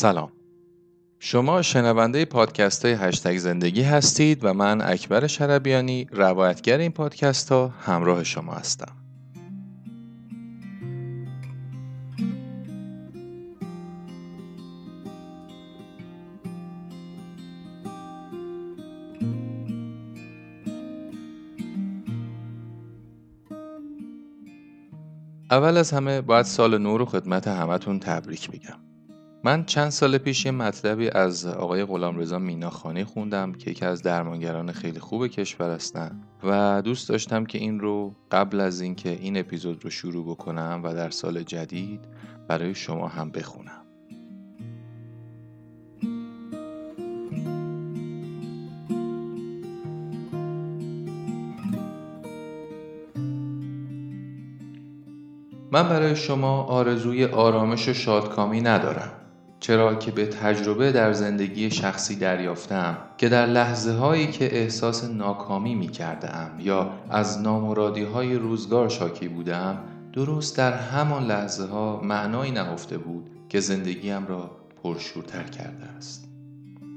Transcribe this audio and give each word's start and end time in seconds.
سلام. 0.00 0.32
شما 1.18 1.62
شنونده 1.62 2.24
پادکست 2.24 2.84
های 2.84 2.94
هشتگ 2.94 3.36
زندگی 3.36 3.82
هستید 3.82 4.44
و 4.44 4.54
من 4.54 4.80
اکبر 4.80 5.26
شربیانی 5.26 6.06
روایتگر 6.10 6.78
این 6.78 6.92
پادکست 6.92 7.52
ها 7.52 7.68
همراه 7.68 8.24
شما 8.24 8.52
هستم. 8.52 8.96
اول 25.50 25.76
از 25.76 25.90
همه 25.90 26.20
باید 26.20 26.46
سال 26.46 26.78
نو 26.78 26.98
رو 26.98 27.04
خدمت 27.04 27.48
همتون 27.48 27.98
تبریک 27.98 28.50
بگم. 28.50 28.89
من 29.44 29.64
چند 29.64 29.90
سال 29.90 30.18
پیش 30.18 30.46
یه 30.46 30.52
مطلبی 30.52 31.08
از 31.08 31.46
آقای 31.46 31.84
غلامرضا 31.84 32.38
میناخانی 32.38 33.04
خوندم 33.04 33.52
که 33.52 33.70
یکی 33.70 33.84
از 33.84 34.02
درمانگران 34.02 34.72
خیلی 34.72 34.98
خوب 35.00 35.26
کشور 35.26 35.70
هستن 35.70 36.20
و 36.44 36.82
دوست 36.84 37.08
داشتم 37.08 37.44
که 37.44 37.58
این 37.58 37.80
رو 37.80 38.14
قبل 38.30 38.60
از 38.60 38.80
اینکه 38.80 39.08
این 39.08 39.36
اپیزود 39.36 39.84
رو 39.84 39.90
شروع 39.90 40.24
بکنم 40.24 40.80
و 40.84 40.94
در 40.94 41.10
سال 41.10 41.42
جدید 41.42 42.00
برای 42.48 42.74
شما 42.74 43.08
هم 43.08 43.30
بخونم. 43.30 43.82
من 55.72 55.88
برای 55.88 56.16
شما 56.16 56.62
آرزوی 56.62 57.24
آرامش 57.24 57.88
و 57.88 57.92
شادکامی 57.92 58.60
ندارم. 58.60 59.19
چرا 59.70 59.94
که 59.94 60.10
به 60.10 60.26
تجربه 60.26 60.92
در 60.92 61.12
زندگی 61.12 61.70
شخصی 61.70 62.16
دریافتم 62.16 62.98
که 63.18 63.28
در 63.28 63.46
لحظه 63.46 63.92
هایی 63.92 64.26
که 64.26 64.56
احساس 64.56 65.04
ناکامی 65.04 65.74
می 65.74 65.88
کردم 65.88 66.50
یا 66.58 66.90
از 67.10 67.42
نامرادی 67.42 68.02
های 68.02 68.34
روزگار 68.34 68.88
شاکی 68.88 69.28
بودم 69.28 69.78
درست 70.12 70.56
در 70.56 70.72
همان 70.72 71.26
لحظه 71.26 71.66
ها 71.66 72.00
معنایی 72.00 72.52
نهفته 72.52 72.98
بود 72.98 73.30
که 73.48 73.60
زندگیم 73.60 74.26
را 74.26 74.50
پرشورتر 74.82 75.42
کرده 75.42 75.86
است. 75.96 76.28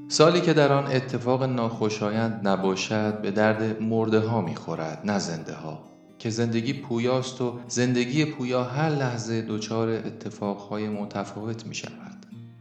سالی 0.07 0.41
که 0.41 0.53
در 0.53 0.73
آن 0.73 0.91
اتفاق 0.91 1.43
ناخوشایند 1.43 2.47
نباشد 2.47 3.21
به 3.21 3.31
درد 3.31 3.81
مرده 3.81 4.19
ها 4.19 4.41
می 4.41 4.55
خورد 4.55 5.01
نه 5.05 5.19
زنده 5.19 5.53
ها 5.53 5.83
که 6.19 6.29
زندگی 6.29 6.73
پویاست 6.73 7.41
و 7.41 7.59
زندگی 7.67 8.25
پویا 8.25 8.63
هر 8.63 8.89
لحظه 8.89 9.41
دچار 9.41 9.89
اتفاقهای 9.89 10.89
متفاوت 10.89 11.65
می 11.65 11.75
شود 11.75 12.12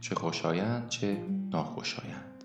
چه 0.03 0.15
خوشایند 0.15 0.89
چه 0.89 1.17
ناخوشایند. 1.51 2.43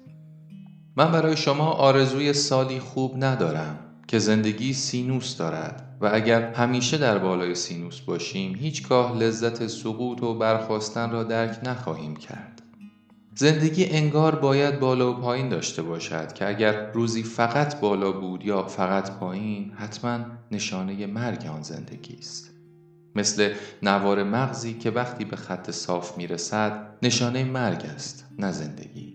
من 0.96 1.12
برای 1.12 1.36
شما 1.36 1.70
آرزوی 1.70 2.32
سالی 2.32 2.80
خوب 2.80 3.24
ندارم 3.24 3.78
که 4.06 4.18
زندگی 4.18 4.72
سینوس 4.72 5.36
دارد 5.36 5.98
و 6.00 6.10
اگر 6.12 6.52
همیشه 6.52 6.98
در 6.98 7.18
بالای 7.18 7.54
سینوس 7.54 8.00
باشیم 8.00 8.54
هیچگاه 8.54 9.18
لذت 9.18 9.66
سقوط 9.66 10.22
و 10.22 10.38
برخواستن 10.38 11.10
را 11.10 11.24
درک 11.24 11.58
نخواهیم 11.64 12.16
کرد. 12.16 12.62
زندگی 13.34 13.84
انگار 13.84 14.34
باید 14.34 14.80
بالا 14.80 15.12
و 15.12 15.20
پایین 15.20 15.48
داشته 15.48 15.82
باشد 15.82 16.32
که 16.32 16.48
اگر 16.48 16.92
روزی 16.92 17.22
فقط 17.22 17.80
بالا 17.80 18.12
بود 18.12 18.44
یا 18.44 18.62
فقط 18.62 19.10
پایین 19.10 19.72
حتما 19.76 20.20
نشانه 20.50 21.06
مرگ 21.06 21.46
آن 21.46 21.62
زندگی 21.62 22.16
است. 22.18 22.57
مثل 23.18 23.54
نوار 23.82 24.22
مغزی 24.22 24.74
که 24.74 24.90
وقتی 24.90 25.24
به 25.24 25.36
خط 25.36 25.70
صاف 25.70 26.18
می‌رسد 26.18 26.98
نشانه 27.02 27.44
مرگ 27.44 27.86
است 27.94 28.24
نه 28.38 28.52
زندگی. 28.52 29.14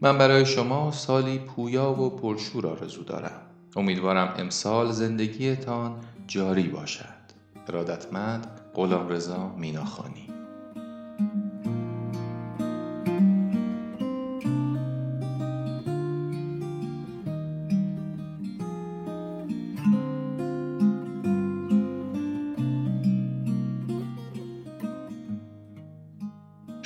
من 0.00 0.18
برای 0.18 0.46
شما 0.46 0.92
سالی 0.92 1.38
پویا 1.38 1.92
و 1.92 2.10
پرشور 2.10 2.66
آرزو 2.66 3.04
دارم. 3.04 3.40
امیدوارم 3.76 4.34
امسال 4.38 4.92
زندگیتان 4.92 5.96
جاری 6.26 6.68
باشد. 6.68 7.22
ارادتمند 7.68 8.46
غلام 8.74 9.08
رضا 9.08 9.48
میناخانی. 9.58 10.41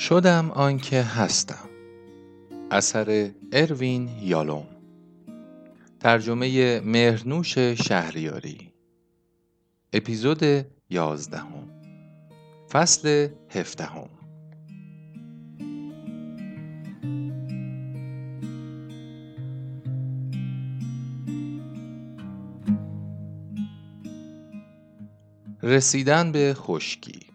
شدم 0.09 0.51
آنکه 0.51 1.01
هستم. 1.01 1.69
اثر 2.71 3.31
اروین 3.51 4.09
یالوم. 4.21 4.67
ترجمه 5.99 6.79
مهرنوش 6.79 7.57
شهریاری. 7.57 8.73
اپیزود 9.93 10.65
یازدهم. 10.89 11.69
فصل 12.71 13.27
هفدهم. 13.49 14.09
رسیدن 25.63 26.31
به 26.31 26.53
خشکی. 26.53 27.26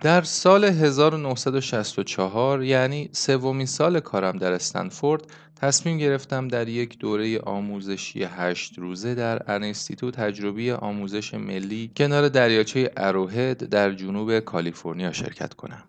در 0.00 0.22
سال 0.22 0.64
1964 0.64 2.62
یعنی 2.62 3.08
سومین 3.12 3.66
سال 3.66 4.00
کارم 4.00 4.38
در 4.38 4.52
استنفورد 4.52 5.22
تصمیم 5.56 5.98
گرفتم 5.98 6.48
در 6.48 6.68
یک 6.68 6.98
دوره 6.98 7.38
آموزشی 7.40 8.24
هشت 8.24 8.78
روزه 8.78 9.14
در 9.14 9.52
انستیتو 9.52 10.10
تجربی 10.10 10.72
آموزش 10.72 11.34
ملی 11.34 11.90
کنار 11.96 12.28
دریاچه 12.28 12.90
اروهد 12.96 13.58
در 13.58 13.92
جنوب 13.92 14.40
کالیفرنیا 14.40 15.12
شرکت 15.12 15.54
کنم. 15.54 15.82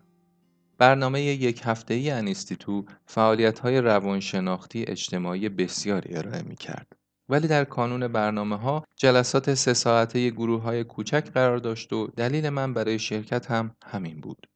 برنامه 0.78 1.22
یک 1.22 1.60
هفته 1.64 1.94
ای 1.94 2.10
انستیتو 2.10 2.84
فعالیت 3.06 3.58
های 3.58 3.80
روانشناختی 3.80 4.84
اجتماعی 4.88 5.48
بسیاری 5.48 6.16
ارائه 6.16 6.42
می 6.42 6.56
کرد. 6.56 6.97
ولی 7.28 7.48
در 7.48 7.64
کانون 7.64 8.08
برنامه 8.08 8.56
ها 8.56 8.84
جلسات 8.96 9.54
سه 9.54 9.74
ساعته 9.74 10.30
گروه 10.30 10.62
های 10.62 10.84
کوچک 10.84 11.30
قرار 11.34 11.58
داشت 11.58 11.92
و 11.92 12.06
دلیل 12.06 12.48
من 12.48 12.74
برای 12.74 12.98
شرکت 12.98 13.50
هم 13.50 13.76
همین 13.84 14.20
بود. 14.20 14.46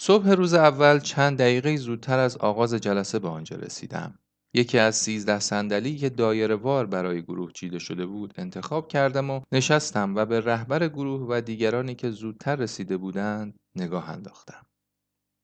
صبح 0.00 0.30
روز 0.30 0.54
اول 0.54 0.98
چند 0.98 1.38
دقیقه 1.38 1.76
زودتر 1.76 2.18
از 2.18 2.36
آغاز 2.36 2.74
جلسه 2.74 3.18
به 3.18 3.28
آنجا 3.28 3.56
رسیدم. 3.56 4.18
یکی 4.54 4.78
از 4.78 4.96
سیزده 4.96 5.38
صندلی 5.38 5.96
که 5.96 6.08
دایره 6.08 6.54
وار 6.54 6.86
برای 6.86 7.22
گروه 7.22 7.52
چیده 7.52 7.78
شده 7.78 8.06
بود 8.06 8.34
انتخاب 8.36 8.88
کردم 8.88 9.30
و 9.30 9.40
نشستم 9.52 10.16
و 10.16 10.24
به 10.24 10.40
رهبر 10.40 10.88
گروه 10.88 11.26
و 11.28 11.40
دیگرانی 11.40 11.94
که 11.94 12.10
زودتر 12.10 12.56
رسیده 12.56 12.96
بودند 12.96 13.54
نگاه 13.76 14.10
انداختم. 14.10 14.66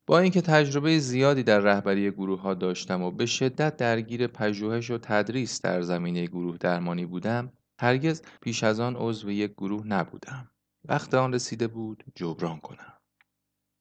با 0.07 0.19
اینکه 0.19 0.41
تجربه 0.41 0.99
زیادی 0.99 1.43
در 1.43 1.59
رهبری 1.59 2.11
گروه 2.11 2.41
ها 2.41 2.55
داشتم 2.55 3.03
و 3.03 3.11
به 3.11 3.27
شدت 3.27 3.77
درگیر 3.77 4.27
پژوهش 4.27 4.91
و 4.91 4.99
تدریس 4.99 5.63
در 5.63 5.83
زمینه 5.83 6.27
گروه 6.27 6.57
درمانی 6.59 7.07
بودم 7.07 7.53
هرگز 7.81 8.23
پیش 8.41 8.65
از 8.65 8.81
آن 8.81 8.97
عضو 8.97 9.31
یک 9.31 9.53
گروه 9.53 9.87
نبودم. 9.87 10.51
وقت 10.89 11.15
آن 11.15 11.35
رسیده 11.35 11.67
بود 11.69 12.05
جبران 12.15 12.59
کنم. 12.59 12.93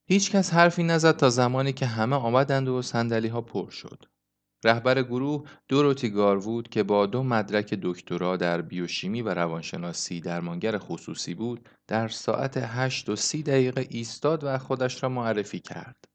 هیچکس 0.10 0.54
حرفی 0.54 0.84
نزد 0.84 1.18
تا 1.18 1.30
زمانی 1.30 1.74
که 1.74 1.86
همه 1.86 2.16
آمدند 2.16 2.68
و 2.68 2.82
صندلی 2.82 3.28
ها 3.28 3.42
پر 3.42 3.70
شد. 3.70 4.06
رهبر 4.66 5.04
گروه 5.04 5.50
دوروتی 5.68 6.10
گاروود 6.10 6.70
که 6.70 6.84
با 6.84 7.06
دو 7.06 7.24
مدرک 7.24 7.74
دکترا 7.74 8.38
در 8.38 8.62
بیوشیمی 8.62 9.22
و 9.22 9.30
روانشناسی 9.30 10.22
درمانگر 10.22 10.78
خصوصی 10.78 11.34
بود 11.34 11.70
در 11.88 12.08
ساعت 12.08 12.58
هشت 12.58 13.10
و 13.10 13.16
سی 13.16 13.44
دقیقه 13.44 13.88
ایستاد 13.90 14.44
و 14.44 14.58
خودش 14.58 15.04
را 15.04 15.10
معرفی 15.10 15.60
کرد. 15.60 16.15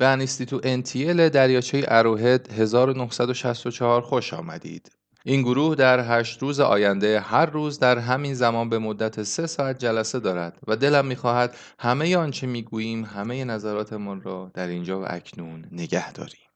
به 0.00 0.06
انیستیتو 0.06 0.60
انتیل 0.62 1.28
دریاچه 1.28 1.84
اروهد 1.88 2.52
1964 2.52 4.00
خوش 4.00 4.34
آمدید. 4.34 4.92
این 5.24 5.42
گروه 5.42 5.74
در 5.74 6.20
هشت 6.20 6.42
روز 6.42 6.60
آینده 6.60 7.20
هر 7.20 7.46
روز 7.46 7.78
در 7.78 7.98
همین 7.98 8.34
زمان 8.34 8.68
به 8.68 8.78
مدت 8.78 9.22
سه 9.22 9.46
ساعت 9.46 9.78
جلسه 9.78 10.20
دارد 10.20 10.58
و 10.66 10.76
دلم 10.76 11.06
می‌خواهد 11.06 11.56
همه 11.78 12.16
آنچه 12.16 12.46
می‌گوییم 12.46 13.04
همه 13.04 13.44
نظراتمان 13.44 14.22
را 14.22 14.50
در 14.54 14.66
اینجا 14.66 15.00
و 15.00 15.04
اکنون 15.08 15.64
نگه 15.72 16.12
داریم. 16.12 16.48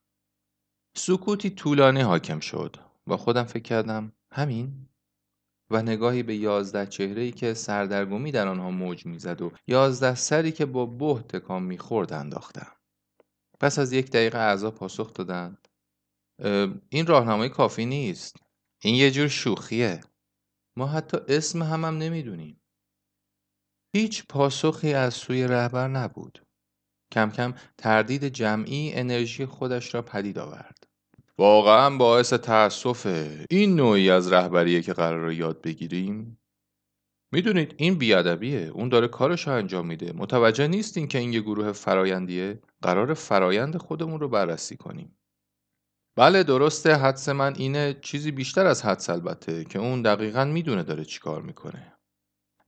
سکوتی 0.96 1.50
طولانی 1.50 2.00
حاکم 2.00 2.40
شد 2.40 2.76
و 3.06 3.16
خودم 3.16 3.44
فکر 3.44 3.62
کردم 3.62 4.12
همین 4.32 4.72
و 5.70 5.82
نگاهی 5.82 6.22
به 6.22 6.36
یازده 6.36 6.86
چهره‌ای 6.86 7.32
که 7.32 7.54
سردرگمی 7.54 8.32
در 8.32 8.48
آنها 8.48 8.70
موج 8.70 9.06
می‌زد 9.06 9.42
و 9.42 9.52
یازده 9.66 10.14
سری 10.14 10.52
که 10.52 10.66
با 10.66 10.86
بهت 10.86 11.28
تکان 11.28 11.62
می‌خورد 11.62 12.12
انداختم. 12.12 12.72
پس 13.62 13.78
از 13.78 13.92
یک 13.92 14.10
دقیقه 14.10 14.38
اعضا 14.38 14.70
پاسخ 14.70 15.14
دادند. 15.14 15.68
این 16.88 17.06
راهنمای 17.06 17.48
کافی 17.48 17.86
نیست. 17.86 18.36
این 18.82 18.94
یه 18.94 19.10
جور 19.10 19.28
شوخیه. 19.28 20.00
ما 20.76 20.86
حتی 20.86 21.16
اسم 21.28 21.62
همم 21.62 21.84
هم 21.84 21.98
نمی‌دونیم. 21.98 22.60
هیچ 23.96 24.26
پاسخی 24.28 24.94
از 24.94 25.14
سوی 25.14 25.46
رهبر 25.46 25.88
نبود. 25.88 26.46
کم 27.12 27.30
کم 27.30 27.54
تردید 27.78 28.24
جمعی 28.24 28.92
انرژی 28.92 29.46
خودش 29.46 29.94
را 29.94 30.02
پدید 30.02 30.38
آورد. 30.38 30.84
واقعا 31.38 31.96
باعث 31.96 32.32
تأسفه. 32.32 33.46
این 33.50 33.76
نوعی 33.76 34.10
از 34.10 34.32
رهبریه 34.32 34.82
که 34.82 34.92
قرار 34.92 35.32
یاد 35.32 35.62
بگیریم. 35.62 36.38
می‌دونید 37.32 37.74
این 37.76 37.94
بیادبیه. 37.94 38.70
اون 38.74 38.88
داره 38.88 39.08
کارش 39.08 39.48
رو 39.48 39.54
انجام 39.54 39.86
میده. 39.86 40.12
متوجه 40.12 40.66
نیستین 40.68 41.08
که 41.08 41.18
این 41.18 41.32
یه 41.32 41.40
گروه 41.40 41.72
فرایندیه. 41.72 42.60
قرار 42.82 43.14
فرایند 43.14 43.76
خودمون 43.76 44.20
رو 44.20 44.28
بررسی 44.28 44.76
کنیم. 44.76 45.18
بله 46.16 46.42
درسته. 46.42 46.94
حدس 46.94 47.28
من 47.28 47.54
اینه 47.56 47.96
چیزی 48.02 48.30
بیشتر 48.30 48.66
از 48.66 48.84
حدس 48.84 49.10
البته 49.10 49.64
که 49.64 49.78
اون 49.78 50.02
دقیقا 50.02 50.44
می‌دونه 50.44 50.82
داره 50.82 51.04
چیکار 51.04 51.42
می‌کنه. 51.42 51.92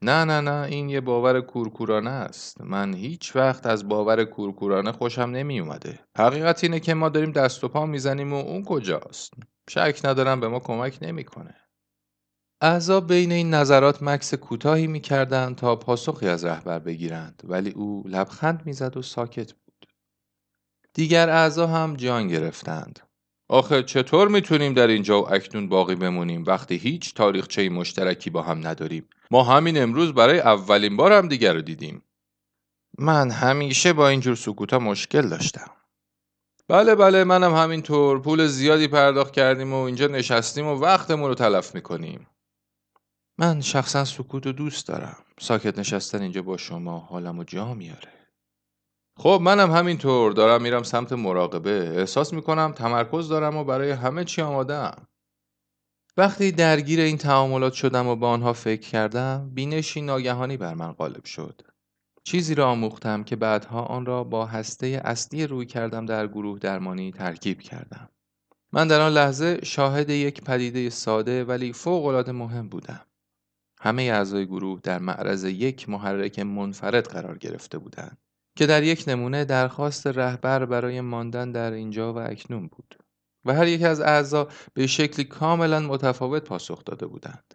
نه 0.03 0.25
نه 0.25 0.41
نه. 0.41 0.67
این 0.71 0.89
یه 0.89 1.01
باور 1.01 1.41
کورکورانه 1.41 2.11
است. 2.11 2.61
من 2.61 2.95
هیچ 2.95 3.37
وقت 3.37 3.67
از 3.67 3.89
باور 3.89 4.25
کورکورانه 4.25 4.93
خوشم 4.93 5.23
نمی 5.23 5.61
اومده 5.61 6.01
حقیقت 6.19 6.65
اینه 6.65 6.81
که 6.81 6.95
ما 6.95 7.09
داریم 7.09 7.33
دست 7.33 7.65
و 7.65 7.69
پا 7.69 7.87
می‌زنیم 7.87 8.33
و 8.33 8.37
اون 8.37 8.65
کجاست؟ 8.65 9.33
شک 9.71 10.01
ندارم 10.05 10.41
به 10.41 10.49
ما 10.49 10.61
کمک 10.61 10.99
نمی‌کنه. 11.03 11.55
اعضا 12.61 13.01
بین 13.01 13.33
این 13.33 13.55
نظرات 13.55 14.03
مکس 14.03 14.35
کوتاهی 14.35 14.87
می‌کردند 14.87 15.57
تا 15.57 15.77
پاسخی 15.77 16.29
از 16.29 16.45
رهبر 16.45 16.79
بگیرند 16.79 17.43
ولی 17.45 17.71
او 17.71 18.05
لبخند 18.07 18.63
می‌زد 18.67 18.97
و 18.97 19.03
ساکت 19.03 19.53
بود. 19.53 19.87
دیگر 20.95 21.31
اعضا 21.31 21.67
هم 21.67 21.97
جان 21.97 22.29
گرفتند. 22.29 23.01
آخه 23.49 23.83
چطور 23.83 24.29
می‌تونیم 24.29 24.75
در 24.75 24.87
اینجا 24.87 25.23
و 25.23 25.35
اکنون 25.35 25.69
باقی 25.69 25.95
بمونیم؟ 25.95 26.45
وقتی 26.47 26.77
هیچ 26.77 27.15
تاریخچه 27.15 27.69
مشترکی 27.69 28.31
با 28.31 28.43
هم 28.43 28.67
نداریم. 28.67 29.09
ما 29.31 29.43
همین 29.43 29.83
امروز 29.83 30.15
برای 30.15 30.41
اولین 30.41 30.97
بار 30.97 31.13
هم 31.13 31.29
دیگر 31.29 31.55
رو 31.55 31.63
دیدیم. 31.63 32.03
من 32.99 33.31
همیشه 33.31 33.93
با 33.93 34.09
اینجور 34.09 34.35
سکوتا 34.35 34.79
مشکل 34.79 35.29
داشتم. 35.29 35.71
بله 36.69 36.95
بله 36.95 37.25
منم 37.25 37.55
همینطور. 37.55 38.23
پول 38.23 38.47
زیادی 38.47 38.89
پرداخت 38.89 39.33
کردیم 39.33 39.73
و 39.73 39.77
اینجا 39.77 40.07
نشستیم 40.07 40.67
و 40.67 40.75
وقتمون 40.75 41.29
رو 41.29 41.35
تلف 41.35 41.75
می‌کنیم. 41.75 42.27
من 43.39 43.61
شخصا 43.61 44.05
سکوت 44.05 44.47
رو 44.47 44.53
دوست 44.53 44.89
دارم. 44.89 45.17
ساکت 45.41 45.79
نشستن 45.79 46.23
اینجا 46.23 46.43
با 46.43 46.57
شما 46.57 46.99
حالم 46.99 47.39
و 47.39 47.45
جا 47.45 47.75
میاره. 47.75 48.13
خب 49.17 49.41
منم 49.43 49.71
همینطور. 49.71 50.33
دارم 50.33 50.63
میرم 50.63 50.83
سمت 50.83 51.13
مراقبه. 51.13 51.93
احساس 51.97 52.33
می‌کنم 52.33 52.73
تمرکز 52.73 53.29
دارم 53.29 53.57
و 53.57 53.65
برای 53.65 53.91
همه 53.91 54.25
چی 54.25 54.43
آمادم 54.43 55.09
وقتی 56.17 56.53
درگیر 56.53 57.01
این 57.01 57.19
تعاملات 57.19 57.73
شدم 57.73 58.07
و 58.07 58.17
با 58.17 58.29
آنها 58.29 58.53
فکر 58.53 58.89
کردم 58.91 59.51
بینشی 59.55 60.03
ناگهانی 60.03 60.57
بر 60.57 60.75
من 60.75 60.93
غالب 60.93 61.25
شد. 61.25 61.61
چیزی 62.25 62.55
را 62.55 62.71
آموختم 62.71 63.25
که 63.25 63.37
بعدها 63.37 63.83
آن 63.83 64.07
را 64.07 64.25
با 64.25 64.47
هسته 64.47 65.03
اصلی 65.05 65.47
روی 65.47 65.67
کردم 65.67 66.07
در 66.07 66.27
گروه 66.27 66.59
درمانی 66.59 67.13
ترکیب 67.13 67.61
کردم. 67.61 68.09
من 68.73 68.89
در 68.89 69.01
آن 69.01 69.13
لحظه 69.13 69.61
شاهد 69.65 70.11
یک 70.11 70.45
پدیده 70.45 70.91
ساده 70.91 71.45
ولی 71.45 71.73
فوق 71.73 72.31
مهم 72.31 72.69
بودم. 72.69 73.07
همه 73.85 74.03
اعضای 74.03 74.47
گروه 74.47 74.81
در 74.81 74.99
معرض 74.99 75.45
یک 75.45 75.89
محرک 75.89 76.39
منفرد 76.39 77.07
قرار 77.07 77.39
گرفته 77.39 77.79
بودند 77.79 78.19
که 78.59 78.67
در 78.67 78.83
یک 78.83 79.05
نمونه 79.07 79.45
درخواست 79.45 80.07
رهبر 80.07 80.65
برای 80.65 81.01
ماندن 81.01 81.53
در 81.53 81.73
اینجا 81.73 82.13
و 82.13 82.19
اکنون 82.19 82.69
بود 82.69 82.97
و 83.45 83.55
هر 83.55 83.67
یک 83.67 83.83
از 83.83 84.01
اعضا 84.01 84.49
به 84.75 84.87
شکلی 84.87 85.25
کاملا 85.25 85.81
متفاوت 85.81 86.45
پاسخ 86.45 86.85
داده 86.85 87.07
بودند. 87.07 87.55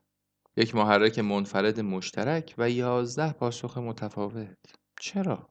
یک 0.58 0.76
محرک 0.76 1.20
منفرد 1.20 1.80
مشترک 1.80 2.56
و 2.58 2.70
یازده 2.70 3.34
پاسخ 3.34 3.78
متفاوت. 3.78 4.58
چرا؟ 5.02 5.50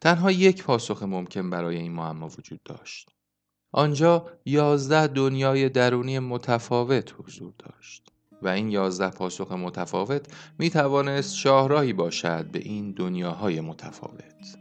تنها 0.00 0.30
یک 0.30 0.62
پاسخ 0.62 1.02
ممکن 1.02 1.50
برای 1.50 1.76
این 1.76 1.92
معما 1.92 2.28
وجود 2.28 2.60
داشت. 2.64 3.10
آنجا 3.72 4.30
یازده 4.44 5.06
دنیای 5.06 5.68
درونی 5.68 6.18
متفاوت 6.18 7.14
حضور 7.18 7.54
داشت. 7.58 8.15
و 8.46 8.48
این 8.48 8.70
یازده 8.70 9.10
پاسخ 9.10 9.52
متفاوت 9.52 10.26
می 10.58 10.70
توانست 10.70 11.36
شاهراهی 11.36 11.92
باشد 11.92 12.46
به 12.52 12.58
این 12.58 12.92
دنیاهای 12.92 13.60
متفاوت 13.60 14.56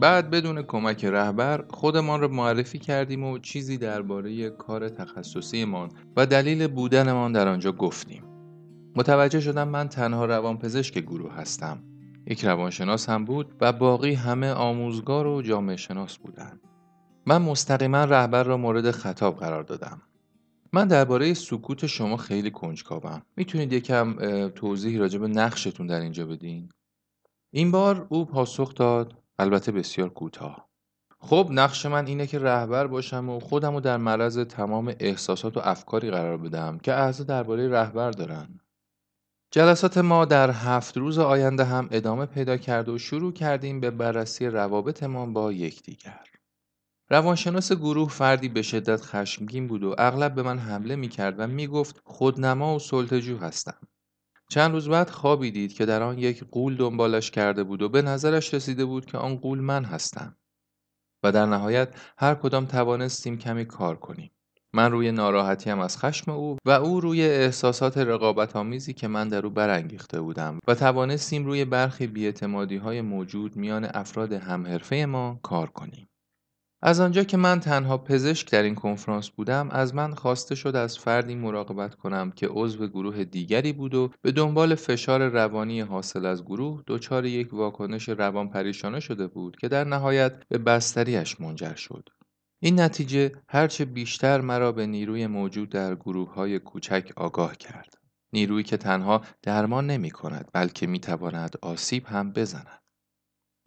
بعد 0.00 0.30
بدون 0.30 0.62
کمک 0.62 1.04
رهبر 1.04 1.64
خودمان 1.70 2.20
را 2.20 2.28
معرفی 2.28 2.78
کردیم 2.78 3.24
و 3.24 3.38
چیزی 3.38 3.78
درباره 3.78 4.50
کار 4.50 4.88
تخصصیمان 4.88 5.90
و 6.16 6.26
دلیل 6.26 6.66
بودنمان 6.66 7.32
در 7.32 7.48
آنجا 7.48 7.72
گفتیم. 7.72 8.33
متوجه 8.96 9.40
شدم 9.40 9.68
من 9.68 9.88
تنها 9.88 10.24
روانپزشک 10.24 10.98
گروه 10.98 11.34
هستم. 11.34 11.82
یک 12.26 12.44
روانشناس 12.44 13.08
هم 13.08 13.24
بود 13.24 13.56
و 13.60 13.72
باقی 13.72 14.14
همه 14.14 14.50
آموزگار 14.50 15.26
و 15.26 15.42
جامعه 15.42 15.76
شناس 15.76 16.18
بودند. 16.18 16.60
من 17.26 17.42
مستقیما 17.42 18.04
رهبر 18.04 18.42
را 18.42 18.56
مورد 18.56 18.90
خطاب 18.90 19.36
قرار 19.36 19.62
دادم. 19.62 20.02
من 20.72 20.88
درباره 20.88 21.34
سکوت 21.34 21.86
شما 21.86 22.16
خیلی 22.16 22.50
کنجکاوم. 22.50 23.22
می‌تونید 23.36 23.72
یکم 23.72 24.16
توضیحی 24.48 24.98
راجع 24.98 25.18
به 25.18 25.28
نقشتون 25.28 25.86
در 25.86 26.00
اینجا 26.00 26.26
بدین؟ 26.26 26.68
این 27.50 27.70
بار 27.70 28.06
او 28.08 28.24
پاسخ 28.24 28.74
داد 28.74 29.14
البته 29.38 29.72
بسیار 29.72 30.08
کوتاه. 30.08 30.68
خب 31.18 31.48
نقش 31.50 31.86
من 31.86 32.06
اینه 32.06 32.26
که 32.26 32.38
رهبر 32.38 32.86
باشم 32.86 33.28
و 33.28 33.40
خودم 33.40 33.74
رو 33.74 33.80
در 33.80 33.96
معرض 33.96 34.38
تمام 34.38 34.94
احساسات 35.00 35.56
و 35.56 35.60
افکاری 35.64 36.10
قرار 36.10 36.36
بدم 36.36 36.78
که 36.78 36.92
اعضا 36.92 37.24
درباره 37.24 37.68
رهبر 37.68 38.10
دارن. 38.10 38.60
جلسات 39.54 39.98
ما 39.98 40.24
در 40.24 40.50
هفت 40.50 40.96
روز 40.96 41.18
آینده 41.18 41.64
هم 41.64 41.88
ادامه 41.90 42.26
پیدا 42.26 42.56
کرد 42.56 42.88
و 42.88 42.98
شروع 42.98 43.32
کردیم 43.32 43.80
به 43.80 43.90
بررسی 43.90 44.46
روابطمان 44.46 45.32
با 45.32 45.52
یکدیگر. 45.52 46.20
روانشناس 47.10 47.72
گروه 47.72 48.10
فردی 48.10 48.48
به 48.48 48.62
شدت 48.62 49.00
خشمگین 49.02 49.66
بود 49.66 49.84
و 49.84 49.94
اغلب 49.98 50.34
به 50.34 50.42
من 50.42 50.58
حمله 50.58 50.96
می 50.96 51.08
کرد 51.08 51.34
و 51.40 51.46
می 51.46 51.66
گفت 51.66 52.00
خودنما 52.04 52.76
و 52.76 52.78
سلطجو 52.78 53.38
هستم. 53.38 53.78
چند 54.50 54.72
روز 54.72 54.88
بعد 54.88 55.10
خوابی 55.10 55.50
دید 55.50 55.72
که 55.72 55.86
در 55.86 56.02
آن 56.02 56.18
یک 56.18 56.44
قول 56.44 56.76
دنبالش 56.76 57.30
کرده 57.30 57.64
بود 57.64 57.82
و 57.82 57.88
به 57.88 58.02
نظرش 58.02 58.54
رسیده 58.54 58.84
بود 58.84 59.06
که 59.06 59.18
آن 59.18 59.36
قول 59.36 59.60
من 59.60 59.84
هستم. 59.84 60.36
و 61.22 61.32
در 61.32 61.46
نهایت 61.46 61.94
هر 62.18 62.34
کدام 62.34 62.66
توانستیم 62.66 63.38
کمی 63.38 63.64
کار 63.64 63.96
کنیم. 63.96 64.30
من 64.74 64.92
روی 64.92 65.12
ناراحتیم 65.12 65.78
از 65.78 65.98
خشم 65.98 66.30
او 66.30 66.56
و 66.64 66.70
او 66.70 67.00
روی 67.00 67.22
احساسات 67.22 67.98
رقابت 67.98 68.56
آمیزی 68.56 68.92
که 68.92 69.08
من 69.08 69.28
در 69.28 69.46
او 69.46 69.52
برانگیخته 69.52 70.20
بودم 70.20 70.58
و 70.68 70.74
توانستیم 70.74 71.46
روی 71.46 71.64
برخی 71.64 72.06
بیاعتمادی 72.06 72.76
های 72.76 73.00
موجود 73.00 73.56
میان 73.56 73.88
افراد 73.94 74.32
همحرفه 74.32 75.06
ما 75.06 75.40
کار 75.42 75.70
کنیم. 75.70 76.08
از 76.82 77.00
آنجا 77.00 77.24
که 77.24 77.36
من 77.36 77.60
تنها 77.60 77.98
پزشک 77.98 78.50
در 78.50 78.62
این 78.62 78.74
کنفرانس 78.74 79.30
بودم 79.30 79.68
از 79.70 79.94
من 79.94 80.14
خواسته 80.14 80.54
شد 80.54 80.76
از 80.76 80.98
فردی 80.98 81.34
مراقبت 81.34 81.94
کنم 81.94 82.30
که 82.30 82.48
عضو 82.50 82.86
گروه 82.86 83.24
دیگری 83.24 83.72
بود 83.72 83.94
و 83.94 84.10
به 84.22 84.32
دنبال 84.32 84.74
فشار 84.74 85.28
روانی 85.28 85.80
حاصل 85.80 86.26
از 86.26 86.44
گروه 86.44 86.82
دچار 86.86 87.24
یک 87.24 87.54
واکنش 87.54 88.08
روان 88.08 88.48
پریشانه 88.48 89.00
شده 89.00 89.26
بود 89.26 89.56
که 89.56 89.68
در 89.68 89.84
نهایت 89.84 90.32
به 90.48 90.58
بستریش 90.58 91.40
منجر 91.40 91.74
شد 91.74 92.08
این 92.64 92.80
نتیجه 92.80 93.32
هرچه 93.48 93.84
بیشتر 93.84 94.40
مرا 94.40 94.72
به 94.72 94.86
نیروی 94.86 95.26
موجود 95.26 95.70
در 95.70 95.94
گروه 95.94 96.34
های 96.34 96.58
کوچک 96.58 97.12
آگاه 97.16 97.56
کرد. 97.56 97.94
نیرویی 98.32 98.64
که 98.64 98.76
تنها 98.76 99.20
درمان 99.42 99.86
نمی 99.86 100.10
کند 100.10 100.50
بلکه 100.52 100.86
می 100.86 100.98
تواند 100.98 101.56
آسیب 101.62 102.06
هم 102.06 102.32
بزند. 102.32 102.82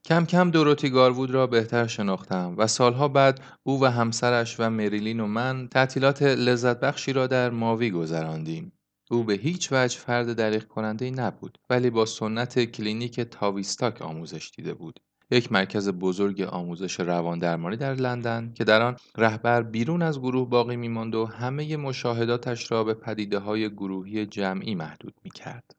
کم 0.05 0.25
کم 0.25 0.51
دوروتی 0.51 0.89
گاروود 0.89 1.31
را 1.31 1.47
بهتر 1.47 1.87
شناختم 1.87 2.55
و 2.57 2.67
سالها 2.67 3.07
بعد 3.07 3.41
او 3.63 3.83
و 3.83 3.85
همسرش 3.85 4.59
و 4.59 4.69
مریلین 4.69 5.19
و 5.19 5.27
من 5.27 5.67
تعطیلات 5.67 6.21
لذت 6.21 6.79
بخشی 6.79 7.13
را 7.13 7.27
در 7.27 7.49
ماوی 7.49 7.91
گذراندیم. 7.91 8.71
او 9.11 9.23
به 9.23 9.33
هیچ 9.33 9.69
وجه 9.71 9.99
فرد 9.99 10.33
دریغ 10.33 10.63
کننده 10.63 11.11
نبود 11.11 11.57
ولی 11.69 11.89
با 11.89 12.05
سنت 12.05 12.63
کلینیک 12.63 13.19
تاویستاک 13.19 14.01
آموزش 14.01 14.51
دیده 14.55 14.73
بود 14.73 14.99
یک 15.31 15.51
مرکز 15.51 15.89
بزرگ 15.89 16.41
آموزش 16.41 16.99
روان 16.99 17.39
درمانی 17.39 17.77
در 17.77 17.93
لندن 17.93 18.53
که 18.55 18.63
در 18.63 18.81
آن 18.81 18.95
رهبر 19.17 19.61
بیرون 19.61 20.01
از 20.01 20.19
گروه 20.19 20.49
باقی 20.49 20.75
میماند 20.75 21.15
و 21.15 21.25
همه 21.25 21.77
مشاهداتش 21.77 22.71
را 22.71 22.83
به 22.83 22.93
پدیده 22.93 23.39
های 23.39 23.69
گروهی 23.69 24.25
جمعی 24.25 24.75
محدود 24.75 25.13
می 25.23 25.29
کرد. 25.29 25.75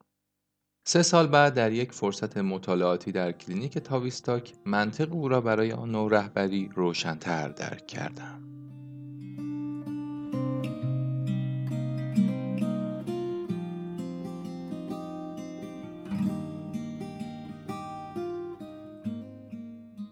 سه 0.87 1.03
سال 1.03 1.27
بعد 1.27 1.55
در 1.55 1.73
یک 1.73 1.93
فرصت 1.93 2.37
مطالعاتی 2.37 3.13
در 3.13 3.33
کلینیک 3.33 3.79
تاویستاک 3.79 4.53
منطق 4.67 5.13
او 5.13 5.29
را 5.29 5.41
برای 5.41 5.73
آن 5.73 5.91
نوع 5.91 6.11
رهبری 6.11 6.71
روشنتر 6.75 7.49
درک 7.49 7.87
کردم. 7.87 8.68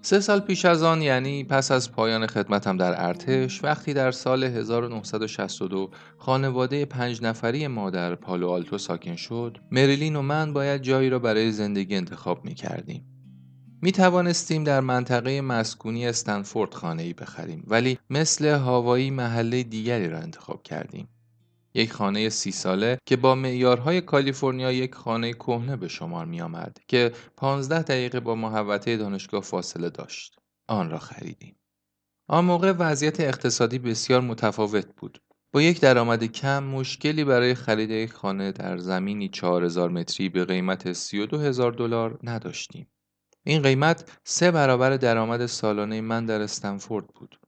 سه 0.07 0.21
سال 0.21 0.41
پیش 0.41 0.65
از 0.65 0.83
آن 0.83 1.03
یعنی 1.03 1.45
پس 1.45 1.71
از 1.71 1.93
پایان 1.93 2.27
خدمتم 2.27 2.77
در 2.77 3.07
ارتش 3.07 3.65
وقتی 3.65 3.95
در 3.95 4.11
سال 4.11 4.45
1962 4.45 5.91
خانواده 6.19 6.85
پنج 6.85 7.23
نفری 7.23 7.67
ما 7.67 7.91
در 7.91 8.15
پالو 8.15 8.49
آلتو 8.49 8.79
ساکن 8.79 9.17
شد 9.17 9.59
مریلین 9.71 10.17
و 10.17 10.23
من 10.23 10.53
باید 10.53 10.83
جایی 10.83 11.11
را 11.11 11.19
برای 11.19 11.53
زندگی 11.53 11.97
انتخاب 11.97 12.45
می 12.45 12.55
کردیم 12.55 13.05
می 13.83 13.93
توانستیم 13.93 14.65
در 14.65 14.81
منطقه 14.81 15.41
مسکونی 15.41 16.07
استنفورد 16.07 16.75
خانه 16.75 17.03
ای 17.03 17.13
بخریم 17.13 17.65
ولی 17.67 17.99
مثل 18.11 18.49
هاوایی 18.49 19.11
محله 19.11 19.63
دیگری 19.63 20.09
را 20.09 20.19
انتخاب 20.19 20.63
کردیم. 20.63 21.09
یک 21.77 21.93
خانه 21.93 22.29
سی 22.29 22.53
ساله 22.53 22.99
که 23.07 23.17
با 23.17 23.35
معیارهای 23.35 24.01
کالیفرنیا 24.01 24.73
یک 24.73 24.95
خانه 24.95 25.33
کهنه 25.33 25.77
به 25.77 25.89
شمار 25.89 26.27
می 26.27 26.41
آمد 26.41 26.79
که 26.89 27.13
15 27.37 27.83
دقیقه 27.83 28.21
با 28.21 28.35
محوطه 28.35 28.97
دانشگاه 28.97 29.41
فاصله 29.41 29.91
داشت. 29.91 30.37
آن 30.69 30.91
را 30.91 30.99
خریدیم. 30.99 31.57
آن 32.29 32.45
موقع 32.45 32.73
وضعیت 32.73 33.21
اقتصادی 33.21 33.79
بسیار 33.79 34.21
متفاوت 34.21 34.87
بود. 34.97 35.23
با 35.53 35.63
یک 35.63 35.81
درآمد 35.81 36.25
کم 36.25 36.65
مشکلی 36.65 37.25
برای 37.25 37.55
خرید 37.55 37.91
یک 37.91 38.13
خانه 38.13 38.53
در 38.53 38.79
زمینی 38.79 39.29
4000 39.29 39.91
متری 39.91 40.29
به 40.29 40.45
قیمت 40.45 40.93
32000 40.93 41.73
دلار 41.73 42.19
نداشتیم. 42.23 42.87
این 43.45 43.63
قیمت 43.63 44.19
سه 44.25 44.51
برابر 44.51 44.97
درآمد 44.97 45.47
سالانه 45.47 46.01
من 46.01 46.27
در 46.27 46.41
استنفورد 46.41 47.07
بود. 47.07 47.41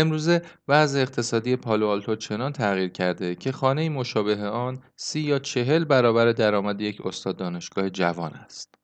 امروزه 0.00 0.42
وضع 0.68 1.00
اقتصادی 1.00 1.56
پالوآلتو 1.56 2.16
چنان 2.16 2.52
تغییر 2.52 2.88
کرده 2.88 3.34
که 3.34 3.52
خانه 3.52 3.88
مشابه 3.88 4.48
آن 4.48 4.78
سی 4.96 5.20
یا 5.20 5.38
چهل 5.38 5.84
برابر 5.84 6.32
درآمد 6.32 6.80
یک 6.80 7.06
استاد 7.06 7.36
دانشگاه 7.36 7.90
جوان 7.90 8.32
است. 8.32 8.74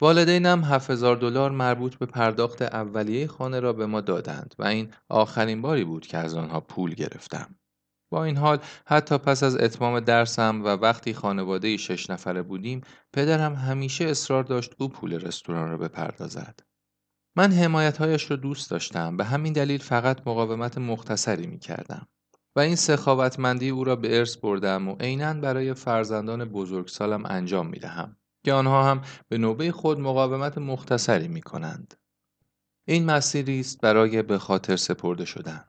والدینم 0.00 0.64
7000 0.64 1.16
دلار 1.16 1.50
مربوط 1.50 1.94
به 1.94 2.06
پرداخت 2.06 2.62
اولیه 2.62 3.26
خانه 3.26 3.60
را 3.60 3.72
به 3.72 3.86
ما 3.86 4.00
دادند 4.00 4.54
و 4.58 4.64
این 4.64 4.90
آخرین 5.08 5.62
باری 5.62 5.84
بود 5.84 6.06
که 6.06 6.18
از 6.18 6.34
آنها 6.34 6.60
پول 6.60 6.94
گرفتم. 6.94 7.54
با 8.10 8.24
این 8.24 8.36
حال 8.36 8.58
حتی 8.86 9.18
پس 9.18 9.42
از 9.42 9.56
اتمام 9.56 10.00
درسم 10.00 10.64
و 10.64 10.68
وقتی 10.68 11.14
خانواده 11.14 11.76
شش 11.76 12.10
نفره 12.10 12.42
بودیم 12.42 12.80
پدرم 13.12 13.54
همیشه 13.54 14.04
اصرار 14.04 14.44
داشت 14.44 14.74
او 14.78 14.88
پول 14.88 15.14
رستوران 15.14 15.70
را 15.70 15.76
بپردازد. 15.76 16.60
من 17.36 17.52
حمایتهایش 17.52 18.30
را 18.30 18.36
دوست 18.36 18.70
داشتم 18.70 19.16
به 19.16 19.24
همین 19.24 19.52
دلیل 19.52 19.80
فقط 19.80 20.20
مقاومت 20.20 20.78
مختصری 20.78 21.46
می 21.46 21.58
کردم. 21.58 22.08
و 22.56 22.60
این 22.60 22.76
سخاوتمندی 22.76 23.68
او 23.68 23.84
را 23.84 23.96
به 23.96 24.18
ارث 24.18 24.36
بردم 24.36 24.88
و 24.88 24.96
عینا 25.00 25.34
برای 25.34 25.74
فرزندان 25.74 26.44
بزرگسالم 26.44 27.26
انجام 27.26 27.66
می 27.66 27.78
دهم 27.78 28.16
که 28.44 28.52
آنها 28.52 28.90
هم 28.90 29.02
به 29.28 29.38
نوبه 29.38 29.72
خود 29.72 30.00
مقاومت 30.00 30.58
مختصری 30.58 31.28
می 31.28 31.42
کنند. 31.42 31.94
این 32.88 33.04
مسیری 33.04 33.60
است 33.60 33.80
برای 33.80 34.22
به 34.22 34.38
خاطر 34.38 34.76
سپرده 34.76 35.24
شدن. 35.24 35.64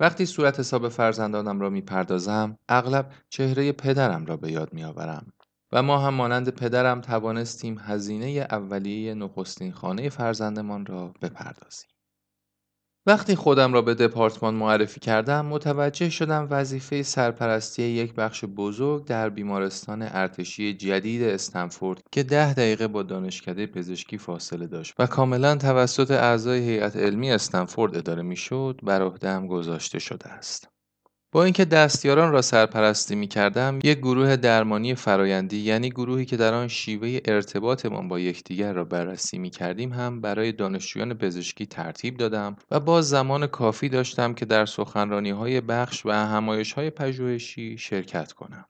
وقتی 0.00 0.26
صورت 0.26 0.60
حساب 0.60 0.88
فرزندانم 0.88 1.60
را 1.60 1.70
می 1.70 1.80
پردازم، 1.80 2.58
اغلب 2.68 3.12
چهره 3.28 3.72
پدرم 3.72 4.26
را 4.26 4.36
به 4.36 4.52
یاد 4.52 4.72
می 4.72 4.84
آورم 4.84 5.32
و 5.72 5.82
ما 5.82 5.98
هم 5.98 6.14
مانند 6.14 6.48
پدرم 6.48 7.00
توانستیم 7.00 7.78
هزینه 7.78 8.46
اولیه 8.50 9.14
نخستین 9.14 9.72
خانه 9.72 10.08
فرزندمان 10.08 10.86
را 10.86 11.12
بپردازیم. 11.22 11.90
وقتی 13.06 13.36
خودم 13.36 13.72
را 13.72 13.82
به 13.82 13.94
دپارتمان 13.94 14.54
معرفی 14.54 15.00
کردم 15.00 15.46
متوجه 15.46 16.10
شدم 16.10 16.46
وظیفه 16.50 17.02
سرپرستی 17.02 17.82
یک 17.82 18.14
بخش 18.14 18.44
بزرگ 18.44 19.04
در 19.04 19.28
بیمارستان 19.28 20.02
ارتشی 20.02 20.74
جدید 20.74 21.22
استنفورد 21.22 22.02
که 22.12 22.22
ده 22.22 22.54
دقیقه 22.54 22.88
با 22.88 23.02
دانشکده 23.02 23.66
پزشکی 23.66 24.18
فاصله 24.18 24.66
داشت 24.66 24.94
و 24.98 25.06
کاملا 25.06 25.56
توسط 25.56 26.10
اعضای 26.10 26.60
هیئت 26.60 26.96
علمی 26.96 27.32
استنفورد 27.32 27.96
اداره 27.96 28.22
می‌شد 28.22 28.80
بر 28.82 29.02
عهدهام 29.02 29.46
گذاشته 29.46 29.98
شده 29.98 30.28
است. 30.28 30.69
با 31.32 31.44
اینکه 31.44 31.64
دستیاران 31.64 32.32
را 32.32 32.42
سرپرستی 32.42 33.14
می 33.14 33.28
کردم 33.28 33.78
یک 33.84 33.98
گروه 33.98 34.36
درمانی 34.36 34.94
فرایندی 34.94 35.58
یعنی 35.58 35.90
گروهی 35.90 36.24
که 36.24 36.36
در 36.36 36.54
آن 36.54 36.68
شیوه 36.68 37.18
ارتباطمان 37.24 38.08
با 38.08 38.20
یکدیگر 38.20 38.72
را 38.72 38.84
بررسی 38.84 39.38
می 39.38 39.50
کردیم 39.50 39.92
هم 39.92 40.20
برای 40.20 40.52
دانشجویان 40.52 41.14
پزشکی 41.14 41.66
ترتیب 41.66 42.16
دادم 42.16 42.56
و 42.70 42.80
باز 42.80 43.08
زمان 43.08 43.46
کافی 43.46 43.88
داشتم 43.88 44.34
که 44.34 44.44
در 44.44 44.66
سخنرانی 44.66 45.30
های 45.30 45.60
بخش 45.60 46.06
و 46.06 46.10
همایش 46.10 46.72
های 46.72 46.90
پژوهشی 46.90 47.78
شرکت 47.78 48.32
کنم. 48.32 48.64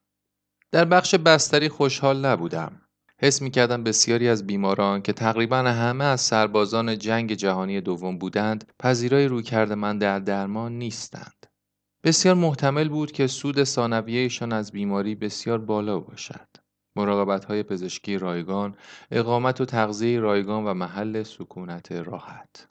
در 0.72 0.84
بخش 0.84 1.14
بستری 1.14 1.68
خوشحال 1.68 2.26
نبودم. 2.26 2.80
حس 3.18 3.42
می 3.42 3.50
کردم 3.50 3.84
بسیاری 3.84 4.28
از 4.28 4.46
بیماران 4.46 5.02
که 5.02 5.12
تقریبا 5.12 5.56
همه 5.56 6.04
از 6.04 6.20
سربازان 6.20 6.98
جنگ 6.98 7.34
جهانی 7.34 7.80
دوم 7.80 8.18
بودند 8.18 8.72
پذیرای 8.78 9.26
رویکرد 9.26 9.72
من 9.72 9.98
در 9.98 10.18
درمان 10.18 10.72
نیستند. 10.72 11.39
بسیار 12.04 12.34
محتمل 12.34 12.88
بود 12.88 13.12
که 13.12 13.26
سود 13.26 13.64
ثانویهشان 13.64 14.52
از 14.52 14.72
بیماری 14.72 15.14
بسیار 15.14 15.58
بالا 15.58 16.00
باشد. 16.00 16.48
مراقبت 16.96 17.44
های 17.44 17.62
پزشکی 17.62 18.18
رایگان، 18.18 18.76
اقامت 19.10 19.60
و 19.60 19.64
تغذیه 19.64 20.20
رایگان 20.20 20.64
و 20.64 20.74
محل 20.74 21.22
سکونت 21.22 21.92
راحت. 21.92 22.68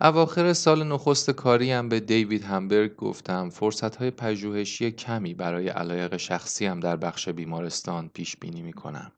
اواخر 0.00 0.52
سال 0.52 0.86
نخست 0.86 1.30
کاریم 1.30 1.88
به 1.88 2.00
دیوید 2.00 2.44
همبرگ 2.44 2.96
گفتم 2.96 3.50
فرصت 3.50 3.96
های 3.96 4.10
پژوهشی 4.10 4.90
کمی 4.90 5.34
برای 5.34 5.68
علایق 5.68 6.16
شخصیم 6.16 6.80
در 6.80 6.96
بخش 6.96 7.28
بیمارستان 7.28 8.08
پیش 8.08 8.36
بینی 8.36 8.62
می 8.62 8.72
کنم. 8.72 9.12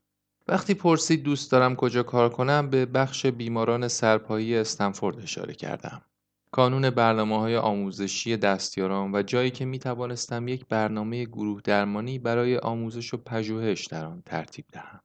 وقتی 0.49 0.75
پرسید 0.75 1.23
دوست 1.23 1.53
دارم 1.53 1.77
کجا 1.77 2.03
کار 2.03 2.29
کنم 2.29 2.71
به 2.71 2.87
بخش 2.87 3.27
بیماران 3.27 3.89
سرپایی 3.89 4.57
استنفورد 4.57 5.21
اشاره 5.21 5.55
کردم. 5.55 6.03
کانون 6.55 6.91
برنامه 6.91 7.39
های 7.39 7.57
آموزشی 7.57 8.37
دستیاران 8.37 9.15
و 9.15 9.23
جایی 9.23 9.51
که 9.51 9.65
می 9.65 9.79
توانستم 9.79 10.49
یک 10.49 10.67
برنامه 10.67 11.25
گروه 11.25 11.61
درمانی 11.65 12.19
برای 12.19 12.59
آموزش 12.59 13.15
و 13.15 13.17
پژوهش 13.17 13.87
در 13.87 14.07
آن 14.07 14.23
ترتیب 14.27 14.65
دهم. 14.73 15.01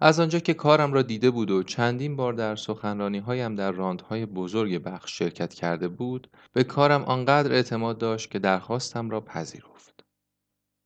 از 0.00 0.20
آنجا 0.20 0.38
که 0.38 0.54
کارم 0.54 0.92
را 0.92 1.02
دیده 1.02 1.30
بود 1.30 1.50
و 1.50 1.62
چندین 1.62 2.16
بار 2.16 2.32
در 2.32 2.56
سخنرانی 2.56 3.18
هایم 3.18 3.54
در 3.54 3.72
راندهای 3.72 4.26
بزرگ 4.26 4.82
بخش 4.82 5.18
شرکت 5.18 5.54
کرده 5.54 5.88
بود 5.88 6.30
به 6.52 6.64
کارم 6.64 7.04
آنقدر 7.04 7.52
اعتماد 7.52 7.98
داشت 7.98 8.30
که 8.30 8.38
درخواستم 8.38 9.10
را 9.10 9.20
پذیرفت. 9.20 10.04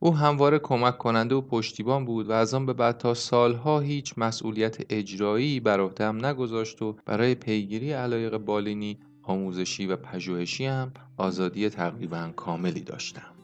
او 0.03 0.17
همواره 0.17 0.59
کمک 0.59 0.99
کننده 0.99 1.35
و 1.35 1.41
پشتیبان 1.41 2.05
بود 2.05 2.29
و 2.29 2.33
از 2.33 2.55
آن 2.55 2.67
به 2.67 2.73
بعد 2.73 2.99
تا 2.99 3.15
سالها 3.15 3.81
هیچ 3.81 4.15
مسئولیت 4.17 4.77
اجرایی 4.91 5.61
بر 5.61 5.81
عهدهام 5.81 6.27
نگذاشت 6.27 6.83
و 6.83 6.97
برای 7.07 7.35
پیگیری 7.35 7.93
علایق 7.93 8.37
بالینی 8.37 8.99
آموزشی 9.23 9.87
و 9.87 9.97
پژوهشی 9.97 10.67
هم 10.67 10.93
آزادی 11.17 11.69
تقریبا 11.69 12.31
کاملی 12.37 12.81
داشتم. 12.81 13.41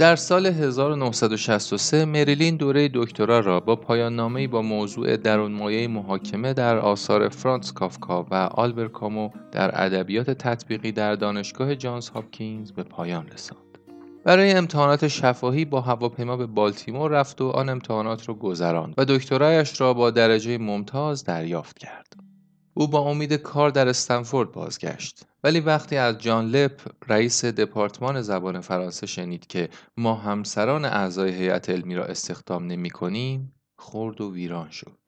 در 0.00 0.16
سال 0.16 0.46
1963 0.46 2.04
مریلین 2.04 2.56
دوره 2.56 2.90
دکترا 2.94 3.40
را 3.40 3.60
با 3.60 3.76
پایان 3.76 4.16
نامه‌ای 4.16 4.46
با 4.46 4.62
موضوع 4.62 5.16
درون 5.16 5.52
مایه 5.52 5.88
محاکمه 5.88 6.52
در 6.52 6.78
آثار 6.78 7.28
فرانس 7.28 7.72
کافکا 7.72 8.26
و 8.30 8.34
آلبر 8.34 8.88
کامو 8.88 9.30
در 9.52 9.84
ادبیات 9.84 10.30
تطبیقی 10.30 10.92
در 10.92 11.14
دانشگاه 11.14 11.74
جانز 11.74 12.08
هاپکینز 12.08 12.72
به 12.72 12.82
پایان 12.82 13.28
رساند. 13.28 13.69
برای 14.24 14.52
امتحانات 14.52 15.08
شفاهی 15.08 15.64
با 15.64 15.80
هواپیما 15.80 16.36
به 16.36 16.46
بالتیمور 16.46 17.10
رفت 17.10 17.40
و 17.40 17.48
آن 17.48 17.68
امتحانات 17.68 18.28
را 18.28 18.34
گذراند 18.34 18.94
و 18.98 19.04
دکترایش 19.04 19.80
را 19.80 19.94
با 19.94 20.10
درجه 20.10 20.58
ممتاز 20.58 21.24
دریافت 21.24 21.78
کرد. 21.78 22.12
او 22.74 22.88
با 22.88 23.00
امید 23.00 23.32
کار 23.32 23.70
در 23.70 23.88
استنفورد 23.88 24.52
بازگشت 24.52 25.26
ولی 25.44 25.60
وقتی 25.60 25.96
از 25.96 26.18
جان 26.18 26.46
لپ 26.46 26.80
رئیس 27.08 27.44
دپارتمان 27.44 28.22
زبان 28.22 28.60
فرانسه 28.60 29.06
شنید 29.06 29.46
که 29.46 29.68
ما 29.96 30.14
همسران 30.14 30.84
اعضای 30.84 31.32
هیئت 31.32 31.70
علمی 31.70 31.94
را 31.94 32.04
استخدام 32.04 32.66
نمی 32.66 32.90
کنیم 32.90 33.54
خرد 33.78 34.20
و 34.20 34.32
ویران 34.32 34.70
شد. 34.70 34.99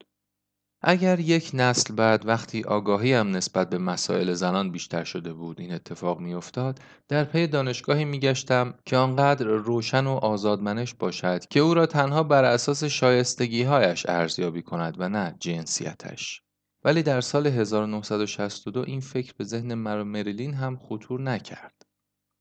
اگر 0.85 1.19
یک 1.19 1.51
نسل 1.53 1.95
بعد 1.95 2.25
وقتی 2.25 2.63
آگاهی 2.63 3.13
هم 3.13 3.31
نسبت 3.31 3.69
به 3.69 3.77
مسائل 3.77 4.33
زنان 4.33 4.71
بیشتر 4.71 5.03
شده 5.03 5.33
بود 5.33 5.59
این 5.59 5.73
اتفاق 5.73 6.19
میافتاد 6.19 6.79
در 7.07 7.23
پی 7.23 7.47
دانشگاهی 7.47 8.05
میگشتم 8.05 8.73
که 8.85 8.97
آنقدر 8.97 9.45
روشن 9.45 10.07
و 10.07 10.11
آزادمنش 10.11 10.93
باشد 10.93 11.45
که 11.45 11.59
او 11.59 11.73
را 11.73 11.85
تنها 11.85 12.23
بر 12.23 12.43
اساس 12.43 12.83
شایستگیهایش 12.83 14.05
ارزیابی 14.09 14.61
کند 14.61 14.95
و 14.99 15.09
نه 15.09 15.35
جنسیتش. 15.39 16.41
ولی 16.83 17.03
در 17.03 17.21
سال 17.21 17.47
1962 17.47 18.83
این 18.87 18.99
فکر 18.99 19.33
به 19.37 19.43
ذهن 19.43 19.73
مرا 19.73 20.03
مریلین 20.03 20.53
هم 20.53 20.77
خطور 20.77 21.21
نکرد. 21.21 21.81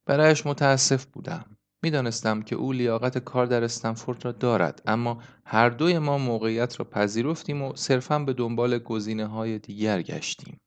برایش 0.07 0.47
متاسف 0.47 1.05
بودم. 1.05 1.57
می‌دانستم 1.83 2.43
که 2.43 2.57
او 2.57 2.73
لیاقت 2.73 3.19
کار 3.19 3.47
در 3.47 3.65
استنفورد 3.65 4.25
را 4.25 4.33
دارد 4.33 4.83
اما 4.87 5.23
هر 5.45 5.69
دوی 5.69 5.99
ما 5.99 6.19
موقعیت 6.19 6.81
را 6.81 6.85
پذیرفتیم 6.85 7.63
و 7.63 7.73
صرفا 7.77 8.19
به 8.19 8.33
دنبال 8.33 8.79
گزینه 8.79 9.27
های 9.27 9.59
دیگر 9.59 10.03
گشتیم 10.03 10.59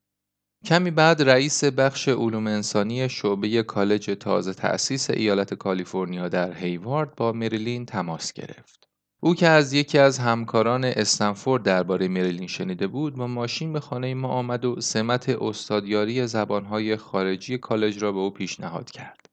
کمی 0.66 0.92
بعد 0.92 1.22
رئیس 1.22 1.64
بخش 1.64 2.08
علوم 2.08 2.48
انسانی 2.48 3.10
شعبه 3.10 3.64
کالج 3.64 4.18
تازه 4.20 4.54
تأسیس 4.54 5.10
ایالت 5.10 5.54
کالیفرنیا 5.54 6.30
در 6.30 6.54
هیوارد 6.54 7.16
با 7.16 7.32
مریلین 7.32 7.86
تماس 7.86 8.34
گرفت. 8.34 8.88
او 9.22 9.36
که 9.36 9.48
از 9.48 9.74
یکی 9.74 9.98
از 9.98 10.20
همکاران 10.20 10.86
استنفورد 10.86 11.64
درباره 11.64 12.08
مریلین 12.08 12.48
شنیده 12.48 12.88
بود 12.88 13.16
با 13.16 13.28
ماشین 13.28 13.74
به 13.74 13.80
خانه 13.80 14.14
ما 14.14 14.28
آمد 14.28 14.66
و 14.66 14.82
سمت 14.82 15.30
استادیاری 15.30 16.28
زبانهای 16.28 16.98
خارجی 16.98 17.58
کالج 17.58 18.04
را 18.04 18.12
به 18.12 18.20
او 18.20 18.30
پیشنهاد 18.30 18.92
کرد. 18.92 19.25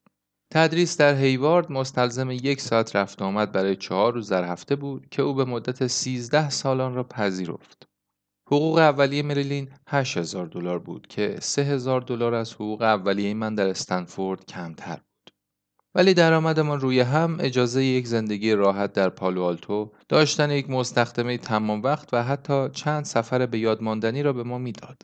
تدریس 0.55 0.97
در 0.97 1.15
هیوارد 1.15 1.73
مستلزم 1.73 2.31
یک 2.31 2.61
ساعت 2.61 2.97
رفت 2.97 3.23
آمد 3.23 3.53
برای 3.53 3.77
چهار 3.77 4.13
روز 4.13 4.29
در 4.29 4.45
هفته 4.45 4.77
بود 4.77 5.07
که 5.11 5.23
او 5.23 5.35
به 5.35 5.45
مدت 5.45 5.87
13 5.87 6.51
سال 6.51 6.81
آن 6.81 6.95
را 6.95 7.05
پذیرفت. 7.05 7.87
حقوق 8.47 8.79
اولیه 8.79 9.23
مریلین 9.23 9.69
8000 9.87 10.47
دلار 10.47 10.79
بود 10.79 11.07
که 11.07 11.37
3000 11.41 12.01
دلار 12.01 12.35
از 12.35 12.55
حقوق 12.55 12.83
اولیه 12.83 13.35
من 13.35 13.55
در 13.55 13.69
استنفورد 13.69 14.47
کمتر 14.47 14.95
بود. 14.97 15.35
ولی 15.95 16.15
درآمدمان 16.15 16.81
روی 16.81 17.01
هم 17.01 17.37
اجازه 17.41 17.85
یک 17.85 18.07
زندگی 18.07 18.53
راحت 18.53 18.93
در 18.93 19.09
پالو 19.09 19.43
آلتو، 19.43 19.93
داشتن 20.09 20.51
یک 20.51 20.71
مستخدمه 20.71 21.39
تمام 21.39 21.83
وقت 21.83 22.15
و 22.15 22.23
حتی 22.23 22.69
چند 22.73 23.05
سفر 23.05 23.47
به 23.47 23.59
یادماندنی 23.59 24.23
را 24.23 24.33
به 24.33 24.43
ما 24.43 24.59
می‌داد. 24.59 25.03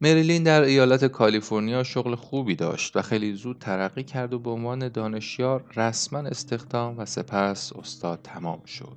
مریلین 0.00 0.42
در 0.42 0.62
ایالت 0.62 1.04
کالیفرنیا 1.04 1.82
شغل 1.82 2.14
خوبی 2.14 2.56
داشت 2.56 2.96
و 2.96 3.02
خیلی 3.02 3.32
زود 3.32 3.58
ترقی 3.58 4.02
کرد 4.02 4.34
و 4.34 4.38
به 4.38 4.50
عنوان 4.50 4.88
دانشیار 4.88 5.64
رسما 5.76 6.18
استخدام 6.18 6.98
و 6.98 7.04
سپس 7.04 7.72
استاد 7.72 8.20
تمام 8.22 8.64
شد. 8.64 8.96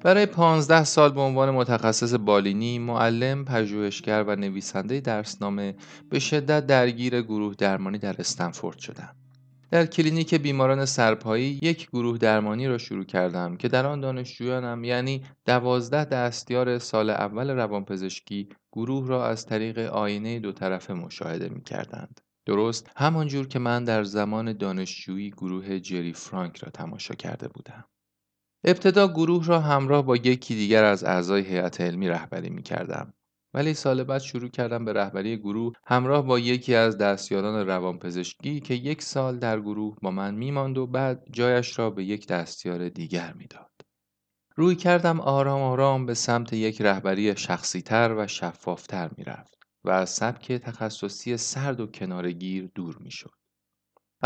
برای 0.00 0.26
15 0.26 0.84
سال 0.84 1.12
به 1.12 1.20
عنوان 1.20 1.50
متخصص 1.50 2.14
بالینی، 2.14 2.78
معلم، 2.78 3.44
پژوهشگر 3.44 4.22
و 4.22 4.36
نویسنده 4.36 5.00
درسنامه 5.00 5.74
به 6.10 6.18
شدت 6.18 6.66
درگیر 6.66 7.22
گروه 7.22 7.54
درمانی 7.54 7.98
در 7.98 8.16
استنفورد 8.18 8.78
شدم. 8.78 9.23
در 9.70 9.86
کلینیک 9.86 10.34
بیماران 10.34 10.84
سرپایی 10.84 11.58
یک 11.62 11.88
گروه 11.88 12.18
درمانی 12.18 12.68
را 12.68 12.78
شروع 12.78 13.04
کردم 13.04 13.56
که 13.56 13.68
در 13.68 13.86
آن 13.86 14.00
دانشجویانم 14.00 14.84
یعنی 14.84 15.24
دوازده 15.46 16.04
دستیار 16.04 16.78
سال 16.78 17.10
اول 17.10 17.50
روانپزشکی 17.50 18.48
گروه 18.72 19.08
را 19.08 19.26
از 19.26 19.46
طریق 19.46 19.78
آینه 19.78 20.38
دو 20.40 20.52
طرفه 20.52 20.94
مشاهده 20.94 21.48
می 21.48 21.62
کردند. 21.62 22.20
درست 22.46 22.90
همانجور 22.96 23.48
که 23.48 23.58
من 23.58 23.84
در 23.84 24.04
زمان 24.04 24.52
دانشجویی 24.52 25.30
گروه 25.30 25.80
جری 25.80 26.12
فرانک 26.12 26.56
را 26.56 26.70
تماشا 26.70 27.14
کرده 27.14 27.48
بودم. 27.48 27.84
ابتدا 28.64 29.08
گروه 29.08 29.46
را 29.46 29.60
همراه 29.60 30.02
با 30.02 30.16
یکی 30.16 30.54
دیگر 30.54 30.84
از 30.84 31.04
اعضای 31.04 31.42
هیئت 31.42 31.80
علمی 31.80 32.08
رهبری 32.08 32.50
می 32.50 32.62
کردم. 32.62 33.14
ولی 33.54 33.74
سال 33.74 34.04
بعد 34.04 34.20
شروع 34.20 34.48
کردم 34.48 34.84
به 34.84 34.92
رهبری 34.92 35.36
گروه 35.36 35.72
همراه 35.86 36.26
با 36.26 36.38
یکی 36.38 36.74
از 36.74 36.98
دستیاران 36.98 37.66
روانپزشکی 37.66 38.60
که 38.60 38.74
یک 38.74 39.02
سال 39.02 39.38
در 39.38 39.60
گروه 39.60 39.96
با 40.02 40.10
من 40.10 40.34
میماند 40.34 40.78
و 40.78 40.86
بعد 40.86 41.26
جایش 41.30 41.78
را 41.78 41.90
به 41.90 42.04
یک 42.04 42.26
دستیار 42.28 42.88
دیگر 42.88 43.32
می‌داد. 43.32 43.70
روی 44.56 44.76
کردم 44.76 45.20
آرام 45.20 45.62
آرام 45.62 46.06
به 46.06 46.14
سمت 46.14 46.52
یک 46.52 46.82
رهبری 46.82 47.36
شخصیتر 47.36 48.14
و 48.18 48.26
شفافتر 48.26 49.10
می‌رفت 49.16 49.58
و 49.84 49.90
از 49.90 50.10
سبک 50.10 50.52
تخصصی 50.52 51.36
سرد 51.36 51.80
و 51.80 51.86
کنارگیر 51.86 52.70
دور 52.74 52.96
می‌شد. 53.00 53.43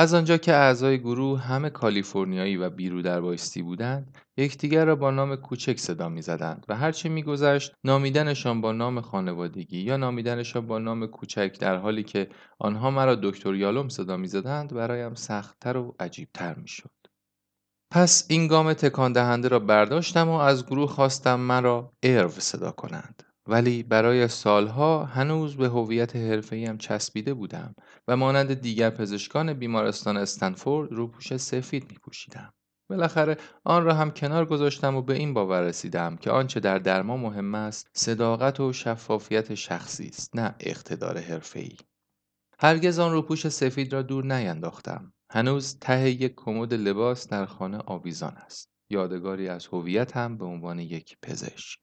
از 0.01 0.15
آنجا 0.15 0.37
که 0.37 0.55
اعضای 0.55 0.99
گروه 0.99 1.41
همه 1.41 1.71
کالیفرنیایی 1.71 2.57
و 2.57 2.71
بیرو 2.71 3.03
در 3.03 3.21
بایستی 3.21 3.63
بودند 3.63 4.19
یکدیگر 4.37 4.85
را 4.85 4.97
با 4.97 5.11
نام 5.11 5.37
کوچک 5.37 5.79
صدا 5.79 6.09
می‌زدند 6.09 6.67
و 6.69 6.77
هرچه 6.77 7.09
میگذشت 7.09 7.73
نامیدنشان 7.85 8.61
با 8.61 8.73
نام 8.73 9.01
خانوادگی 9.01 9.81
یا 9.81 9.97
نامیدنشان 9.97 10.67
با 10.67 10.79
نام 10.79 11.07
کوچک 11.07 11.59
در 11.61 11.77
حالی 11.77 12.03
که 12.03 12.29
آنها 12.59 12.91
مرا 12.91 13.15
دکتر 13.15 13.55
یالوم 13.55 13.89
صدا 13.89 14.17
می‌زدند 14.17 14.75
برایم 14.75 15.15
سختتر 15.15 15.77
و 15.77 15.95
عجیبتر 16.01 16.55
می‌شد. 16.55 16.91
پس 17.91 18.27
این 18.29 18.49
گام 18.49 18.73
تکان 18.73 19.13
دهنده 19.13 19.49
را 19.49 19.59
برداشتم 19.59 20.29
و 20.29 20.33
از 20.33 20.67
گروه 20.67 20.91
خواستم 20.91 21.41
مرا 21.41 21.93
ارو 22.03 22.31
صدا 22.31 22.71
کنند. 22.71 23.23
ولی 23.49 23.83
برای 23.83 24.29
سالها 24.29 25.05
هنوز 25.05 25.57
به 25.57 25.69
هویت 25.69 26.17
حرفه‌ایم 26.17 26.79
چسبیده 26.79 27.35
بودم 27.35 27.75
و 28.09 28.17
مانند 28.17 28.55
دیگر 28.55 28.91
پزشکان 28.91 29.53
بیمارستان 29.53 30.17
استنفورد 30.17 30.93
روپوش 30.93 31.37
سفید 31.37 31.91
می 31.91 31.99
پوشیدم. 32.03 32.53
بالاخره 32.91 33.37
آن 33.65 33.85
را 33.85 33.95
هم 33.95 34.11
کنار 34.11 34.47
گذاشتم 34.47 34.97
و 34.97 35.03
به 35.03 35.15
این 35.15 35.35
باور 35.35 35.63
رسیدم 35.63 36.17
که 36.17 36.31
آنچه 36.31 36.61
در 36.61 36.79
درمان 36.79 37.21
مهم 37.21 37.55
است 37.55 37.91
صداقت 37.93 38.61
و 38.61 38.73
شفافیت 38.73 39.55
شخصی 39.55 40.09
است 40.09 40.37
نه 40.37 40.55
اقتدار 40.61 41.19
حرفه‌ای. 41.19 41.77
هرگز 42.61 42.99
آن 42.99 43.13
روپوش 43.13 43.49
سفید 43.49 43.93
را 43.93 44.03
دور 44.03 44.25
نینداختم. 44.25 45.13
هنوز 45.31 45.79
ته 45.81 46.11
یک 46.11 46.35
کمد 46.37 46.75
لباس 46.75 47.29
در 47.29 47.47
خانه 47.47 47.79
آویزان 47.79 48.33
است. 48.37 48.71
یادگاری 48.91 49.49
از 49.49 49.67
هویتم 49.67 50.39
به 50.39 50.45
عنوان 50.45 50.79
یک 50.79 51.17
پزشک. 51.23 51.79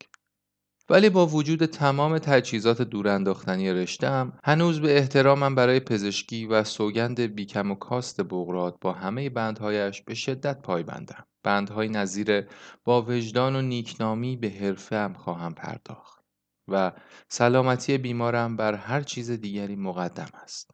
ولی 0.89 1.09
با 1.09 1.27
وجود 1.27 1.65
تمام 1.65 2.17
تجهیزات 2.17 2.81
دورانداختنی 2.81 3.73
رشتهام 3.73 4.39
هنوز 4.43 4.81
به 4.81 4.97
احترامم 4.97 5.55
برای 5.55 5.79
پزشکی 5.79 6.45
و 6.45 6.63
سوگند 6.63 7.19
بیکم 7.19 7.71
و 7.71 7.75
کاست 7.75 8.21
بغرات 8.21 8.75
با 8.81 8.93
همه 8.93 9.29
بندهایش 9.29 10.01
به 10.01 10.13
شدت 10.13 10.61
پایبندم 10.61 11.25
بندهای 11.43 11.89
نظیر 11.89 12.47
با 12.83 13.01
وجدان 13.01 13.55
و 13.55 13.61
نیکنامی 13.61 14.37
به 14.37 14.49
حرفه 14.49 14.95
هم 14.95 15.13
خواهم 15.13 15.53
پرداخت 15.53 16.23
و 16.67 16.91
سلامتی 17.29 17.97
بیمارم 17.97 18.57
بر 18.57 18.73
هر 18.73 19.01
چیز 19.01 19.31
دیگری 19.31 19.75
مقدم 19.75 20.29
است 20.43 20.71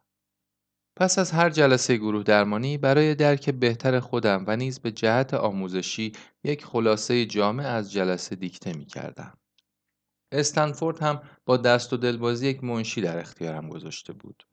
پس 0.96 1.20
از 1.20 1.32
هر 1.32 1.50
جلسه 1.50 1.98
گروه 1.98 2.24
درمانی 2.24 2.78
برای 2.78 3.16
درک 3.16 3.50
بهتر 3.50 4.00
خودم 4.00 4.44
و 4.48 4.56
نیز 4.56 4.80
به 4.80 4.92
جهت 4.92 5.34
آموزشی 5.34 6.12
یک 6.44 6.66
خلاصه 6.66 7.26
جامع 7.26 7.68
از 7.68 7.92
جلسه 7.92 8.36
دیکته 8.36 8.74
می 8.74 8.86
کردم. 8.86 9.41
استنفورد 10.32 11.00
هم 11.00 11.22
با 11.46 11.58
دست 11.58 11.94
و 11.94 11.98
دلبازی 11.98 12.48
یک 12.48 12.64
منشی 12.64 13.02
در 13.02 13.20
اختیارم 13.20 13.70
گذاشته 13.70 14.14
بود. 14.14 14.44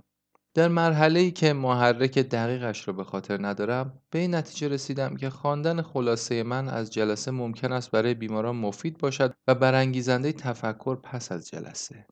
در 0.55 0.69
مرحله 0.69 1.21
ای 1.21 1.31
که 1.31 1.53
محرک 1.53 2.19
دقیقش 2.19 2.89
را 2.89 2.95
به 2.95 3.05
خاطر 3.05 3.47
ندارم 3.47 4.03
به 4.11 4.19
این 4.19 4.35
نتیجه 4.35 4.69
رسیدم 4.69 5.17
که 5.17 5.31
خواندن 5.31 5.83
خلاصه 5.83 6.43
من 6.43 6.69
از 6.69 6.91
جلسه 6.91 7.31
ممکن 7.31 7.73
است 7.73 7.91
برای 7.91 8.15
بیماران 8.15 8.57
مفید 8.57 8.99
باشد 8.99 9.35
و 9.49 9.55
برانگیزنده 9.55 10.33
تفکر 10.33 10.97
پس 10.97 11.33
از 11.33 11.49
جلسه 11.49 12.07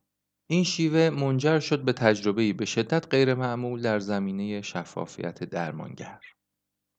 این 0.50 0.64
شیوه 0.64 1.10
منجر 1.10 1.58
شد 1.60 1.84
به 1.84 1.92
تجربه 1.92 2.52
به 2.52 2.64
شدت 2.64 3.06
غیرمعمول 3.10 3.82
در 3.82 3.98
زمینه 3.98 4.62
شفافیت 4.62 5.44
درمانگر 5.44 6.20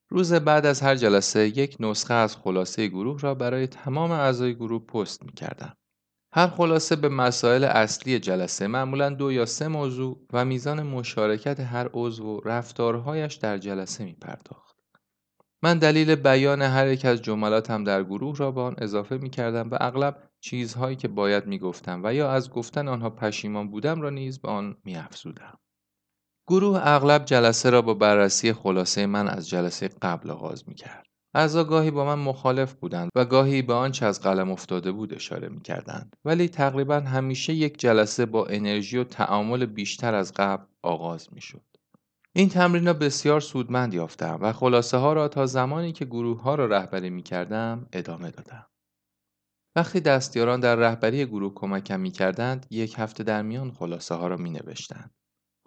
روز 0.10 0.34
بعد 0.34 0.66
از 0.66 0.82
هر 0.82 0.96
جلسه 0.96 1.48
یک 1.48 1.78
نسخه 1.80 2.14
از 2.14 2.36
خلاصه 2.36 2.88
گروه 2.88 3.20
را 3.20 3.36
برای 3.36 3.68
تمام 3.68 4.12
اعضای 4.12 4.56
گروه 4.56 4.86
پست 4.86 5.24
می 5.24 5.32
کردم. 5.32 5.78
هر 6.34 6.48
خلاصه 6.48 6.96
به 6.96 7.10
مسائل 7.10 7.64
اصلی 7.64 8.20
جلسه 8.20 8.68
معمولا 8.68 9.10
دو 9.10 9.32
یا 9.32 9.46
سه 9.46 9.68
موضوع 9.68 10.26
و 10.34 10.46
میزان 10.46 10.84
مشارکت 10.84 11.60
هر 11.60 11.90
عضو 11.94 12.26
و 12.26 12.42
رفتارهایش 12.46 13.36
در 13.36 13.58
جلسه 13.58 14.04
می 14.04 14.14
پرداخت. 14.14 14.78
من 15.64 15.80
دلیل 15.80 16.16
بیان 16.16 16.62
هر 16.62 16.88
یک 16.88 17.06
از 17.06 17.22
جملاتم 17.22 17.84
در 17.84 18.04
گروه 18.04 18.38
را 18.38 18.52
به 18.52 18.62
آن 18.62 18.76
اضافه 18.78 19.18
می 19.18 19.30
کردم 19.30 19.70
و 19.72 19.78
اغلب 19.82 20.30
چیزهایی 20.40 20.96
که 20.96 21.08
باید 21.08 21.46
می 21.46 21.60
گفتم 21.60 22.02
و 22.04 22.14
یا 22.14 22.32
از 22.32 22.50
گفتن 22.50 22.88
آنها 22.88 23.10
پشیمان 23.10 23.72
بودم 23.72 24.02
را 24.02 24.10
نیز 24.10 24.40
به 24.40 24.50
آن 24.50 24.78
می 24.86 24.96
افزودم. 24.96 25.60
گروه 26.48 26.80
اغلب 26.84 27.26
جلسه 27.26 27.70
را 27.70 27.82
با 27.82 27.94
بررسی 27.94 28.54
خلاصه 28.54 29.06
من 29.06 29.28
از 29.28 29.50
جلسه 29.50 29.90
قبل 30.02 30.32
آغاز 30.32 30.70
می 30.70 30.76
کرد. 30.76 31.07
اعضا 31.38 31.64
گاهی 31.64 31.92
با 31.92 32.06
من 32.06 32.24
مخالف 32.24 32.74
بودند 32.74 33.10
و 33.16 33.26
گاهی 33.26 33.62
به 33.62 33.74
آنچه 33.74 34.06
از 34.06 34.22
قلم 34.22 34.52
افتاده 34.52 34.92
بود 34.92 35.14
اشاره 35.14 35.50
می 35.50 35.62
کردند. 35.62 36.16
ولی 36.26 36.48
تقریبا 36.48 37.00
همیشه 37.00 37.54
یک 37.54 37.80
جلسه 37.80 38.26
با 38.26 38.46
انرژی 38.46 38.98
و 38.98 39.04
تعامل 39.04 39.66
بیشتر 39.66 40.16
از 40.16 40.34
قبل 40.36 40.66
آغاز 40.84 41.34
می 41.34 41.42
شد. 41.42 41.62
این 42.34 42.50
تمرین 42.50 42.86
را 42.86 42.94
بسیار 42.94 43.40
سودمند 43.40 43.94
یافتم 43.94 44.40
و 44.42 44.54
خلاصه 44.54 44.98
ها 44.98 45.14
را 45.14 45.28
تا 45.28 45.46
زمانی 45.46 45.92
که 45.92 46.06
گروه 46.06 46.42
ها 46.42 46.56
را 46.56 46.66
رهبری 46.66 47.10
می 47.10 47.24
کردم 47.24 47.88
ادامه 47.94 48.32
دادم. 48.32 48.68
وقتی 49.76 50.00
دستیاران 50.00 50.60
در 50.60 50.76
رهبری 50.76 51.26
گروه 51.26 51.54
کمکم 51.56 52.00
می 52.00 52.12
کردند 52.12 52.66
یک 52.70 52.96
هفته 52.98 53.24
در 53.24 53.42
میان 53.42 53.72
خلاصه 53.72 54.16
ها 54.16 54.28
را 54.28 54.38
می 54.38 54.50
نوشتند. 54.50 55.16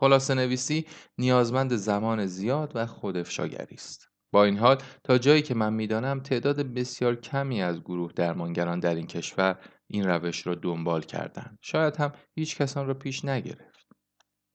خلاصه 0.00 0.34
نویسی 0.34 0.86
نیازمند 1.18 1.76
زمان 1.76 2.26
زیاد 2.26 2.72
و 2.74 2.86
خودافشاگری 2.86 3.74
است. 3.74 4.09
با 4.32 4.44
این 4.44 4.58
حال 4.58 4.82
تا 5.04 5.18
جایی 5.18 5.42
که 5.42 5.54
من 5.54 5.72
می‌دانم 5.72 6.20
تعداد 6.20 6.60
بسیار 6.60 7.16
کمی 7.16 7.62
از 7.62 7.80
گروه 7.80 8.12
درمانگران 8.12 8.80
در 8.80 8.94
این 8.94 9.06
کشور 9.06 9.58
این 9.86 10.04
روش 10.04 10.46
را 10.46 10.54
دنبال 10.54 11.02
کردند. 11.02 11.58
شاید 11.62 11.96
هم 11.96 12.12
هیچ 12.34 12.56
کسان 12.56 12.86
را 12.86 12.94
پیش 12.94 13.24
نگرفت. 13.24 13.86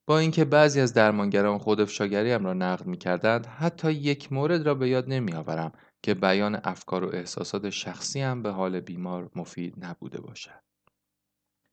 با 0.08 0.20
اینکه 0.20 0.46
بعضی 0.46 0.82
از 0.82 0.94
درمانگران 0.94 1.58
خودافشاگریم 1.58 2.46
را 2.46 2.54
نقد 2.54 2.86
می‌کردند 2.86 3.46
حتی 3.46 3.92
یک 3.92 4.34
مورد 4.34 4.66
را 4.66 4.76
به 4.76 4.90
یاد 4.90 5.10
نمیآورم 5.10 5.72
که 6.04 6.14
بیان 6.14 6.62
افکار 6.64 7.04
و 7.04 7.16
احساسات 7.16 7.70
شخصی 7.70 8.22
هم 8.22 8.44
به 8.44 8.52
حال 8.52 8.80
بیمار 8.80 9.32
مفید 9.36 9.86
نبوده 9.86 10.22
باشد. 10.22 10.62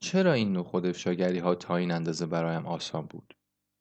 چرا 0.03 0.33
این 0.33 0.53
نوع 0.53 0.65
خودافشاگری 0.65 1.39
ها 1.39 1.55
تا 1.55 1.77
این 1.77 1.91
اندازه 1.91 2.27
برایم 2.27 2.67
آسان 2.67 3.07
بود؟ 3.07 3.35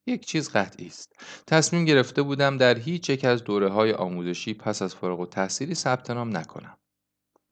یک 0.08 0.26
چیز 0.26 0.50
قطعی 0.50 0.88
است 0.88 1.14
تصمیم 1.48 1.86
گرفته 1.86 2.22
بودم 2.22 2.58
در 2.58 2.78
هیچ 2.78 3.10
یک 3.10 3.26
از 3.26 3.44
دوره 3.44 3.70
های 3.70 3.94
آموزشی 3.94 4.54
پس 4.54 4.82
از 4.82 4.96
فارغ 4.96 5.20
التحصیلی 5.20 5.76
ثبت 5.76 6.12
نام 6.12 6.38
نکنم 6.38 6.78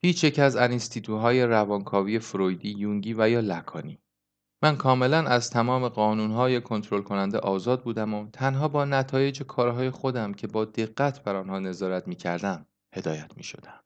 هیچ 0.02 0.24
یک 0.24 0.40
از 0.40 0.56
انیستیتوهای 0.56 1.44
روانکاوی 1.44 2.20
فرویدی 2.20 2.70
یونگی 2.70 3.16
و 3.18 3.30
یا 3.30 3.40
لکانی 3.40 4.00
من 4.64 4.78
کاملا 4.78 5.28
از 5.28 5.50
تمام 5.50 5.88
قانونهای 5.88 6.62
کنترل 6.62 7.02
کننده 7.02 7.38
آزاد 7.38 7.84
بودم 7.84 8.14
و 8.14 8.30
تنها 8.34 8.68
با 8.68 8.86
نتایج 8.86 9.44
کارهای 9.44 9.90
خودم 9.90 10.34
که 10.34 10.48
با 10.48 10.66
دقت 10.66 11.24
بر 11.24 11.36
آنها 11.36 11.60
نظارت 11.60 12.08
می 12.08 12.16
کردم 12.16 12.66
هدایت 12.96 13.38
می 13.38 13.44
شدم. 13.44 13.80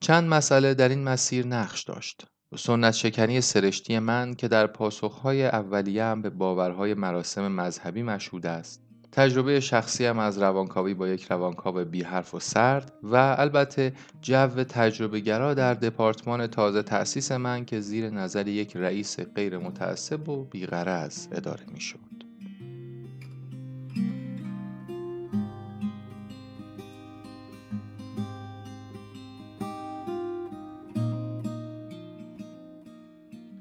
چند 0.00 0.28
مسئله 0.28 0.74
در 0.74 0.88
این 0.88 1.04
مسیر 1.04 1.46
نقش 1.46 1.82
داشت. 1.82 2.26
سنت 2.56 2.94
شکنی 2.94 3.40
سرشتی 3.40 3.98
من 3.98 4.34
که 4.34 4.48
در 4.48 4.66
پاسخهای 4.66 5.46
اولیه‌ام 5.46 6.22
به 6.22 6.30
باورهای 6.30 6.94
مراسم 6.94 7.52
مذهبی 7.52 8.02
مشهود 8.02 8.46
است 8.46 8.82
تجربه 9.12 9.60
شخصیم 9.60 10.18
از 10.18 10.38
روانکاوی 10.38 10.94
با 10.94 11.08
یک 11.08 11.24
روانکاو 11.24 11.84
بی 11.84 12.02
حرف 12.02 12.34
و 12.34 12.40
سرد 12.40 12.92
و 13.02 13.36
البته 13.38 13.92
جو 14.22 14.64
تجربه 14.64 15.20
گرا 15.20 15.54
در 15.54 15.74
دپارتمان 15.74 16.46
تازه 16.46 16.82
تأسیس 16.82 17.32
من 17.32 17.64
که 17.64 17.80
زیر 17.80 18.10
نظر 18.10 18.48
یک 18.48 18.76
رئیس 18.76 19.20
غیر 19.20 19.58
متعصب 19.58 20.28
و 20.28 20.44
بیغرض 20.44 21.28
اداره 21.32 21.64
می 21.72 21.80
شد. 21.80 22.15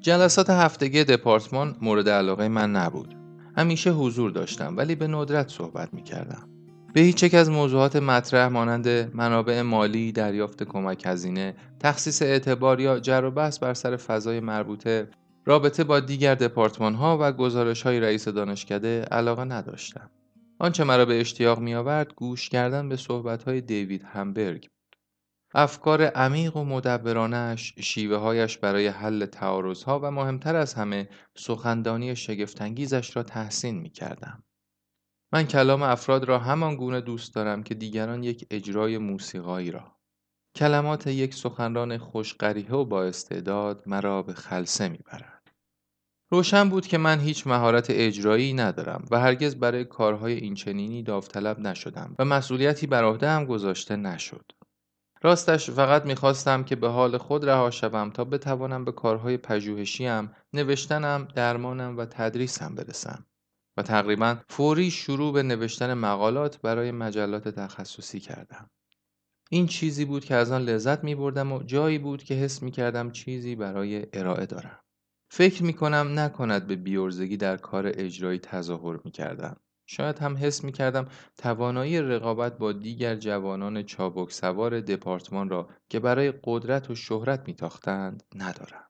جلسات 0.05 0.49
هفتگی 0.49 1.03
دپارتمان 1.03 1.75
مورد 1.81 2.09
علاقه 2.09 2.47
من 2.47 2.71
نبود. 2.71 3.15
همیشه 3.57 3.91
حضور 3.91 4.31
داشتم 4.31 4.77
ولی 4.77 4.95
به 4.95 5.07
ندرت 5.07 5.49
صحبت 5.49 5.93
می 5.93 6.03
کردم. 6.03 6.49
به 6.93 7.01
هیچ 7.01 7.23
یک 7.23 7.33
از 7.33 7.49
موضوعات 7.49 7.95
مطرح 7.95 8.47
مانند 8.47 8.87
منابع 9.15 9.61
مالی، 9.61 10.11
دریافت 10.11 10.63
کمک 10.63 11.03
هزینه، 11.05 11.55
تخصیص 11.79 12.21
اعتبار 12.21 12.79
یا 12.79 12.99
جر 12.99 13.23
و 13.25 13.31
بحث 13.31 13.59
بر 13.59 13.73
سر 13.73 13.97
فضای 13.97 14.39
مربوطه، 14.39 15.07
رابطه 15.45 15.83
با 15.83 15.99
دیگر 15.99 16.35
دپارتمان 16.35 16.93
ها 16.93 17.17
و 17.21 17.31
گزارش 17.31 17.81
های 17.81 17.99
رئیس 17.99 18.27
دانشکده 18.27 19.01
علاقه 19.01 19.43
نداشتم. 19.43 20.09
آنچه 20.59 20.83
مرا 20.83 21.05
به 21.05 21.19
اشتیاق 21.19 21.59
می 21.59 21.75
آورد 21.75 22.13
گوش 22.15 22.49
کردن 22.49 22.89
به 22.89 22.95
صحبت 22.95 23.43
های 23.43 23.61
دیوید 23.61 24.03
همبرگ 24.13 24.67
افکار 25.57 26.03
عمیق 26.03 26.57
و 26.57 26.63
مدبرانش، 26.63 27.73
شیوه 27.79 28.17
هایش 28.17 28.57
برای 28.57 28.87
حل 28.87 29.25
تعارضها 29.25 29.99
و 29.99 30.11
مهمتر 30.11 30.55
از 30.55 30.73
همه 30.73 31.09
سخندانی 31.35 32.15
شگفتانگیزش 32.15 33.15
را 33.15 33.23
تحسین 33.23 33.79
می 33.79 33.89
کردم. 33.89 34.43
من 35.33 35.43
کلام 35.43 35.83
افراد 35.83 36.23
را 36.23 36.39
همان 36.39 36.75
گونه 36.75 37.01
دوست 37.01 37.35
دارم 37.35 37.63
که 37.63 37.75
دیگران 37.75 38.23
یک 38.23 38.47
اجرای 38.51 38.97
موسیقایی 38.97 39.71
را. 39.71 39.95
کلمات 40.55 41.07
یک 41.07 41.33
سخنران 41.33 41.97
خوشقریه 41.97 42.71
و 42.71 42.85
با 42.85 43.03
استعداد 43.03 43.83
مرا 43.85 44.21
به 44.21 44.33
خلصه 44.33 44.89
می‌برد. 44.89 45.51
روشن 46.31 46.69
بود 46.69 46.87
که 46.87 46.97
من 46.97 47.19
هیچ 47.19 47.47
مهارت 47.47 47.87
اجرایی 47.89 48.53
ندارم 48.53 49.05
و 49.11 49.19
هرگز 49.19 49.55
برای 49.55 49.85
کارهای 49.85 50.33
اینچنینی 50.33 51.03
داوطلب 51.03 51.59
نشدم 51.59 52.15
و 52.19 52.25
مسئولیتی 52.25 52.87
بر 52.87 53.03
عهده 53.03 53.29
هم 53.29 53.45
گذاشته 53.45 53.95
نشد. 53.95 54.51
راستش 55.25 55.69
فقط 55.69 56.05
می‌خواستم 56.05 56.63
که 56.63 56.75
به 56.75 56.87
حال 56.87 57.17
خود 57.17 57.45
رها 57.45 57.71
شوم 57.71 58.09
تا 58.09 58.23
بتوانم 58.23 58.85
به 58.85 58.91
کارهای 58.91 59.37
پژوهشیم، 59.37 60.31
نوشتنم، 60.53 61.27
درمانم 61.35 61.97
و 61.97 62.05
تدریسم 62.05 62.75
برسم. 62.75 63.25
و 63.77 63.81
تقریبا 63.81 64.37
فوری 64.49 64.91
شروع 64.91 65.33
به 65.33 65.43
نوشتن 65.43 65.93
مقالات 65.93 66.61
برای 66.61 66.91
مجلات 66.91 67.47
تخصصی 67.47 68.19
کردم. 68.19 68.69
این 69.49 69.67
چیزی 69.67 70.05
بود 70.05 70.25
که 70.25 70.35
از 70.35 70.51
آن 70.51 70.61
لذت 70.61 71.03
می 71.03 71.15
بردم 71.15 71.51
و 71.51 71.63
جایی 71.63 71.97
بود 71.97 72.23
که 72.23 72.33
حس 72.33 72.63
می 72.63 72.71
کردم 72.71 73.11
چیزی 73.11 73.55
برای 73.55 74.05
ارائه 74.13 74.45
دارم. 74.45 74.79
فکر 75.31 75.63
می 75.63 75.73
کنم 75.73 76.19
نکند 76.19 76.67
به 76.67 76.75
بیورزگی 76.75 77.37
در 77.37 77.57
کار 77.57 77.87
اجرایی 77.87 78.39
تظاهر 78.39 78.99
می 79.05 79.11
کردم. 79.11 79.57
شاید 79.85 80.19
هم 80.19 80.37
حس 80.37 80.63
می 80.63 80.71
کردم 80.71 81.07
توانایی 81.37 82.01
رقابت 82.01 82.57
با 82.57 82.71
دیگر 82.71 83.15
جوانان 83.15 83.83
چابک 83.83 84.31
سوار 84.31 84.79
دپارتمان 84.79 85.49
را 85.49 85.69
که 85.89 85.99
برای 85.99 86.33
قدرت 86.43 86.89
و 86.89 86.95
شهرت 86.95 87.47
میتاختند 87.47 88.23
ندارم. 88.35 88.85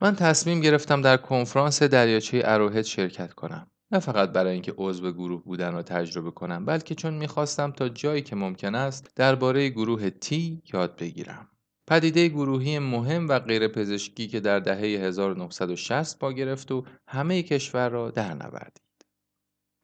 من 0.00 0.16
تصمیم 0.16 0.60
گرفتم 0.60 1.02
در 1.02 1.16
کنفرانس 1.16 1.82
دریاچه 1.82 2.42
اروهد 2.44 2.82
شرکت 2.82 3.32
کنم. 3.32 3.70
نه 3.92 3.98
فقط 3.98 4.32
برای 4.32 4.52
اینکه 4.52 4.74
عضو 4.76 5.12
گروه 5.12 5.44
بودن 5.44 5.72
را 5.72 5.82
تجربه 5.82 6.30
کنم 6.30 6.64
بلکه 6.64 6.94
چون 6.94 7.14
می‌خواستم 7.14 7.70
تا 7.70 7.88
جایی 7.88 8.22
که 8.22 8.36
ممکن 8.36 8.74
است 8.74 9.12
درباره 9.16 9.68
گروه 9.68 10.10
تی 10.10 10.62
یاد 10.72 10.96
بگیرم. 10.96 11.48
پدیده 11.86 12.28
گروهی 12.28 12.78
مهم 12.78 13.28
و 13.28 13.38
غیر 13.38 13.68
پزشکی 13.68 14.28
که 14.28 14.40
در 14.40 14.58
دهه 14.58 14.78
1960 14.78 16.18
با 16.18 16.32
گرفت 16.32 16.72
و 16.72 16.84
همه 17.08 17.42
کشور 17.42 17.88
را 17.88 18.10
در 18.10 18.34
نوردید. 18.34 18.89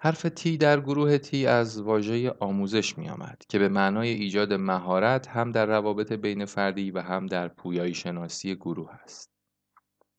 حرف 0.06 0.22
تی 0.22 0.56
در 0.56 0.80
گروه 0.80 1.18
تی 1.18 1.46
از 1.46 1.80
واژه 1.80 2.34
آموزش 2.40 2.98
می 2.98 3.08
آمد 3.08 3.42
که 3.48 3.58
به 3.58 3.68
معنای 3.68 4.08
ایجاد 4.08 4.52
مهارت 4.52 5.28
هم 5.28 5.52
در 5.52 5.66
روابط 5.66 6.12
بین 6.12 6.44
فردی 6.44 6.90
و 6.90 7.00
هم 7.00 7.26
در 7.26 7.48
پویایی 7.48 7.94
شناسی 7.94 8.54
گروه 8.54 8.90
است. 9.04 9.30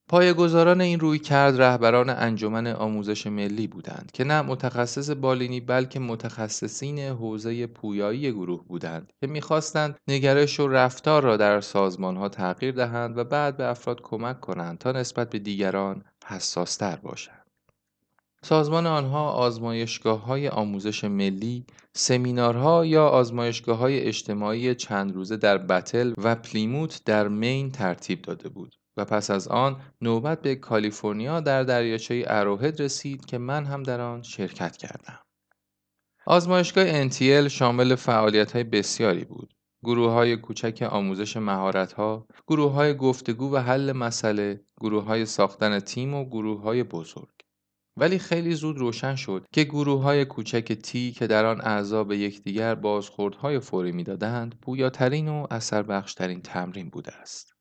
پایگزاران 0.09 0.81
این 0.81 0.99
روی 0.99 1.19
کرد 1.19 1.61
رهبران 1.61 2.09
انجمن 2.09 2.67
آموزش 2.67 3.27
ملی 3.27 3.67
بودند 3.67 4.11
که 4.13 4.23
نه 4.23 4.41
متخصص 4.41 5.09
بالینی 5.09 5.59
بلکه 5.59 5.99
متخصصین 5.99 6.99
حوزه 6.99 7.67
پویایی 7.67 8.31
گروه 8.31 8.63
بودند 8.65 9.13
که 9.21 9.27
می‌خواستند 9.27 9.99
نگرش 10.07 10.59
و 10.59 10.67
رفتار 10.67 11.23
را 11.23 11.37
در 11.37 11.61
سازمانها 11.61 12.29
تغییر 12.29 12.71
دهند 12.71 13.17
و 13.17 13.23
بعد 13.23 13.57
به 13.57 13.65
افراد 13.65 14.01
کمک 14.01 14.39
کنند 14.39 14.77
تا 14.77 14.91
نسبت 14.91 15.29
به 15.29 15.39
دیگران 15.39 16.03
حساستر 16.25 16.95
باشند. 16.95 17.36
سازمان 18.47 18.87
آنها 18.87 19.31
آزمایشگاه 19.31 20.25
های 20.25 20.49
آموزش 20.49 21.03
ملی، 21.03 21.65
سمینارها 21.93 22.85
یا 22.85 23.07
آزمایشگاه 23.07 23.77
های 23.77 23.99
اجتماعی 23.99 24.75
چند 24.75 25.13
روزه 25.13 25.37
در 25.37 25.57
بتل 25.57 26.13
و 26.17 26.35
پلیموت 26.35 27.01
در 27.05 27.27
مین 27.27 27.71
ترتیب 27.71 28.21
داده 28.21 28.49
بود 28.49 28.75
و 28.97 29.05
پس 29.05 29.31
از 29.31 29.47
آن 29.47 29.81
نوبت 30.01 30.41
به 30.41 30.55
کالیفرنیا 30.55 31.39
در 31.39 31.63
دریاچه 31.63 32.23
اروهد 32.27 32.81
رسید 32.81 33.25
که 33.25 33.37
من 33.37 33.65
هم 33.65 33.83
در 33.83 34.01
آن 34.01 34.21
شرکت 34.21 34.77
کردم. 34.77 35.19
آزمایشگاه 36.25 37.09
NTL 37.09 37.47
شامل 37.47 37.95
فعالیت 37.95 38.51
های 38.51 38.63
بسیاری 38.63 39.25
بود. 39.25 39.53
گروه 39.83 40.11
های 40.11 40.37
کوچک 40.37 40.87
آموزش 40.91 41.37
مهارت 41.37 41.93
ها، 41.93 42.27
گروه 42.47 42.71
های 42.71 42.97
گفتگو 42.97 43.55
و 43.55 43.57
حل 43.57 43.91
مسئله، 43.91 44.61
گروه 44.79 45.03
های 45.03 45.25
ساختن 45.25 45.79
تیم 45.79 46.13
و 46.13 46.25
گروه 46.25 46.61
های 46.61 46.83
بزرگ. 46.83 47.36
ولی 47.97 48.19
خیلی 48.19 48.53
زود 48.53 48.77
روشن 48.77 49.15
شد 49.15 49.45
که 49.51 49.63
گروه 49.63 50.01
های 50.01 50.25
کوچک 50.25 50.73
تی 50.73 51.11
که 51.11 51.27
در 51.27 51.45
آن 51.45 51.61
اعضا 51.61 52.03
به 52.03 52.17
یکدیگر 52.17 52.75
بازخوردهای 52.75 53.59
فوری 53.59 53.91
می‌دادند 53.91 54.55
پویاترین 54.61 55.27
و 55.27 55.47
اثر 55.51 55.83
بخشترین 55.83 56.41
تمرین 56.41 56.89
بوده 56.89 57.13
است. 57.13 57.53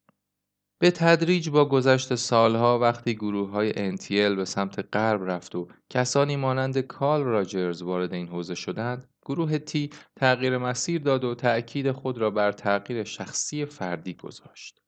به 0.79 0.90
تدریج 0.90 1.51
با 1.51 1.64
گذشت 1.64 2.14
سالها 2.14 2.79
وقتی 2.79 3.14
گروه 3.14 3.51
های 3.51 3.96
NTL 3.96 4.37
به 4.37 4.44
سمت 4.44 4.96
غرب 4.96 5.31
رفت 5.31 5.55
و 5.55 5.68
کسانی 5.90 6.37
مانند 6.37 6.79
کال 6.79 7.22
راجرز 7.22 7.83
وارد 7.83 8.12
این 8.12 8.29
حوزه 8.29 8.55
شدند 8.55 9.09
گروه 9.27 9.59
تی 9.59 9.90
تغییر 10.16 10.59
مسیر 10.59 11.03
داد 11.03 11.25
و 11.25 11.35
تأکید 11.35 11.92
خود 11.92 12.18
را 12.18 12.31
بر 12.31 12.53
تغییر 12.53 13.05
شخصی 13.05 13.64
فردی 13.64 14.14
گذاشت. 14.14 14.81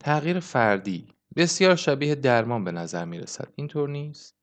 تغییر 0.00 0.40
فردی 0.40 1.06
بسیار 1.36 1.76
شبیه 1.76 2.14
درمان 2.14 2.64
به 2.64 2.72
نظر 2.72 3.04
می 3.04 3.18
رسد. 3.18 3.52
اینطور 3.56 3.88
نیست؟ 3.88 4.39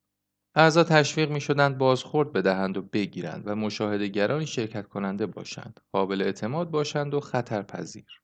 اعضا 0.58 0.84
تشویق 0.84 1.30
می 1.30 1.40
شدند 1.40 1.78
بازخورد 1.78 2.32
بدهند 2.32 2.76
و 2.76 2.82
بگیرند 2.82 3.42
و 3.46 3.54
مشاهدهگرانی 3.54 4.46
شرکت 4.46 4.88
کننده 4.88 5.26
باشند، 5.26 5.80
قابل 5.92 6.22
اعتماد 6.22 6.70
باشند 6.70 7.14
و 7.14 7.20
خطرپذیر. 7.20 8.20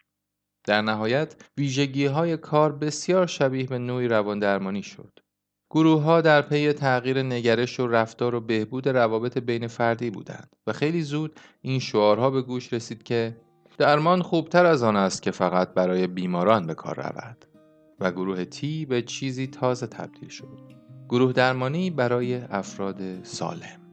در 0.64 0.82
نهایت 0.82 1.36
ویژگی 1.58 2.06
های 2.06 2.36
کار 2.36 2.72
بسیار 2.72 3.26
شبیه 3.26 3.66
به 3.66 3.78
نوعی 3.78 4.08
روان 4.08 4.38
درمانی 4.38 4.82
شد. 4.82 5.18
گروه 5.70 6.02
ها 6.02 6.20
در 6.20 6.42
پی 6.42 6.72
تغییر 6.72 7.22
نگرش 7.22 7.80
و 7.80 7.86
رفتار 7.86 8.34
و 8.34 8.40
بهبود 8.40 8.88
روابط 8.88 9.38
بین 9.38 9.66
فردی 9.66 10.10
بودند 10.10 10.56
و 10.66 10.72
خیلی 10.72 11.02
زود 11.02 11.40
این 11.62 11.80
شعارها 11.80 12.30
به 12.30 12.42
گوش 12.42 12.72
رسید 12.72 13.02
که 13.02 13.36
درمان 13.78 14.22
خوبتر 14.22 14.66
از 14.66 14.82
آن 14.82 14.96
است 14.96 15.22
که 15.22 15.30
فقط 15.30 15.74
برای 15.74 16.06
بیماران 16.06 16.66
به 16.66 16.74
کار 16.74 16.94
رود 16.94 17.44
و 18.00 18.12
گروه 18.12 18.44
تی 18.44 18.86
به 18.86 19.02
چیزی 19.02 19.46
تازه 19.46 19.86
تبدیل 19.86 20.28
شد. 20.28 20.83
گروه 21.08 21.32
درمانی 21.32 21.90
برای 21.90 22.34
افراد 22.34 23.24
سالم 23.24 23.84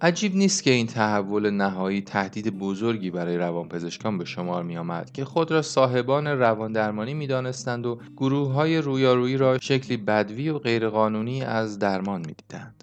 عجیب 0.00 0.36
نیست 0.36 0.62
که 0.62 0.70
این 0.70 0.86
تحول 0.86 1.50
نهایی 1.50 2.00
تهدید 2.00 2.58
بزرگی 2.58 3.10
برای 3.10 3.36
روانپزشکان 3.36 4.18
به 4.18 4.24
شمار 4.24 4.62
می 4.62 4.76
آمد 4.76 5.12
که 5.12 5.24
خود 5.24 5.50
را 5.50 5.62
صاحبان 5.62 6.26
روان 6.26 6.72
درمانی 6.72 7.14
می 7.14 7.26
دانستند 7.26 7.86
و 7.86 7.98
گروه 8.16 8.52
های 8.52 8.78
رویارویی 8.78 9.36
را 9.36 9.58
شکلی 9.58 9.96
بدوی 9.96 10.48
و 10.48 10.58
غیرقانونی 10.58 11.42
از 11.42 11.78
درمان 11.78 12.20
می 12.20 12.32
دیدند. 12.32 12.77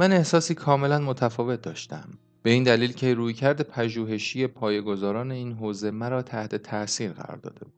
من 0.00 0.12
احساسی 0.12 0.54
کاملا 0.54 0.98
متفاوت 0.98 1.62
داشتم. 1.62 2.08
به 2.42 2.50
این 2.50 2.62
دلیل 2.62 2.92
که 2.92 3.14
رویکرد 3.14 3.62
پژوهشی 3.62 4.46
پایه‌گذاران 4.46 5.32
این 5.32 5.52
حوزه 5.52 5.90
مرا 5.90 6.22
تحت 6.22 6.54
تأثیر 6.54 7.12
قرار 7.12 7.36
داده 7.36 7.64
بود. 7.64 7.72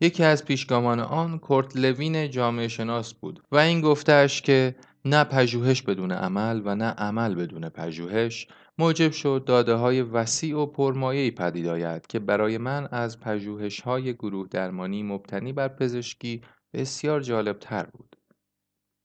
یکی 0.00 0.24
از 0.24 0.44
پیشگامان 0.44 1.00
آن 1.00 1.38
کورت 1.38 1.76
لوین 1.76 2.30
جامعه 2.30 2.68
شناس 2.68 3.14
بود 3.14 3.42
و 3.52 3.56
این 3.56 3.80
گفتهش 3.80 4.42
که 4.42 4.74
نه 5.04 5.24
پژوهش 5.24 5.82
بدون 5.82 6.12
عمل 6.12 6.62
و 6.64 6.74
نه 6.74 6.84
عمل 6.84 7.34
بدون 7.34 7.68
پژوهش 7.68 8.46
موجب 8.78 9.12
شد 9.12 9.44
داده 9.46 9.74
های 9.74 10.02
وسیع 10.02 10.58
و 10.58 10.66
پرمایه‌ای 10.66 11.30
پدید 11.30 11.66
آید 11.66 12.06
که 12.06 12.18
برای 12.18 12.58
من 12.58 12.88
از 12.90 13.20
پژوهش 13.20 13.80
های 13.80 14.14
گروه 14.14 14.48
درمانی 14.48 15.02
مبتنی 15.02 15.52
بر 15.52 15.68
پزشکی 15.68 16.42
بسیار 16.74 17.20
جالب 17.20 17.58
تر 17.58 17.82
بود. 17.82 18.11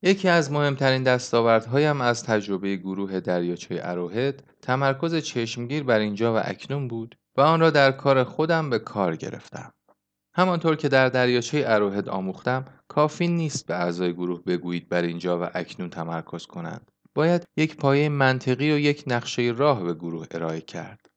یکی 0.02 0.28
از 0.28 0.52
مهمترین 0.52 1.04
دستاوردهایم 1.04 2.02
از 2.02 2.24
تجربه 2.24 2.76
گروه 2.76 3.20
دریاچه 3.20 3.80
اروهد 3.84 4.44
تمرکز 4.62 5.16
چشمگیر 5.16 5.84
بر 5.84 6.00
اینجا 6.00 6.36
و 6.36 6.42
اکنون 6.44 6.88
بود 6.88 7.18
و 7.38 7.42
آن 7.42 7.60
را 7.60 7.70
در 7.70 7.92
کار 7.92 8.24
خودم 8.24 8.70
به 8.70 8.80
کار 8.80 9.16
گرفتم. 9.16 9.74
همانطور 10.36 10.76
که 10.76 10.90
در 10.90 11.10
دریاچه 11.10 11.64
اروهد 11.68 12.10
آموختم 12.10 12.66
کافی 12.88 13.28
نیست 13.28 13.66
به 13.66 13.76
اعضای 13.76 14.14
گروه 14.14 14.44
بگویید 14.44 14.90
بر 14.90 15.02
اینجا 15.02 15.40
و 15.42 15.50
اکنون 15.54 15.90
تمرکز 15.90 16.46
کنند 16.46 16.92
باید 17.16 17.48
یک 17.58 17.78
پایه 17.78 18.10
منطقی 18.10 18.72
و 18.72 18.78
یک 18.78 19.04
نقشه 19.08 19.54
راه 19.58 19.84
به 19.84 19.94
گروه 19.94 20.28
ارائه 20.32 20.62
کرد 20.62 21.10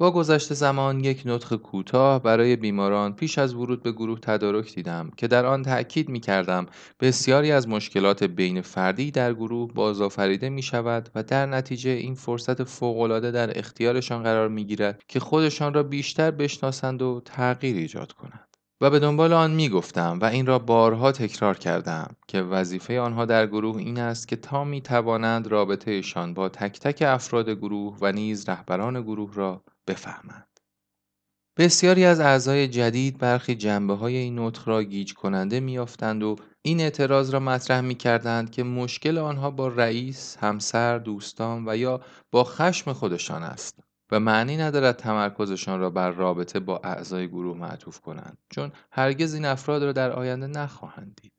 با 0.00 0.10
گذشت 0.10 0.54
زمان 0.54 1.04
یک 1.04 1.22
نطخ 1.24 1.52
کوتاه 1.52 2.22
برای 2.22 2.56
بیماران 2.56 3.14
پیش 3.14 3.38
از 3.38 3.54
ورود 3.54 3.82
به 3.82 3.92
گروه 3.92 4.18
تدارک 4.20 4.74
دیدم 4.74 5.10
که 5.16 5.28
در 5.28 5.46
آن 5.46 5.62
تأکید 5.62 6.08
می 6.08 6.20
کردم 6.20 6.66
بسیاری 7.00 7.52
از 7.52 7.68
مشکلات 7.68 8.24
بین 8.24 8.60
فردی 8.60 9.10
در 9.10 9.34
گروه 9.34 9.72
بازآفریده 9.72 10.48
می 10.48 10.62
شود 10.62 11.08
و 11.14 11.22
در 11.22 11.46
نتیجه 11.46 11.90
این 11.90 12.14
فرصت 12.14 12.64
فوقالعاده 12.64 13.30
در 13.30 13.58
اختیارشان 13.58 14.22
قرار 14.22 14.48
می 14.48 14.64
گیرد 14.64 15.02
که 15.08 15.20
خودشان 15.20 15.74
را 15.74 15.82
بیشتر 15.82 16.30
بشناسند 16.30 17.02
و 17.02 17.22
تغییر 17.24 17.76
ایجاد 17.76 18.12
کنند. 18.12 18.48
و 18.80 18.90
به 18.90 18.98
دنبال 18.98 19.32
آن 19.32 19.50
می 19.50 19.68
گفتم 19.68 20.18
و 20.22 20.24
این 20.24 20.46
را 20.46 20.58
بارها 20.58 21.12
تکرار 21.12 21.58
کردم 21.58 22.16
که 22.28 22.42
وظیفه 22.42 23.00
آنها 23.00 23.24
در 23.24 23.46
گروه 23.46 23.76
این 23.76 23.98
است 23.98 24.28
که 24.28 24.36
تا 24.36 24.64
می 24.64 24.80
توانند 24.80 25.46
رابطهشان 25.46 26.34
با 26.34 26.48
تک 26.48 26.80
تک 26.80 27.02
افراد 27.06 27.50
گروه 27.50 27.96
و 28.00 28.12
نیز 28.12 28.48
رهبران 28.48 29.02
گروه 29.02 29.34
را 29.34 29.62
بفهمند. 29.88 30.48
بسیاری 31.58 32.04
از 32.04 32.20
اعضای 32.20 32.68
جدید 32.68 33.18
برخی 33.18 33.54
جنبه 33.54 33.94
های 33.94 34.16
این 34.16 34.38
نطخ 34.38 34.68
را 34.68 34.82
گیج 34.82 35.14
کننده 35.14 35.60
میافتند 35.60 36.22
و 36.22 36.36
این 36.62 36.80
اعتراض 36.80 37.30
را 37.30 37.40
مطرح 37.40 37.80
می 37.80 37.94
کردند 37.94 38.50
که 38.50 38.62
مشکل 38.62 39.18
آنها 39.18 39.50
با 39.50 39.68
رئیس، 39.68 40.36
همسر، 40.40 40.98
دوستان 40.98 41.68
و 41.68 41.76
یا 41.76 42.00
با 42.32 42.44
خشم 42.44 42.92
خودشان 42.92 43.42
است. 43.42 43.78
و 44.12 44.20
معنی 44.20 44.56
ندارد 44.56 44.96
تمرکزشان 44.96 45.80
را 45.80 45.90
بر 45.90 46.10
رابطه 46.10 46.60
با 46.60 46.80
اعضای 46.84 47.28
گروه 47.28 47.56
معطوف 47.56 48.00
کنند 48.00 48.38
چون 48.50 48.72
هرگز 48.92 49.34
این 49.34 49.44
افراد 49.44 49.84
را 49.84 49.92
در 49.92 50.10
آینده 50.10 50.46
نخواهند 50.46 51.20
دید 51.22 51.32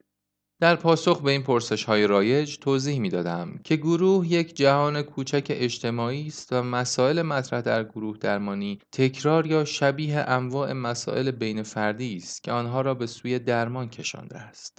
در 0.61 0.75
پاسخ 0.75 1.21
به 1.21 1.31
این 1.31 1.43
پرسش 1.43 1.83
های 1.83 2.07
رایج 2.07 2.57
توضیح 2.57 2.99
می 2.99 3.09
دادم 3.09 3.59
که 3.63 3.75
گروه 3.75 4.27
یک 4.27 4.55
جهان 4.55 5.01
کوچک 5.01 5.47
اجتماعی 5.49 6.27
است 6.27 6.53
و 6.53 6.63
مسائل 6.63 7.21
مطرح 7.21 7.61
در 7.61 7.83
گروه 7.83 8.17
درمانی 8.17 8.79
تکرار 8.91 9.47
یا 9.47 9.65
شبیه 9.65 10.19
انواع 10.19 10.73
مسائل 10.73 11.31
بین 11.31 11.63
فردی 11.63 12.15
است 12.15 12.43
که 12.43 12.51
آنها 12.51 12.81
را 12.81 12.93
به 12.93 13.07
سوی 13.07 13.39
درمان 13.39 13.89
کشانده 13.89 14.37
است. 14.37 14.77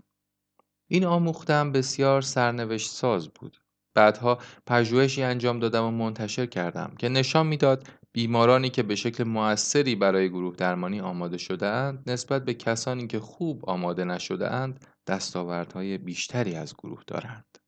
این 0.89 1.05
آموختم 1.05 1.73
بسیار 1.73 2.23
سرنوشت 2.23 2.91
ساز 2.91 3.29
بود 3.29 3.57
بعدها 3.95 4.39
پژوهشی 4.67 5.23
انجام 5.23 5.59
دادم 5.59 5.85
و 5.85 5.91
منتشر 5.91 6.47
کردم 6.47 6.95
که 6.99 7.09
نشان 7.09 7.47
می‌داد 7.47 7.87
بیمارانی 8.13 8.71
که 8.71 8.83
به 8.83 8.95
شکل 8.95 9.25
موثری 9.25 9.95
برای 9.95 10.29
گروه 10.29 10.57
درمانی 10.57 11.01
آماده 11.01 11.39
شدهاند 11.39 12.11
نسبت 12.11 12.45
به 12.45 12.55
کسانی 12.55 13.07
که 13.07 13.21
خوب 13.21 13.71
آماده 13.71 14.05
نشدهاند 14.05 14.87
دستاوردهای 15.11 15.99
بیشتری 15.99 16.55
از 16.55 16.75
گروه 16.75 17.03
دارند. 17.07 17.59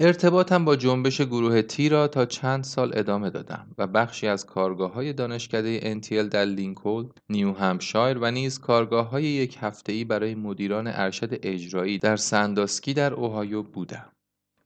ارتباطم 0.00 0.64
با 0.64 0.76
جنبش 0.76 1.20
گروه 1.20 1.62
تی 1.62 1.88
را 1.88 2.08
تا 2.08 2.26
چند 2.26 2.64
سال 2.64 2.90
ادامه 2.94 3.30
دادم 3.30 3.66
و 3.78 3.86
بخشی 3.86 4.26
از 4.26 4.46
کارگاه 4.46 4.92
های 4.92 5.12
دانشکده 5.12 6.00
NTL 6.00 6.28
در 6.30 6.44
لینکولن، 6.44 7.10
نیو 7.28 7.52
همشایر 7.52 8.18
و 8.18 8.30
نیز 8.30 8.58
کارگاه 8.58 9.10
های 9.10 9.24
یک 9.24 9.58
هفته‌ای 9.60 10.04
برای 10.04 10.34
مدیران 10.34 10.86
ارشد 10.86 11.38
اجرایی 11.42 11.98
در 11.98 12.16
سنداسکی 12.16 12.94
در 12.94 13.14
اوهایو 13.14 13.62
بودم. 13.62 14.12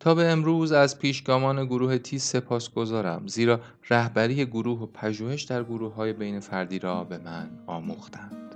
تا 0.01 0.15
به 0.15 0.25
امروز 0.29 0.73
از 0.73 0.99
پیشگامان 0.99 1.67
گروه 1.67 1.99
تی 1.99 2.19
سپاس 2.19 2.71
گذارم 2.71 3.27
زیرا 3.27 3.61
رهبری 3.91 4.47
گروه 4.47 4.81
و 4.81 4.87
پژوهش 4.87 5.43
در 5.43 5.65
گروه 5.65 5.95
های 5.95 6.13
بین 6.13 6.41
فردی 6.41 6.79
را 6.79 7.05
به 7.05 7.19
من 7.19 7.51
آموختند. 7.67 8.48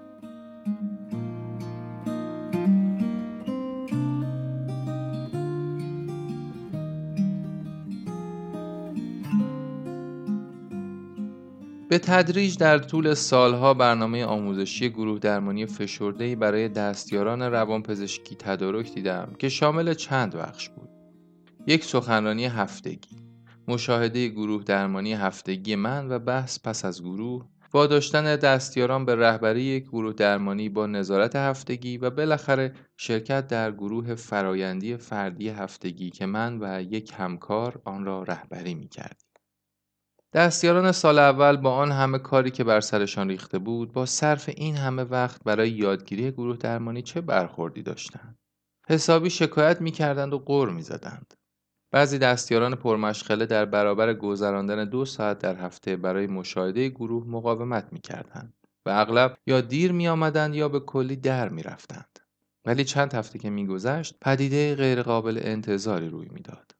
به 11.92 11.98
تدریج 11.98 12.58
در 12.58 12.78
طول 12.78 13.14
سالها 13.14 13.74
برنامه 13.74 14.24
آموزشی 14.24 14.90
گروه 14.90 15.18
درمانی 15.18 15.66
فشرده‌ای 15.66 16.36
برای 16.36 16.68
دستیاران 16.68 17.42
روانپزشکی 17.42 18.34
تدارک 18.34 18.94
دیدم 18.94 19.32
که 19.38 19.48
شامل 19.48 19.94
چند 19.94 20.36
بخش 20.36 20.68
بود. 20.68 20.88
یک 21.66 21.84
سخنرانی 21.84 22.44
هفتگی 22.44 23.16
مشاهده 23.68 24.28
گروه 24.28 24.64
درمانی 24.64 25.12
هفتگی 25.12 25.76
من 25.76 26.12
و 26.12 26.18
بحث 26.18 26.58
پس 26.64 26.84
از 26.84 27.02
گروه 27.02 27.46
داشتن 27.72 28.36
دستیاران 28.36 29.04
به 29.04 29.14
رهبری 29.14 29.62
یک 29.62 29.84
گروه 29.84 30.12
درمانی 30.12 30.68
با 30.68 30.86
نظارت 30.86 31.36
هفتگی 31.36 31.98
و 31.98 32.10
بالاخره 32.10 32.72
شرکت 32.96 33.46
در 33.46 33.72
گروه 33.72 34.14
فرایندی 34.14 34.96
فردی 34.96 35.48
هفتگی 35.48 36.10
که 36.10 36.26
من 36.26 36.58
و 36.60 36.82
یک 36.82 37.12
همکار 37.16 37.82
آن 37.84 38.04
را 38.04 38.22
رهبری 38.22 38.74
می 38.74 38.88
کردیم. 38.88 39.31
دستیاران 40.34 40.92
سال 40.92 41.18
اول 41.18 41.56
با 41.56 41.74
آن 41.74 41.92
همه 41.92 42.18
کاری 42.18 42.50
که 42.50 42.64
بر 42.64 42.80
سرشان 42.80 43.28
ریخته 43.28 43.58
بود 43.58 43.92
با 43.92 44.06
صرف 44.06 44.50
این 44.56 44.76
همه 44.76 45.02
وقت 45.02 45.44
برای 45.44 45.70
یادگیری 45.70 46.30
گروه 46.30 46.56
درمانی 46.56 47.02
چه 47.02 47.20
برخوردی 47.20 47.82
داشتند 47.82 48.38
حسابی 48.88 49.30
شکایت 49.30 49.80
می 49.80 49.90
کردند 49.90 50.32
و 50.32 50.38
غور 50.38 50.70
می 50.70 50.82
زدند. 50.82 51.34
بعضی 51.90 52.18
دستیاران 52.18 52.74
پرمشغله 52.74 53.46
در 53.46 53.64
برابر 53.64 54.14
گذراندن 54.14 54.84
دو 54.84 55.04
ساعت 55.04 55.38
در 55.38 55.56
هفته 55.56 55.96
برای 55.96 56.26
مشاهده 56.26 56.88
گروه 56.88 57.26
مقاومت 57.26 57.92
می 57.92 58.00
کردند 58.00 58.54
و 58.86 58.90
اغلب 58.90 59.36
یا 59.46 59.60
دیر 59.60 59.92
می 59.92 60.08
آمدند 60.08 60.54
یا 60.54 60.68
به 60.68 60.80
کلی 60.80 61.16
در 61.16 61.48
می 61.48 61.62
رفتند. 61.62 62.18
ولی 62.64 62.84
چند 62.84 63.14
هفته 63.14 63.38
که 63.38 63.50
میگذشت 63.50 64.14
پدیده 64.20 64.74
غیرقابل 64.74 65.40
انتظاری 65.42 66.08
روی 66.08 66.28
می‌داد. 66.28 66.72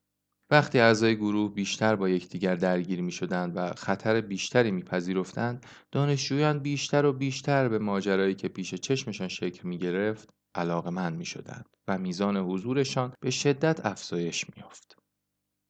وقتی 0.52 0.78
اعضای 0.78 1.16
گروه 1.16 1.54
بیشتر 1.54 1.96
با 1.96 2.08
یکدیگر 2.08 2.54
درگیر 2.54 3.02
می 3.02 3.12
شدند 3.12 3.52
و 3.56 3.72
خطر 3.72 4.20
بیشتری 4.20 4.70
میپذیرفتند 4.70 5.66
دانشجویان 5.92 6.58
بیشتر 6.58 7.04
و 7.04 7.12
بیشتر 7.12 7.68
به 7.68 7.78
ماجرایی 7.78 8.34
که 8.34 8.48
پیش 8.48 8.74
چشمشان 8.74 9.28
شکل 9.28 9.68
می 9.68 9.78
گرفت 9.78 10.28
علاقمند 10.54 11.18
می 11.18 11.24
شدند 11.24 11.66
و 11.88 11.98
میزان 11.98 12.36
حضورشان 12.36 13.12
به 13.20 13.30
شدت 13.30 13.86
افزایش 13.86 14.46
می 14.56 14.62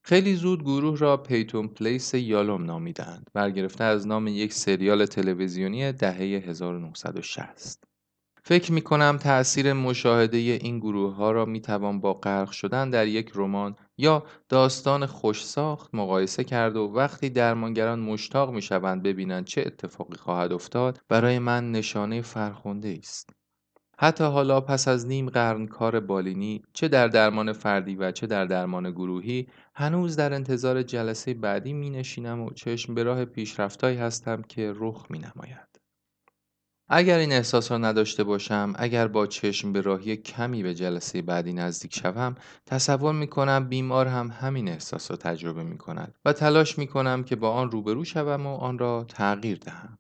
خیلی 0.05 0.35
زود 0.35 0.63
گروه 0.63 0.99
را 0.99 1.17
پیتون 1.17 1.69
پلیس 1.69 2.15
یالوم 2.15 2.65
نامیدند 2.65 3.31
برگرفته 3.35 3.85
از 3.85 4.07
نام 4.07 4.29
یک 4.29 4.53
سریال 4.53 5.07
تلویزیونی 5.07 5.93
دهه 5.93 6.19
1960 6.19 7.85
فکر 8.45 8.73
می 8.73 8.81
کنم 8.81 9.19
تأثیر 9.19 9.73
مشاهده 9.73 10.39
این 10.39 10.79
گروه 10.79 11.15
ها 11.15 11.31
را 11.31 11.45
می 11.45 11.61
توان 11.61 12.01
با 12.01 12.15
غرق 12.15 12.51
شدن 12.51 12.91
در 12.91 13.07
یک 13.07 13.33
رمان 13.35 13.77
یا 13.99 14.23
داستان 14.49 15.07
خوش 15.07 15.45
ساخت 15.45 15.95
مقایسه 15.95 16.45
کرد 16.45 16.77
و 16.77 16.93
وقتی 16.95 17.31
درمانگران 17.31 18.01
مشتاق 18.01 18.51
می 18.51 18.63
شوند 18.63 19.03
ببینند 19.03 19.45
چه 19.45 19.63
اتفاقی 19.67 20.17
خواهد 20.17 20.53
افتاد 20.53 21.01
برای 21.09 21.39
من 21.39 21.73
نشانه 21.73 22.23
فرخنده 22.23 22.97
است. 22.99 23.31
حتی 23.99 24.25
حالا 24.25 24.61
پس 24.61 24.89
از 24.89 25.07
نیم 25.07 25.31
قرن 25.31 25.67
کار 25.67 26.01
بالینی 26.01 26.63
چه 26.73 26.89
در 26.89 27.09
درمان 27.09 27.53
فردی 27.53 27.97
و 27.97 28.13
چه 28.13 28.27
در 28.27 28.45
درمان 28.45 28.91
گروهی 28.91 29.49
هنوز 29.75 30.17
در 30.17 30.35
انتظار 30.35 30.83
جلسه 30.83 31.35
بعدی 31.35 31.73
می 31.73 31.91
نشینم 31.91 32.41
و 32.41 32.51
چشم 32.51 32.95
به 32.95 33.03
راه 33.03 33.25
پیشرفتایی 33.25 33.97
هستم 33.97 34.43
که 34.43 34.73
رخ 34.77 35.07
می 35.11 35.19
نماید. 35.19 35.72
اگر 36.95 37.19
این 37.19 37.33
احساس 37.33 37.71
را 37.71 37.79
نداشته 37.79 38.25
باشم 38.25 38.73
اگر 38.77 39.09
با 39.09 39.27
چشم 39.27 39.73
به 39.73 39.81
راهی 39.81 40.17
کمی 40.17 40.63
به 40.63 40.75
جلسه 40.75 41.23
بعدی 41.23 41.53
نزدیک 41.53 41.95
شوم 41.95 42.35
تصور 42.67 43.15
می 43.15 43.27
کنم 43.27 43.69
بیمار 43.69 44.07
هم 44.07 44.31
همین 44.41 44.69
احساس 44.69 45.11
را 45.11 45.17
تجربه 45.17 45.63
می 45.63 45.79
کند 45.79 46.15
و 46.25 46.33
تلاش 46.33 46.79
می 46.79 46.87
کنم 46.87 47.25
که 47.25 47.37
با 47.37 47.51
آن 47.51 47.71
روبرو 47.71 48.05
شوم 48.05 48.47
و 48.47 48.57
آن 48.57 48.79
را 48.79 49.05
تغییر 49.09 49.59
دهم. 49.59 49.99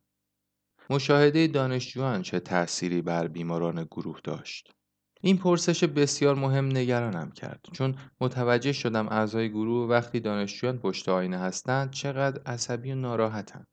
مشاهده 0.91 1.47
دانشجویان 1.47 2.23
چه 2.23 2.41
تأثیری 2.41 3.03
بر 3.03 3.29
بیماران 3.29 3.85
گروه 3.85 4.21
داشت؟ 4.25 4.73
این 5.21 5.39
پرسش 5.39 5.85
بسیار 5.85 6.35
مهم 6.35 6.67
نگرانم 6.67 7.31
کرد 7.31 7.67
چون 7.73 7.95
متوجه 8.21 8.73
شدم 8.73 9.09
اعضای 9.09 9.51
گروه 9.51 9.89
وقتی 9.89 10.21
دانشجویان 10.21 10.79
پشت 10.79 11.09
آینه 11.09 11.39
هستند 11.39 11.91
چقدر 11.91 12.43
عصبی 12.47 12.93
و 12.93 12.95
ناراحتند. 12.95 13.72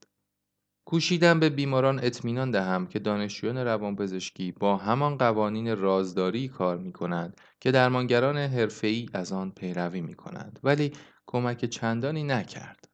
کوشیدم 0.90 1.40
به 1.40 1.50
بیماران 1.50 2.00
اطمینان 2.04 2.52
دهم 2.52 2.88
که 2.88 3.00
دانشجویان 3.00 3.58
روانپزشکی 3.58 4.52
با 4.52 4.78
همان 4.78 5.18
قوانین 5.18 5.78
رازداری 5.78 6.48
کار 6.48 6.78
می 6.78 6.92
کنند 6.92 7.42
که 7.60 7.72
درمانگران 7.72 8.38
حرفه‌ای 8.38 9.10
از 9.14 9.32
آن 9.32 9.52
پیروی 9.52 10.02
می 10.02 10.14
کنند 10.14 10.60
ولی 10.64 10.92
کمک 11.26 11.66
چندانی 11.66 12.24
نکرد. 12.24 12.90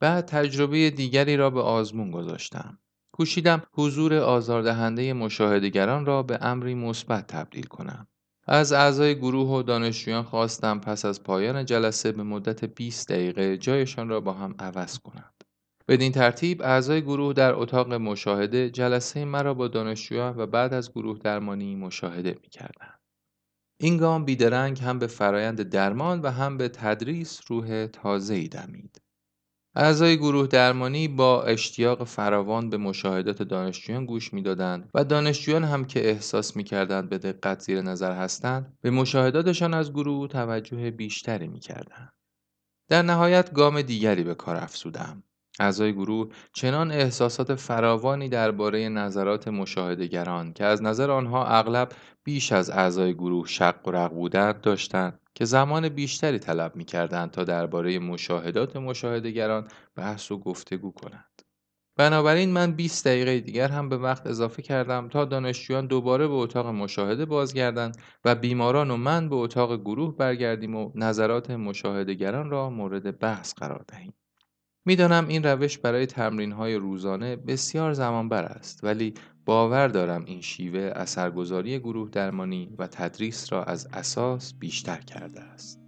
بعد 0.00 0.24
تجربه 0.24 0.90
دیگری 0.90 1.36
را 1.36 1.50
به 1.50 1.60
آزمون 1.60 2.10
گذاشتم. 2.10 2.78
کوشیدم 3.12 3.62
حضور 3.72 4.14
آزاردهنده 4.14 5.12
مشاهدگران 5.12 6.06
را 6.06 6.22
به 6.22 6.38
امری 6.40 6.74
مثبت 6.74 7.26
تبدیل 7.26 7.66
کنم. 7.66 8.06
از 8.46 8.72
اعضای 8.72 9.14
گروه 9.14 9.48
و 9.48 9.62
دانشجویان 9.62 10.22
خواستم 10.22 10.80
پس 10.80 11.04
از 11.04 11.22
پایان 11.22 11.64
جلسه 11.64 12.12
به 12.12 12.22
مدت 12.22 12.64
20 12.64 13.12
دقیقه 13.12 13.56
جایشان 13.56 14.08
را 14.08 14.20
با 14.20 14.32
هم 14.32 14.54
عوض 14.58 14.98
کنند. 14.98 15.39
بدین 15.90 16.12
ترتیب 16.12 16.62
اعضای 16.62 17.02
گروه 17.02 17.32
در 17.32 17.54
اتاق 17.54 17.92
مشاهده 17.92 18.70
جلسه 18.70 19.24
مرا 19.24 19.54
با 19.54 19.68
دانشجویان 19.68 20.36
و 20.38 20.46
بعد 20.46 20.74
از 20.74 20.92
گروه 20.92 21.18
درمانی 21.18 21.76
مشاهده 21.76 22.38
می 22.42 22.48
کردن. 22.48 22.94
این 23.80 23.96
گام 23.96 24.24
بیدرنگ 24.24 24.80
هم 24.80 24.98
به 24.98 25.06
فرایند 25.06 25.62
درمان 25.62 26.20
و 26.20 26.30
هم 26.30 26.56
به 26.56 26.68
تدریس 26.68 27.40
روح 27.46 27.86
تازه‌ای 27.86 28.48
دمید. 28.48 29.00
اعضای 29.76 30.16
گروه 30.16 30.46
درمانی 30.46 31.08
با 31.08 31.42
اشتیاق 31.42 32.04
فراوان 32.04 32.70
به 32.70 32.76
مشاهدات 32.76 33.42
دانشجویان 33.42 34.06
گوش 34.06 34.34
می‌دادند 34.34 34.90
و 34.94 35.04
دانشجویان 35.04 35.64
هم 35.64 35.84
که 35.84 36.08
احساس 36.08 36.56
می‌کردند 36.56 37.08
به 37.08 37.18
دقت 37.18 37.60
زیر 37.60 37.80
نظر 37.80 38.12
هستند 38.12 38.78
به 38.80 38.90
مشاهداتشان 38.90 39.74
از 39.74 39.92
گروه 39.92 40.28
توجه 40.28 40.90
بیشتری 40.90 41.48
می‌کردند. 41.48 42.12
در 42.88 43.02
نهایت 43.02 43.52
گام 43.52 43.82
دیگری 43.82 44.24
به 44.24 44.34
کار 44.34 44.56
افزودم. 44.56 45.22
اعضای 45.60 45.92
گروه 45.92 46.28
چنان 46.52 46.90
احساسات 46.90 47.54
فراوانی 47.54 48.28
درباره 48.28 48.88
نظرات 48.88 49.48
مشاهدهگران 49.48 50.52
که 50.52 50.64
از 50.64 50.82
نظر 50.82 51.10
آنها 51.10 51.46
اغلب 51.46 51.92
بیش 52.24 52.52
از 52.52 52.70
اعضای 52.70 53.14
گروه 53.14 53.46
شق 53.46 53.88
و 53.88 53.90
رق 53.90 54.12
بودند 54.12 54.60
داشتند 54.60 55.20
که 55.34 55.44
زمان 55.44 55.88
بیشتری 55.88 56.38
طلب 56.38 56.76
می‌کردند 56.76 57.30
تا 57.30 57.44
درباره 57.44 57.98
مشاهدات 57.98 58.76
مشاهدهگران 58.76 59.68
بحث 59.96 60.32
و 60.32 60.38
گفتگو 60.38 60.92
کنند. 60.92 61.42
بنابراین 61.96 62.52
من 62.52 62.72
20 62.72 63.06
دقیقه 63.06 63.40
دیگر 63.40 63.68
هم 63.68 63.88
به 63.88 63.96
وقت 63.96 64.26
اضافه 64.26 64.62
کردم 64.62 65.08
تا 65.08 65.24
دانشجویان 65.24 65.86
دوباره 65.86 66.28
به 66.28 66.34
اتاق 66.34 66.66
مشاهده 66.66 67.24
بازگردند 67.24 67.96
و 68.24 68.34
بیماران 68.34 68.90
و 68.90 68.96
من 68.96 69.28
به 69.28 69.36
اتاق 69.36 69.80
گروه 69.80 70.16
برگردیم 70.16 70.74
و 70.74 70.92
نظرات 70.94 71.50
مشاهدهگران 71.50 72.50
را 72.50 72.70
مورد 72.70 73.18
بحث 73.18 73.54
قرار 73.54 73.84
دهیم. 73.88 74.19
می‌دانم 74.84 75.28
این 75.28 75.42
روش 75.42 75.78
برای 75.78 76.06
تمرین 76.06 76.52
های 76.52 76.74
روزانه 76.74 77.36
بسیار 77.36 77.92
زمانبر 77.92 78.44
است 78.44 78.84
ولی 78.84 79.14
باور 79.44 79.88
دارم 79.88 80.24
این 80.24 80.40
شیوه 80.40 80.92
اثرگذاری 80.94 81.78
گروه 81.78 82.10
درمانی 82.10 82.74
و 82.78 82.86
تدریس 82.86 83.52
را 83.52 83.64
از 83.64 83.88
اساس 83.92 84.54
بیشتر 84.58 85.00
کرده 85.00 85.40
است. 85.40 85.80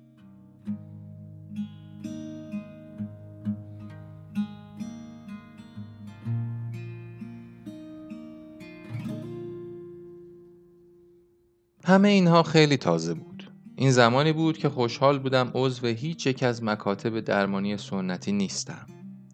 همه 11.84 12.08
اینها 12.08 12.42
خیلی 12.42 12.76
تازه 12.76 13.14
بود. 13.14 13.31
این 13.76 13.90
زمانی 13.90 14.32
بود 14.32 14.58
که 14.58 14.68
خوشحال 14.68 15.18
بودم 15.18 15.50
عضو 15.54 15.86
هیچ 15.86 16.26
یک 16.26 16.42
از 16.42 16.62
مکاتب 16.62 17.20
درمانی 17.20 17.76
سنتی 17.76 18.32
نیستم. 18.32 18.86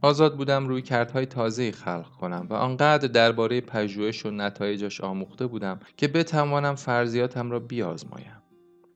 آزاد 0.03 0.37
بودم 0.37 0.68
روی 0.68 0.83
کردهای 0.83 1.27
تازه 1.27 1.72
خلق 1.72 2.11
کنم 2.11 2.46
و 2.51 2.55
آنقدر 2.55 3.09
درباره 3.09 3.61
پژوهش 3.61 4.27
و 4.27 4.31
نتایجش 4.31 5.01
آموخته 5.01 5.46
بودم 5.46 5.81
که 5.96 6.09
بتوانم 6.09 6.74
فرضیاتم 6.74 7.51
را 7.51 7.61
بیازمایم. 7.61 8.42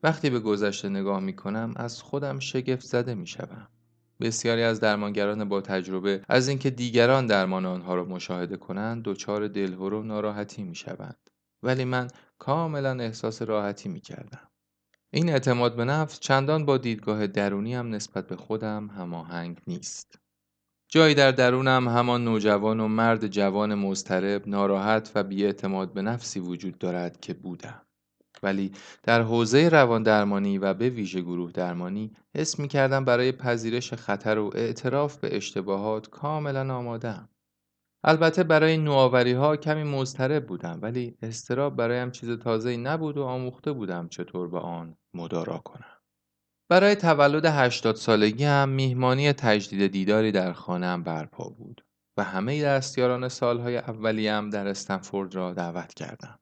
وقتی 0.03 0.29
به 0.29 0.39
گذشته 0.39 0.89
نگاه 0.89 1.19
می 1.19 1.35
کنم 1.35 1.73
از 1.75 2.01
خودم 2.01 2.39
شگفت 2.39 2.85
زده 2.85 3.15
می 3.15 3.27
شدم. 3.27 3.67
بسیاری 4.21 4.63
از 4.63 4.79
درمانگران 4.79 5.49
با 5.49 5.61
تجربه 5.61 6.21
از 6.29 6.47
اینکه 6.47 6.69
دیگران 6.69 7.27
درمان 7.27 7.65
آنها 7.65 7.95
را 7.95 8.05
مشاهده 8.05 8.57
کنند 8.57 9.03
دچار 9.03 9.47
دلهور 9.47 9.93
و 9.93 10.03
ناراحتی 10.03 10.63
می 10.63 10.75
شوند. 10.75 11.29
ولی 11.63 11.85
من 11.85 12.07
کاملا 12.37 13.03
احساس 13.03 13.41
راحتی 13.41 13.89
می 13.89 14.01
کردم. 14.01 14.52
این 15.15 15.29
اعتماد 15.29 15.75
به 15.75 15.85
نفس 15.85 16.19
چندان 16.19 16.65
با 16.65 16.77
دیدگاه 16.77 17.27
درونی 17.27 17.73
هم 17.73 17.89
نسبت 17.89 18.27
به 18.27 18.35
خودم 18.35 18.87
هماهنگ 18.87 19.57
نیست. 19.67 20.19
جایی 20.89 21.15
در 21.15 21.31
درونم 21.31 21.87
همان 21.87 22.23
نوجوان 22.23 22.79
و 22.79 22.87
مرد 22.87 23.27
جوان 23.27 23.75
مضطرب، 23.75 24.47
ناراحت 24.47 25.11
و 25.15 25.23
بیاعتماد 25.23 25.93
به 25.93 26.01
نفسی 26.01 26.39
وجود 26.39 26.77
دارد 26.77 27.19
که 27.19 27.33
بودم. 27.33 27.81
ولی 28.43 28.71
در 29.03 29.21
حوزه 29.21 29.69
روان 29.69 30.03
درمانی 30.03 30.57
و 30.57 30.73
به 30.73 30.89
ویژه 30.89 31.21
گروه 31.21 31.51
درمانی 31.51 32.11
حس 32.35 32.59
می 32.59 32.67
کردم 32.67 33.05
برای 33.05 33.31
پذیرش 33.31 33.93
خطر 33.93 34.37
و 34.37 34.51
اعتراف 34.55 35.17
به 35.17 35.37
اشتباهات 35.37 36.09
کاملا 36.09 36.75
آمادم. 36.75 37.29
البته 38.03 38.43
برای 38.43 38.77
نوآوری 38.77 39.33
ها 39.33 39.57
کمی 39.57 39.83
مضطرب 39.83 40.47
بودم 40.47 40.79
ولی 40.81 41.17
استراب 41.21 41.75
برایم 41.75 42.11
چیز 42.11 42.29
تازه 42.29 42.77
نبود 42.77 43.17
و 43.17 43.23
آموخته 43.23 43.71
بودم 43.71 44.07
چطور 44.07 44.47
با 44.47 44.59
آن 44.59 44.97
مدارا 45.13 45.57
کنم. 45.57 45.99
برای 46.69 46.95
تولد 46.95 47.45
80 47.45 47.95
سالگی 47.95 48.43
هم 48.43 48.69
میهمانی 48.69 49.33
تجدید 49.33 49.91
دیداری 49.91 50.31
در 50.31 50.53
خانهام 50.53 51.03
برپا 51.03 51.49
بود 51.49 51.85
و 52.17 52.23
همه 52.23 52.63
دستیاران 52.63 53.29
سالهای 53.29 53.75
هم 54.27 54.49
در 54.49 54.67
استنفورد 54.67 55.35
را 55.35 55.53
دعوت 55.53 55.93
کردم. 55.93 56.39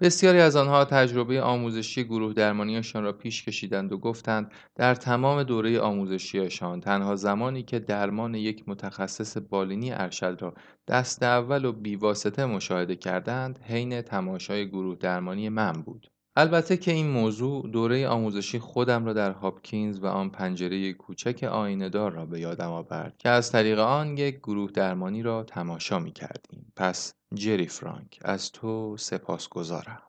بسیاری 0.00 0.40
از 0.40 0.56
آنها 0.56 0.84
تجربه 0.84 1.42
آموزشی 1.42 2.04
گروه 2.04 2.32
درمانیشان 2.32 3.04
را 3.04 3.12
پیش 3.12 3.44
کشیدند 3.44 3.92
و 3.92 3.98
گفتند 3.98 4.52
در 4.74 4.94
تمام 4.94 5.42
دوره 5.42 5.80
آموزشیشان 5.80 6.80
تنها 6.80 7.16
زمانی 7.16 7.62
که 7.62 7.78
درمان 7.78 8.34
یک 8.34 8.68
متخصص 8.68 9.36
بالینی 9.36 9.92
ارشد 9.92 10.36
را 10.40 10.54
دست 10.88 11.22
اول 11.22 11.64
و 11.64 11.72
بیواسطه 11.72 12.46
مشاهده 12.46 12.96
کردند 12.96 13.58
حین 13.58 14.02
تماشای 14.02 14.68
گروه 14.68 14.96
درمانی 14.96 15.48
من 15.48 15.72
بود. 15.72 16.13
البته 16.36 16.76
که 16.76 16.92
این 16.92 17.10
موضوع 17.10 17.68
دوره 17.68 18.08
آموزشی 18.08 18.58
خودم 18.58 19.04
را 19.04 19.12
در 19.12 19.30
هاپکینز 19.30 19.98
و 19.98 20.06
آن 20.06 20.30
پنجره 20.30 20.92
کوچک 20.92 21.44
آینهدار 21.44 22.12
را 22.12 22.26
به 22.26 22.40
یادم 22.40 22.70
آورد 22.70 23.14
که 23.18 23.28
از 23.28 23.52
طریق 23.52 23.78
آن 23.78 24.18
یک 24.18 24.38
گروه 24.38 24.70
درمانی 24.70 25.22
را 25.22 25.42
تماشا 25.42 25.98
می 25.98 26.12
کردیم. 26.12 26.72
پس 26.76 27.14
جری 27.34 27.66
فرانک 27.66 28.18
از 28.22 28.52
تو 28.52 28.96
سپاس 28.96 29.48
گذارم. 29.48 30.02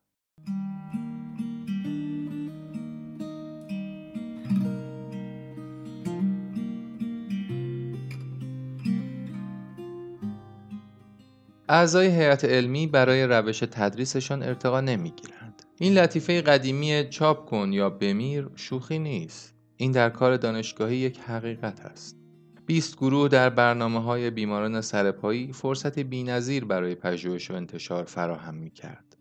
اعضای 11.70 12.08
هیئت 12.08 12.46
علمی 12.46 12.88
برای 12.88 13.24
روش 13.24 13.60
تدریسشان 13.60 14.44
ارتقا 14.44 14.82
نمی‌گیرند. 14.82 15.45
این 15.80 15.94
لطیفه 15.94 16.42
قدیمی 16.42 17.04
چاپ 17.10 17.46
کن 17.50 17.74
یا 17.74 17.90
بمیر 17.90 18.50
شوخی 18.56 19.00
نیست 19.00 19.54
این 19.78 19.92
در 19.92 20.10
کار 20.10 20.38
دانشگاهی 20.38 20.98
یک 20.98 21.20
حقیقت 21.20 21.82
است 21.82 22.18
20 22.66 22.98
گروه 22.98 23.28
در 23.30 23.50
برنامه 23.50 24.02
های 24.04 24.30
بیماران 24.30 24.82
سرپایی 24.82 25.54
فرصت 25.54 26.00
بینظیر 26.00 26.66
برای 26.66 26.96
پژوهش 26.96 27.52
و 27.52 27.54
انتشار 27.54 28.04
فراهم 28.04 28.56
می 28.56 28.70
کرد. 28.70 29.18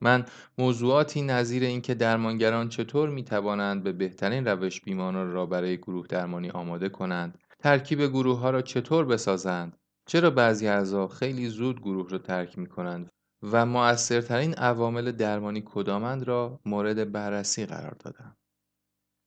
من 0.00 0.24
موضوعاتی 0.58 1.22
نظیر 1.22 1.64
اینکه 1.64 1.94
درمانگران 1.94 2.68
چطور 2.68 3.08
می 3.08 3.24
توانند 3.24 3.82
به 3.82 3.92
بهترین 3.92 4.44
روش 4.46 4.80
بیماران 4.80 5.32
را 5.32 5.46
برای 5.46 5.76
گروه 5.76 6.06
درمانی 6.06 6.50
آماده 6.50 6.88
کنند، 6.88 7.38
ترکیب 7.58 8.06
گروه 8.06 8.38
ها 8.38 8.50
را 8.50 8.62
چطور 8.62 9.04
بسازند، 9.04 9.76
چرا 10.06 10.30
بعضی 10.30 10.68
اعضا 10.68 11.08
خیلی 11.08 11.48
زود 11.48 11.80
گروه 11.80 12.10
را 12.10 12.18
ترک 12.18 12.58
می 12.58 12.66
کنند 12.66 13.10
و 13.42 13.66
مؤثرترین 13.66 14.54
عوامل 14.54 15.12
درمانی 15.12 15.62
کدامند 15.66 16.22
را 16.22 16.60
مورد 16.64 17.12
بررسی 17.12 17.66
قرار 17.66 17.96
دادم. 17.98 18.36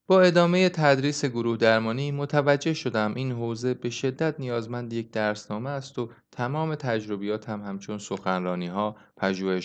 با 0.09 0.21
ادامه 0.21 0.69
تدریس 0.69 1.25
گروه 1.25 1.57
درمانی 1.57 2.11
متوجه 2.11 2.73
شدم 2.73 3.13
این 3.15 3.31
حوزه 3.31 3.73
به 3.73 3.89
شدت 3.89 4.39
نیازمند 4.39 4.93
یک 4.93 5.11
درسنامه 5.11 5.69
است 5.69 5.99
و 5.99 6.11
تمام 6.31 6.75
تجربیاتم 6.75 7.61
هم 7.61 7.67
همچون 7.67 7.97
سخنرانی 7.97 8.67
ها، 8.67 8.95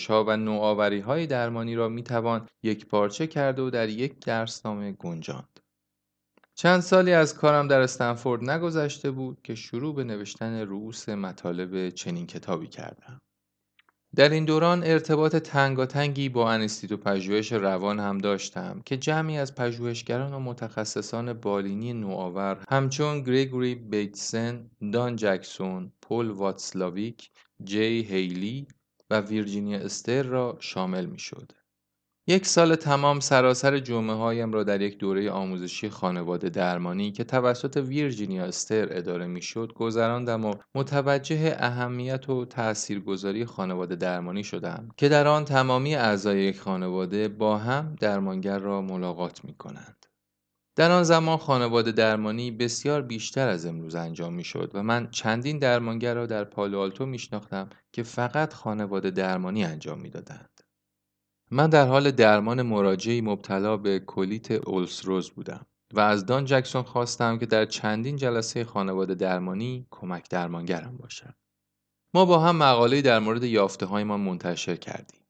ها 0.09 0.23
و 0.23 0.37
نوآوری 0.37 0.99
های 0.99 1.27
درمانی 1.27 1.75
را 1.75 1.89
می 1.89 2.03
توان 2.03 2.47
یک 2.63 2.85
پارچه 2.85 3.27
کرده 3.27 3.61
و 3.61 3.69
در 3.69 3.89
یک 3.89 4.25
درسنامه 4.25 4.91
گنجاند. 4.91 5.59
چند 6.55 6.79
سالی 6.79 7.13
از 7.13 7.35
کارم 7.35 7.67
در 7.67 7.81
استنفورد 7.81 8.49
نگذشته 8.49 9.11
بود 9.11 9.41
که 9.41 9.55
شروع 9.55 9.95
به 9.95 10.03
نوشتن 10.03 10.61
رؤوس 10.61 11.09
مطالب 11.09 11.89
چنین 11.89 12.27
کتابی 12.27 12.67
کردم. 12.67 13.21
در 14.15 14.29
این 14.29 14.45
دوران 14.45 14.83
ارتباط 14.83 15.35
تنگاتنگی 15.35 16.29
با 16.29 16.51
انستیتو 16.51 16.97
پژوهش 16.97 17.51
روان 17.51 17.99
هم 17.99 18.17
داشتم 18.17 18.81
که 18.85 18.97
جمعی 18.97 19.37
از 19.37 19.55
پژوهشگران 19.55 20.33
و 20.33 20.39
متخصصان 20.39 21.33
بالینی 21.33 21.93
نوآور 21.93 22.63
همچون 22.69 23.21
گریگوری 23.21 23.75
بیتسن، 23.75 24.69
دان 24.93 25.15
جکسون، 25.15 25.91
پل 26.01 26.29
واتسلاویک، 26.29 27.31
جی 27.63 28.03
هیلی 28.03 28.67
و 29.09 29.21
ویرجینیا 29.21 29.77
استر 29.79 30.23
را 30.23 30.57
شامل 30.59 31.05
می 31.05 31.19
شود. 31.19 31.53
یک 32.27 32.45
سال 32.45 32.75
تمام 32.75 33.19
سراسر 33.19 33.79
جمعه 33.79 34.15
هایم 34.15 34.53
را 34.53 34.63
در 34.63 34.81
یک 34.81 34.97
دوره 34.97 35.31
آموزشی 35.31 35.89
خانواده 35.89 36.49
درمانی 36.49 37.11
که 37.11 37.23
توسط 37.23 37.77
ویرجینیا 37.77 38.45
استر 38.45 38.87
اداره 38.91 39.27
می 39.27 39.41
شد 39.41 39.73
گذراندم 39.75 40.45
و 40.45 40.53
متوجه 40.75 41.55
اهمیت 41.59 42.29
و 42.29 42.45
تاثیرگذاری 42.45 43.45
خانواده 43.45 43.95
درمانی 43.95 44.43
شدم 44.43 44.89
که 44.97 45.09
در 45.09 45.27
آن 45.27 45.45
تمامی 45.45 45.95
اعضای 45.95 46.43
یک 46.43 46.59
خانواده 46.59 47.27
با 47.27 47.57
هم 47.57 47.95
درمانگر 47.99 48.59
را 48.59 48.81
ملاقات 48.81 49.45
می 49.45 49.53
کنند. 49.53 50.05
در 50.75 50.91
آن 50.91 51.03
زمان 51.03 51.37
خانواده 51.37 51.91
درمانی 51.91 52.51
بسیار 52.51 53.01
بیشتر 53.01 53.47
از 53.47 53.65
امروز 53.65 53.95
انجام 53.95 54.33
می 54.33 54.43
شد 54.43 54.71
و 54.73 54.83
من 54.83 55.09
چندین 55.11 55.59
درمانگر 55.59 56.13
را 56.13 56.25
در 56.25 56.43
پالوالتو 56.43 57.05
می 57.05 57.19
شناختم 57.19 57.69
که 57.91 58.03
فقط 58.03 58.53
خانواده 58.53 59.11
درمانی 59.11 59.63
انجام 59.63 59.99
می 59.99 60.09
دادند. 60.09 60.64
من 61.51 61.69
در 61.69 61.87
حال 61.87 62.11
درمان 62.11 62.61
مراجعی 62.61 63.21
مبتلا 63.21 63.77
به 63.77 63.99
کلیت 63.99 64.51
اولسروز 64.51 65.29
بودم 65.29 65.65
و 65.93 65.99
از 65.99 66.25
دان 66.25 66.45
جکسون 66.45 66.83
خواستم 66.83 67.37
که 67.37 67.45
در 67.45 67.65
چندین 67.65 68.15
جلسه 68.15 68.63
خانواده 68.63 69.15
درمانی 69.15 69.87
کمک 69.91 70.29
درمانگرم 70.29 70.97
باشد. 70.97 71.35
ما 72.13 72.25
با 72.25 72.39
هم 72.39 72.55
مقاله 72.55 73.01
در 73.01 73.19
مورد 73.19 73.43
یافته 73.43 74.03
ما 74.03 74.17
منتشر 74.17 74.75
کردیم. 74.75 75.21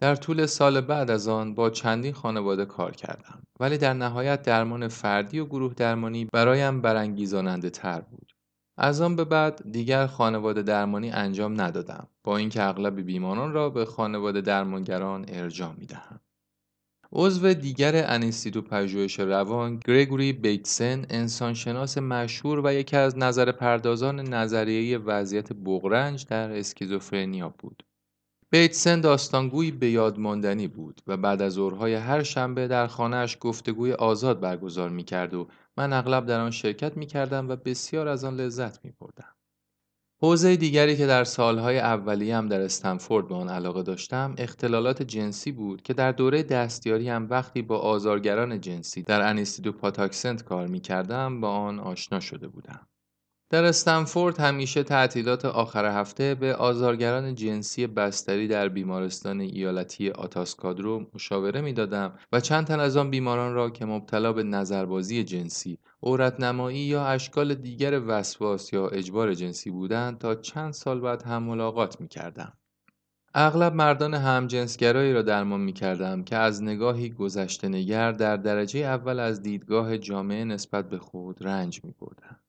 در 0.00 0.14
طول 0.14 0.46
سال 0.46 0.80
بعد 0.80 1.10
از 1.10 1.28
آن 1.28 1.54
با 1.54 1.70
چندین 1.70 2.12
خانواده 2.12 2.64
کار 2.64 2.90
کردم 2.90 3.42
ولی 3.60 3.78
در 3.78 3.94
نهایت 3.94 4.42
درمان 4.42 4.88
فردی 4.88 5.38
و 5.38 5.44
گروه 5.44 5.74
درمانی 5.74 6.24
برایم 6.32 6.80
برانگیزاننده 6.80 7.70
تر 7.70 8.00
بود. 8.00 8.33
از 8.76 9.00
آن 9.00 9.16
به 9.16 9.24
بعد 9.24 9.72
دیگر 9.72 10.06
خانواده 10.06 10.62
درمانی 10.62 11.10
انجام 11.10 11.60
ندادم 11.60 12.08
با 12.24 12.36
اینکه 12.36 12.62
اغلب 12.62 13.00
بیماران 13.00 13.52
را 13.52 13.70
به 13.70 13.84
خانواده 13.84 14.40
درمانگران 14.40 15.24
ارجاع 15.28 15.74
می‌دهم. 15.78 16.20
عضو 17.12 17.54
دیگر 17.54 17.92
انستیتو 18.12 18.62
پژوهش 18.62 19.20
روان 19.20 19.80
گریگوری 19.84 20.32
بیتسن 20.32 21.06
انسانشناس 21.10 21.98
مشهور 21.98 22.60
و 22.64 22.72
یکی 22.72 22.96
از 22.96 23.18
نظر 23.18 23.52
پردازان 23.52 24.20
نظریه 24.20 24.98
وضعیت 24.98 25.52
بغرنج 25.52 26.26
در 26.26 26.58
اسکیزوفرنیا 26.58 27.54
بود. 27.58 27.82
بیتسن 28.50 29.00
داستانگویی 29.00 29.70
به 29.70 29.90
یاد 29.90 30.18
ماندنی 30.18 30.68
بود 30.68 31.00
و 31.06 31.16
بعد 31.16 31.42
از 31.42 31.52
ظهرهای 31.52 31.94
هر 31.94 32.22
شنبه 32.22 32.68
در 32.68 32.86
خانهاش 32.86 33.36
گفتگوی 33.40 33.92
آزاد 33.92 34.40
برگزار 34.40 34.88
می‌کرد 34.88 35.34
و 35.34 35.48
من 35.76 35.92
اغلب 35.92 36.26
در 36.26 36.40
آن 36.40 36.50
شرکت 36.50 36.96
می 36.96 37.06
کردم 37.06 37.48
و 37.48 37.56
بسیار 37.56 38.08
از 38.08 38.24
آن 38.24 38.36
لذت 38.36 38.84
می 38.84 38.92
بردم. 39.00 39.34
حوزه 40.22 40.56
دیگری 40.56 40.96
که 40.96 41.06
در 41.06 41.24
سالهای 41.24 41.78
هم 42.30 42.48
در 42.48 42.60
استنفورد 42.60 43.28
به 43.28 43.34
آن 43.34 43.48
علاقه 43.48 43.82
داشتم 43.82 44.34
اختلالات 44.38 45.02
جنسی 45.02 45.52
بود 45.52 45.82
که 45.82 45.94
در 45.94 46.12
دوره 46.12 46.42
دستیاری 46.42 47.08
هم 47.08 47.26
وقتی 47.30 47.62
با 47.62 47.78
آزارگران 47.78 48.60
جنسی 48.60 49.02
در 49.02 49.28
انیستیدو 49.28 49.72
پاتاکسنت 49.72 50.44
کار 50.44 50.66
می 50.66 50.80
کردم 50.80 51.40
با 51.40 51.50
آن 51.50 51.80
آشنا 51.80 52.20
شده 52.20 52.48
بودم. 52.48 52.86
در 53.50 53.64
استنفورد 53.64 54.40
همیشه 54.40 54.82
تعطیلات 54.82 55.44
آخر 55.44 56.00
هفته 56.00 56.34
به 56.34 56.54
آزارگران 56.54 57.34
جنسی 57.34 57.86
بستری 57.86 58.48
در 58.48 58.68
بیمارستان 58.68 59.40
ایالتی 59.40 60.10
آتاسکادرو 60.10 61.06
مشاوره 61.14 61.60
می‌دادم 61.60 62.18
و 62.32 62.40
چند 62.40 62.66
تن 62.66 62.80
از 62.80 62.96
آن 62.96 63.10
بیماران 63.10 63.54
را 63.54 63.70
که 63.70 63.84
مبتلا 63.84 64.32
به 64.32 64.42
نظربازی 64.42 65.24
جنسی، 65.24 65.78
نمایی 66.38 66.78
یا 66.78 67.06
اشکال 67.06 67.54
دیگر 67.54 68.00
وسواس 68.06 68.72
یا 68.72 68.88
اجبار 68.88 69.34
جنسی 69.34 69.70
بودند 69.70 70.18
تا 70.18 70.34
چند 70.34 70.72
سال 70.72 71.00
بعد 71.00 71.22
هم 71.22 71.42
ملاقات 71.42 72.00
می 72.00 72.08
کردم. 72.08 72.52
اغلب 73.34 73.74
مردان 73.74 74.14
همجنسگرایی 74.14 75.12
را 75.12 75.22
درمان 75.22 75.60
می 75.60 75.72
کردم 75.72 76.24
که 76.24 76.36
از 76.36 76.62
نگاهی 76.62 77.10
گذشته 77.10 77.68
نگر 77.68 78.12
در 78.12 78.36
درجه 78.36 78.80
اول 78.80 79.20
از 79.20 79.42
دیدگاه 79.42 79.98
جامعه 79.98 80.44
نسبت 80.44 80.88
به 80.88 80.98
خود 80.98 81.46
رنج 81.46 81.84
می 81.84 81.94
بردن. 82.00 82.43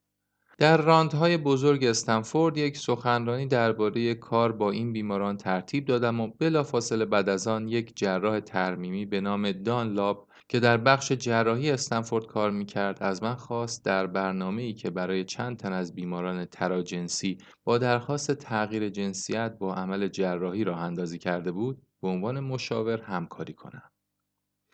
در 0.58 0.78
راندهای 0.78 1.38
بزرگ 1.38 1.86
استنفورد 1.86 2.58
یک 2.58 2.78
سخنرانی 2.78 3.48
درباره 3.48 4.14
کار 4.14 4.52
با 4.52 4.72
این 4.72 4.94
بیماران 4.94 5.38
ترتیب 5.38 5.86
دادم 5.86 6.20
و 6.22 6.28
بلافاصله 6.28 7.06
بعد 7.06 7.30
از 7.30 7.48
آن 7.48 7.68
یک 7.68 7.96
جراح 7.96 8.40
ترمیمی 8.40 9.06
به 9.06 9.22
نام 9.22 9.52
دان 9.52 9.94
لاب 9.94 10.28
که 10.48 10.60
در 10.60 10.78
بخش 10.78 11.12
جراحی 11.12 11.72
استنفورد 11.72 12.26
کار 12.26 12.52
می‌کرد 12.52 12.98
از 13.04 13.24
من 13.24 13.36
خواست 13.36 13.86
در 13.86 14.08
برنامه 14.08 14.62
ای 14.62 14.74
که 14.74 14.90
برای 14.90 15.24
چند 15.24 15.58
تن 15.58 15.74
از 15.74 15.96
بیماران 15.96 16.46
تراجنسی 16.46 17.38
با 17.64 17.78
درخواست 17.78 18.32
تغییر 18.32 18.90
جنسیت 18.90 19.58
با 19.60 19.76
عمل 19.76 20.08
جراحی 20.08 20.64
راه 20.64 20.80
اندازی 20.80 21.18
کرده 21.18 21.52
بود 21.52 21.82
به 22.02 22.08
عنوان 22.08 22.40
مشاور 22.40 23.02
همکاری 23.02 23.54
کنم. 23.54 23.92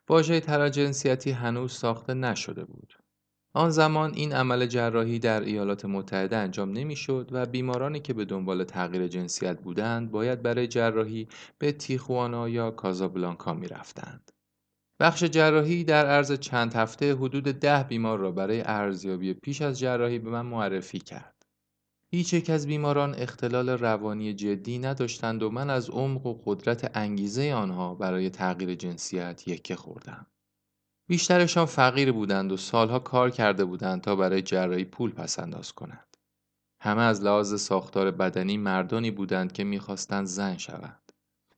واژه 0.09 0.39
تراجنسیتی 0.39 1.31
هنوز 1.31 1.71
ساخته 1.73 2.13
نشده 2.13 2.65
بود. 2.65 3.00
آن 3.53 3.69
زمان 3.69 4.13
این 4.13 4.33
عمل 4.33 4.65
جراحی 4.65 5.19
در 5.19 5.41
ایالات 5.41 5.85
متحده 5.85 6.37
انجام 6.37 6.71
نمی‌شد 6.71 7.29
و 7.31 7.45
بیمارانی 7.45 7.99
که 7.99 8.13
به 8.13 8.25
دنبال 8.25 8.63
تغییر 8.63 9.07
جنسیت 9.07 9.61
بودند 9.61 10.11
باید 10.11 10.41
برای 10.41 10.67
جراحی 10.67 11.27
به 11.57 11.71
تیخوانا 11.71 12.49
یا 12.49 12.71
کازابلانکا 12.71 13.53
می 13.53 13.67
رفتند. 13.67 14.31
بخش 14.99 15.23
جراحی 15.23 15.83
در 15.83 16.05
عرض 16.05 16.31
چند 16.31 16.73
هفته 16.73 17.15
حدود 17.15 17.43
ده 17.43 17.83
بیمار 17.83 18.19
را 18.19 18.31
برای 18.31 18.61
ارزیابی 18.65 19.33
پیش 19.33 19.61
از 19.61 19.79
جراحی 19.79 20.19
به 20.19 20.29
من 20.29 20.45
معرفی 20.45 20.99
کرد. 20.99 21.45
هیچ 22.11 22.33
یک 22.33 22.49
از 22.49 22.67
بیماران 22.67 23.15
اختلال 23.15 23.69
روانی 23.69 24.33
جدی 24.33 24.79
نداشتند 24.79 25.43
و 25.43 25.49
من 25.49 25.69
از 25.69 25.89
عمق 25.89 26.25
و 26.25 26.41
قدرت 26.45 26.97
انگیزه 26.97 27.53
آنها 27.53 27.95
برای 27.95 28.29
تغییر 28.29 28.75
جنسیت 28.75 29.47
یکه 29.47 29.75
خوردم. 29.75 30.27
بیشترشان 31.11 31.65
فقیر 31.65 32.11
بودند 32.11 32.51
و 32.51 32.57
سالها 32.57 32.99
کار 32.99 33.29
کرده 33.29 33.65
بودند 33.65 34.01
تا 34.01 34.15
برای 34.15 34.41
جراحی 34.41 34.85
پول 34.85 35.11
پسنداز 35.11 35.71
کنند. 35.71 36.17
همه 36.81 37.01
از 37.01 37.21
لحاظ 37.23 37.61
ساختار 37.61 38.11
بدنی 38.11 38.57
مردانی 38.57 39.11
بودند 39.11 39.51
که 39.51 39.63
می‌خواستند 39.63 40.25
زن 40.25 40.57
شوند. 40.57 41.11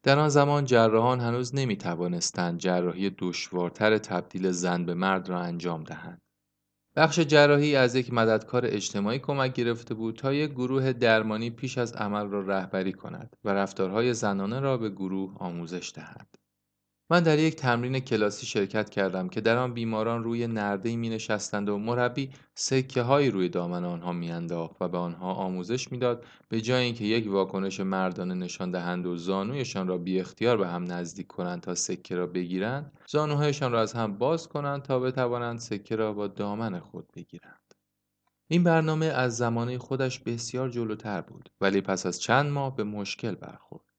در 0.04 0.20
آن 0.20 0.30
زمان 0.30 0.66
جراحان 0.66 1.20
هنوز 1.20 1.56
نمی 1.56 1.78
توانستند 1.78 2.60
جراحی 2.60 3.10
دشوارتر 3.18 3.98
تبدیل 3.98 4.52
زن 4.52 4.86
به 4.86 4.94
مرد 4.94 5.30
را 5.30 5.40
انجام 5.40 5.84
دهند. 5.84 6.22
بخش 6.96 7.20
جراحی 7.20 7.76
از 7.76 7.96
یک 7.96 8.14
مددکار 8.14 8.66
اجتماعی 8.66 9.20
کمک 9.20 9.54
گرفته 9.54 9.94
بود 9.94 10.16
تا 10.16 10.34
یک 10.34 10.52
گروه 10.52 10.94
درمانی 10.94 11.50
پیش 11.50 11.78
از 11.78 11.94
عمل 11.94 12.28
را 12.28 12.42
رهبری 12.42 12.94
کند 12.94 13.36
و 13.44 13.50
رفتارهای 13.50 14.14
زنانه 14.14 14.60
را 14.60 14.78
به 14.78 14.90
گروه 14.90 15.38
آموزش 15.38 15.92
دهد. 15.96 16.43
من 17.14 17.24
در 17.24 17.40
یک 17.40 17.56
تمرین 17.56 18.00
کلاسی 18.00 18.46
شرکت 18.46 18.90
کردم 18.90 19.30
که 19.30 19.42
در 19.42 19.58
آن 19.58 19.74
بیماران 19.74 20.24
روی 20.24 20.48
نرده 20.48 20.96
می 20.96 21.10
نشستند 21.10 21.70
و 21.70 21.78
مربی 21.78 22.30
سکه 22.56 23.02
هایی 23.02 23.32
روی 23.32 23.50
دامن 23.50 23.86
آنها 23.86 24.12
میانداخت 24.12 24.76
و 24.82 24.88
به 24.88 24.98
آنها 24.98 25.34
آموزش 25.34 25.92
می‌داد 25.92 26.26
به 26.50 26.62
جای 26.62 26.84
اینکه 26.84 27.04
یک 27.06 27.32
واکنش 27.32 27.80
مردانه 27.80 28.34
نشان 28.34 28.72
دهند 28.72 29.06
و 29.06 29.18
زانویشان 29.18 29.88
را 29.88 29.98
بی 29.98 30.20
اختیار 30.20 30.58
به 30.58 30.68
هم 30.68 30.92
نزدیک 30.92 31.28
کنند 31.28 31.62
تا 31.62 31.76
سکه 31.76 32.16
را 32.16 32.28
بگیرند 32.28 32.92
زانوهایشان 33.08 33.72
را 33.72 33.82
از 33.82 33.94
هم 33.94 34.18
باز 34.18 34.48
کنند 34.48 34.82
تا 34.82 35.00
بتوانند 35.00 35.60
سکه 35.60 35.96
را 35.96 36.14
با 36.14 36.28
دامن 36.28 36.80
خود 36.80 37.12
بگیرند. 37.16 37.74
این 38.48 38.64
برنامه 38.64 39.06
از 39.06 39.38
زمانه 39.38 39.78
خودش 39.78 40.20
بسیار 40.20 40.70
جلوتر 40.70 41.22
بود 41.22 41.50
ولی 41.62 41.82
پس 41.82 42.06
از 42.06 42.22
چند 42.22 42.52
ماه 42.52 42.76
به 42.76 42.84
مشکل 42.84 43.36
برخورد. 43.36 43.93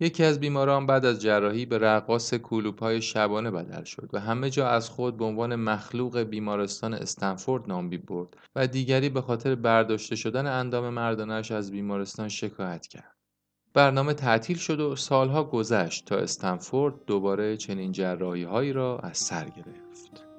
یکی 0.00 0.24
از 0.24 0.40
بیماران 0.40 0.86
بعد 0.86 1.04
از 1.04 1.22
جراحی 1.22 1.66
به 1.66 1.78
رقاص 1.78 2.34
کلوپ‌های 2.34 3.02
شبانه 3.02 3.50
بدل 3.50 3.84
شد 3.84 4.10
و 4.12 4.20
همه 4.20 4.50
جا 4.50 4.68
از 4.68 4.88
خود 4.88 5.16
به 5.16 5.24
عنوان 5.24 5.56
مخلوق 5.56 6.18
بیمارستان 6.18 6.94
استنفورد 6.94 7.68
نام 7.68 7.90
برد 7.90 8.36
و 8.56 8.66
دیگری 8.66 9.08
به 9.08 9.20
خاطر 9.20 9.54
برداشته 9.54 10.16
شدن 10.16 10.46
اندام 10.46 10.88
مردانش 10.88 11.50
از 11.50 11.70
بیمارستان 11.70 12.28
شکایت 12.28 12.86
کرد. 12.86 13.16
برنامه 13.74 14.14
تعطیل 14.14 14.56
شد 14.56 14.80
و 14.80 14.96
سالها 14.96 15.44
گذشت 15.44 16.04
تا 16.06 16.16
استنفورد 16.16 16.94
دوباره 17.06 17.56
چنین 17.56 17.92
جراحی 17.92 18.44
هایی 18.44 18.72
را 18.72 18.98
از 18.98 19.18
سر 19.18 19.44
گرفت. 19.44 20.29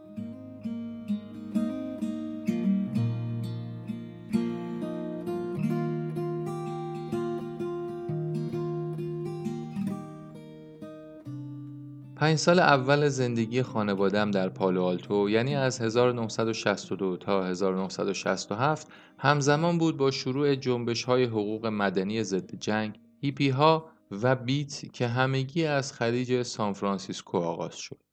پنج 12.22 12.38
سال 12.38 12.60
اول 12.60 13.10
زندگی 13.10 13.64
خانوادم 13.64 14.32
در 14.32 14.50
پالو 14.50 14.84
آلتو 14.84 15.30
یعنی 15.30 15.56
از 15.56 15.82
1962 15.82 17.18
تا 17.18 17.46
1967 17.46 18.88
همزمان 19.18 19.78
بود 19.78 19.98
با 19.98 20.12
شروع 20.12 20.56
جنبش 20.56 21.04
های 21.04 21.24
حقوق 21.24 21.66
مدنی 21.66 22.24
ضد 22.24 22.56
جنگ 22.56 23.00
هیپی 23.22 23.50
ها 23.50 23.90
و 24.12 24.36
بیت 24.36 24.94
که 24.94 25.08
همگی 25.08 25.66
از 25.66 25.94
خلیج 25.94 26.42
سانفرانسیسکو 26.42 27.38
آغاز 27.38 27.76
شد. 27.76 28.04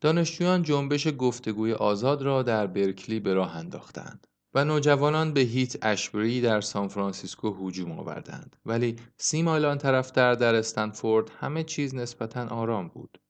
دانشجویان 0.00 0.62
جنبش 0.62 1.08
گفتگوی 1.18 1.72
آزاد 1.72 2.22
را 2.22 2.42
در 2.42 2.66
برکلی 2.66 3.20
به 3.20 3.34
راه 3.34 3.56
انداختند 3.56 4.26
و 4.54 4.64
نوجوانان 4.64 5.32
به 5.32 5.40
هیت 5.40 5.76
اشبری 5.82 6.40
در 6.40 6.60
سانفرانسیسکو 6.60 7.68
هجوم 7.68 7.92
آوردند 7.92 8.56
ولی 8.66 8.96
سی 9.16 9.42
مایل 9.42 9.74
طرفتر 9.74 10.34
در 10.34 10.54
استنفورد 10.54 11.30
همه 11.40 11.64
چیز 11.64 11.94
نسبتا 11.94 12.46
آرام 12.46 12.88
بود 12.88 13.21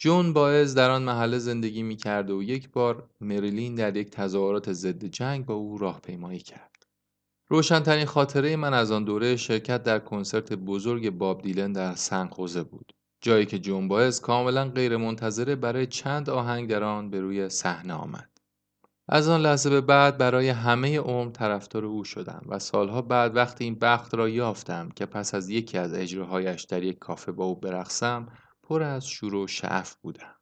جون 0.00 0.32
باعث 0.32 0.74
در 0.74 0.90
آن 0.90 1.02
محله 1.02 1.38
زندگی 1.38 1.82
می 1.82 1.96
کرد 1.96 2.30
و 2.30 2.42
یک 2.42 2.70
بار 2.70 3.10
مریلین 3.20 3.74
در 3.74 3.96
یک 3.96 4.10
تظاهرات 4.10 4.72
ضد 4.72 5.04
جنگ 5.04 5.46
با 5.46 5.54
او 5.54 5.78
راهپیمایی 5.78 6.38
کرد. 6.38 6.86
روشنترین 7.48 8.04
خاطره 8.04 8.56
من 8.56 8.74
از 8.74 8.92
آن 8.92 9.04
دوره 9.04 9.36
شرکت 9.36 9.82
در 9.82 9.98
کنسرت 9.98 10.52
بزرگ 10.52 11.10
باب 11.10 11.42
دیلن 11.42 11.72
در 11.72 11.94
سنخوزه 11.94 12.62
بود. 12.62 12.92
جایی 13.20 13.46
که 13.46 13.58
جون 13.58 13.88
باعث 13.88 14.20
کاملا 14.20 14.68
غیرمنتظره 14.68 15.56
برای 15.56 15.86
چند 15.86 16.30
آهنگ 16.30 16.70
در 16.70 16.84
آن 16.84 17.10
به 17.10 17.20
روی 17.20 17.48
صحنه 17.48 17.94
آمد. 17.94 18.28
از 19.08 19.28
آن 19.28 19.40
لحظه 19.40 19.70
به 19.70 19.80
بعد 19.80 20.18
برای 20.18 20.48
همه 20.48 20.98
عمر 20.98 21.30
طرفدار 21.30 21.84
او 21.84 22.04
شدم 22.04 22.42
و 22.48 22.58
سالها 22.58 23.02
بعد 23.02 23.36
وقتی 23.36 23.64
این 23.64 23.74
بخت 23.74 24.14
را 24.14 24.28
یافتم 24.28 24.88
که 24.88 25.06
پس 25.06 25.34
از 25.34 25.50
یکی 25.50 25.78
از 25.78 25.94
اجراهایش 25.94 26.62
در 26.62 26.82
یک 26.82 26.98
کافه 26.98 27.32
با 27.32 27.44
او 27.44 27.54
برقصم 27.60 28.28
پر 28.68 28.82
از 28.82 29.08
شور 29.08 29.34
و 29.34 29.46
شعف 29.46 29.94
بودم. 29.94 30.34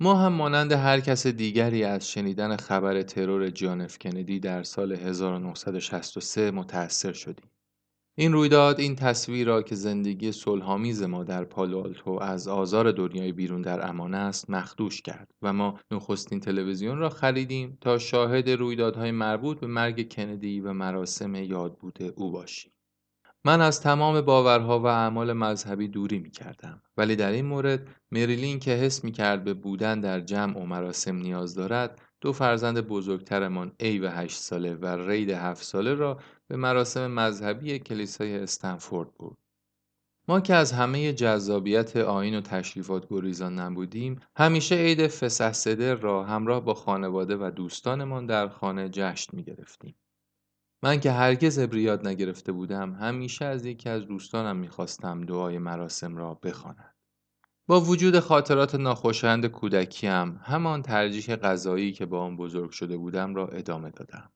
ما 0.00 0.14
هم 0.14 0.32
مانند 0.32 0.72
هر 0.72 1.00
کس 1.00 1.26
دیگری 1.26 1.84
از 1.84 2.10
شنیدن 2.10 2.56
خبر 2.56 3.02
ترور 3.02 3.50
جانف 3.50 3.98
کندی 3.98 4.40
در 4.40 4.62
سال 4.62 4.92
1963 4.92 6.50
متأثر 6.50 7.12
شدیم. 7.12 7.50
این 8.18 8.32
رویداد 8.32 8.80
این 8.80 8.96
تصویر 8.96 9.46
را 9.46 9.62
که 9.62 9.74
زندگی 9.74 10.32
صلحآمیز 10.32 11.02
ما 11.02 11.24
در 11.24 11.44
پالوالتو 11.44 12.10
از 12.10 12.48
آزار 12.48 12.92
دنیای 12.92 13.32
بیرون 13.32 13.62
در 13.62 13.88
امان 13.88 14.14
است 14.14 14.50
مخدوش 14.50 15.02
کرد 15.02 15.30
و 15.42 15.52
ما 15.52 15.80
نخستین 15.90 16.40
تلویزیون 16.40 16.98
را 16.98 17.08
خریدیم 17.08 17.78
تا 17.80 17.98
شاهد 17.98 18.50
رویدادهای 18.50 19.10
مربوط 19.10 19.60
به 19.60 19.66
مرگ 19.66 20.12
کندی 20.12 20.60
و 20.60 20.72
مراسم 20.72 21.34
یاد 21.34 21.78
بوده 21.78 22.12
او 22.16 22.30
باشیم. 22.30 22.75
من 23.46 23.60
از 23.60 23.80
تمام 23.80 24.20
باورها 24.20 24.80
و 24.80 24.86
اعمال 24.86 25.32
مذهبی 25.32 25.88
دوری 25.88 26.18
می 26.18 26.30
کردم. 26.30 26.82
ولی 26.96 27.16
در 27.16 27.30
این 27.32 27.46
مورد 27.46 27.88
مریلین 28.12 28.58
که 28.58 28.70
حس 28.70 29.04
می 29.04 29.12
کرد 29.12 29.44
به 29.44 29.54
بودن 29.54 30.00
در 30.00 30.20
جمع 30.20 30.58
و 30.58 30.66
مراسم 30.66 31.16
نیاز 31.16 31.54
دارد 31.54 32.00
دو 32.20 32.32
فرزند 32.32 32.80
بزرگترمان 32.80 33.72
ای 33.80 33.98
و 33.98 34.08
هشت 34.08 34.38
ساله 34.38 34.74
و 34.74 34.86
رید 35.10 35.30
هفت 35.30 35.62
ساله 35.62 35.94
را 35.94 36.20
به 36.48 36.56
مراسم 36.56 37.06
مذهبی 37.06 37.78
کلیسای 37.78 38.38
استنفورد 38.38 39.14
بود. 39.14 39.38
ما 40.28 40.40
که 40.40 40.54
از 40.54 40.72
همه 40.72 41.12
جذابیت 41.12 41.96
آین 41.96 42.38
و 42.38 42.40
تشریفات 42.40 43.08
گریزان 43.10 43.58
نبودیم 43.58 44.20
همیشه 44.36 44.74
عید 44.74 45.06
فسح 45.06 45.94
را 46.00 46.24
همراه 46.24 46.64
با 46.64 46.74
خانواده 46.74 47.36
و 47.36 47.50
دوستانمان 47.50 48.26
در 48.26 48.48
خانه 48.48 48.88
جشن 48.88 49.36
می 49.36 49.44
گرفتیم. 49.44 49.94
من 50.82 51.00
که 51.00 51.12
هرگز 51.12 51.58
ابریاد 51.58 52.06
نگرفته 52.06 52.52
بودم 52.52 52.92
همیشه 52.92 53.44
از 53.44 53.66
یکی 53.66 53.88
از 53.88 54.06
دوستانم 54.06 54.56
می‌خواستم 54.56 55.20
دعای 55.20 55.58
مراسم 55.58 56.16
را 56.16 56.34
بخواند. 56.34 56.94
با 57.68 57.80
وجود 57.80 58.20
خاطرات 58.20 58.74
ناخوشایند 58.74 59.46
کودکیم 59.46 60.40
همان 60.42 60.82
ترجیح 60.82 61.36
غذایی 61.36 61.92
که 61.92 62.06
با 62.06 62.20
آن 62.20 62.36
بزرگ 62.36 62.70
شده 62.70 62.96
بودم 62.96 63.34
را 63.34 63.48
ادامه 63.48 63.90
دادم. 63.90 64.32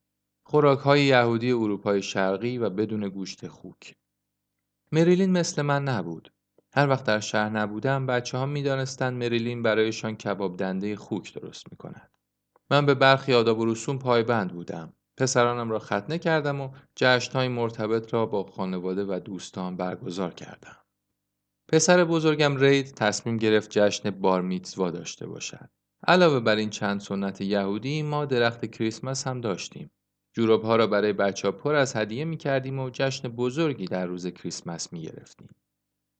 خوراک 0.46 0.78
های 0.78 1.04
یهودی 1.04 1.52
اروپای 1.52 2.02
شرقی 2.02 2.58
و 2.58 2.70
بدون 2.70 3.08
گوشت 3.08 3.48
خوک. 3.48 3.94
مریلین 4.92 5.32
مثل 5.32 5.62
من 5.62 5.84
نبود. 5.84 6.32
هر 6.72 6.88
وقت 6.88 7.04
در 7.04 7.20
شهر 7.20 7.48
نبودم 7.48 8.06
بچه 8.06 8.38
ها 8.38 8.46
می 8.46 8.62
مریلین 9.00 9.62
برایشان 9.62 10.16
کباب 10.16 10.56
دنده 10.56 10.96
خوک 10.96 11.34
درست 11.34 11.64
می 11.70 11.76
کند. 11.76 12.10
من 12.70 12.86
به 12.86 12.94
برخی 12.94 13.34
آداب 13.34 13.58
و 13.58 13.66
رسوم 13.66 13.98
پایبند 13.98 14.52
بودم. 14.52 14.92
پسرانم 15.20 15.70
را 15.70 15.78
ختنه 15.78 16.18
کردم 16.18 16.60
و 16.60 16.70
های 17.34 17.48
مرتبط 17.48 18.14
را 18.14 18.26
با 18.26 18.44
خانواده 18.44 19.04
و 19.04 19.20
دوستان 19.24 19.76
برگزار 19.76 20.34
کردم. 20.34 20.76
پسر 21.68 22.04
بزرگم 22.04 22.56
رید 22.56 22.94
تصمیم 22.94 23.36
گرفت 23.36 23.70
جشن 23.70 24.10
بار 24.10 24.42
میتزوا 24.42 24.90
داشته 24.90 25.26
باشد. 25.26 25.70
علاوه 26.06 26.40
بر 26.40 26.56
این 26.56 26.70
چند 26.70 27.00
سنت 27.00 27.40
یهودی 27.40 28.02
ما 28.02 28.24
درخت 28.24 28.66
کریسمس 28.66 29.26
هم 29.26 29.40
داشتیم. 29.40 29.90
جوراب 30.32 30.62
ها 30.62 30.76
را 30.76 30.86
برای 30.86 31.12
بچه 31.12 31.48
ها 31.48 31.52
پر 31.52 31.74
از 31.74 31.96
هدیه 31.96 32.24
می 32.24 32.36
کردیم 32.36 32.78
و 32.78 32.90
جشن 32.92 33.28
بزرگی 33.28 33.84
در 33.84 34.06
روز 34.06 34.26
کریسمس 34.26 34.92
می 34.92 35.02
گرفتیم. 35.02 35.48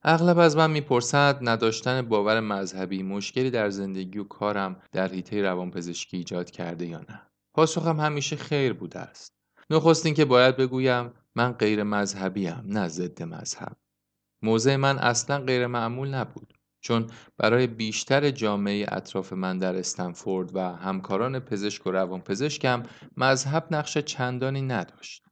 اغلب 0.02 0.38
از 0.38 0.56
من 0.56 0.70
می‌پرسد 0.70 1.38
نداشتن 1.42 2.02
باور 2.02 2.40
مذهبی 2.40 3.02
مشکلی 3.02 3.50
در 3.50 3.70
زندگی 3.70 4.18
و 4.18 4.24
کارم 4.24 4.82
در 4.92 5.08
حیطه 5.08 5.42
روانپزشکی 5.42 6.16
ایجاد 6.16 6.50
کرده 6.50 6.86
یا 6.86 6.98
نه. 6.98 7.29
پاسخم 7.54 8.00
همیشه 8.00 8.36
خیر 8.36 8.72
بوده 8.72 8.98
است. 8.98 9.34
نخستین 9.70 10.14
که 10.14 10.24
باید 10.24 10.56
بگویم 10.56 11.12
من 11.34 11.52
غیر 11.52 11.82
مذهبیم 11.82 12.62
نه 12.64 12.88
ضد 12.88 13.22
مذهب. 13.22 13.76
موضع 14.42 14.76
من 14.76 14.98
اصلا 14.98 15.38
غیر 15.38 15.66
معمول 15.66 16.14
نبود. 16.14 16.54
چون 16.80 17.06
برای 17.38 17.66
بیشتر 17.66 18.30
جامعه 18.30 18.86
اطراف 18.88 19.32
من 19.32 19.58
در 19.58 19.76
استنفورد 19.76 20.56
و 20.56 20.60
همکاران 20.60 21.40
پزشک 21.40 21.86
و 21.86 21.90
روانپزشکم 21.90 22.82
مذهب 23.16 23.66
نقش 23.70 23.98
چندانی 23.98 24.62
نداشت. 24.62 25.24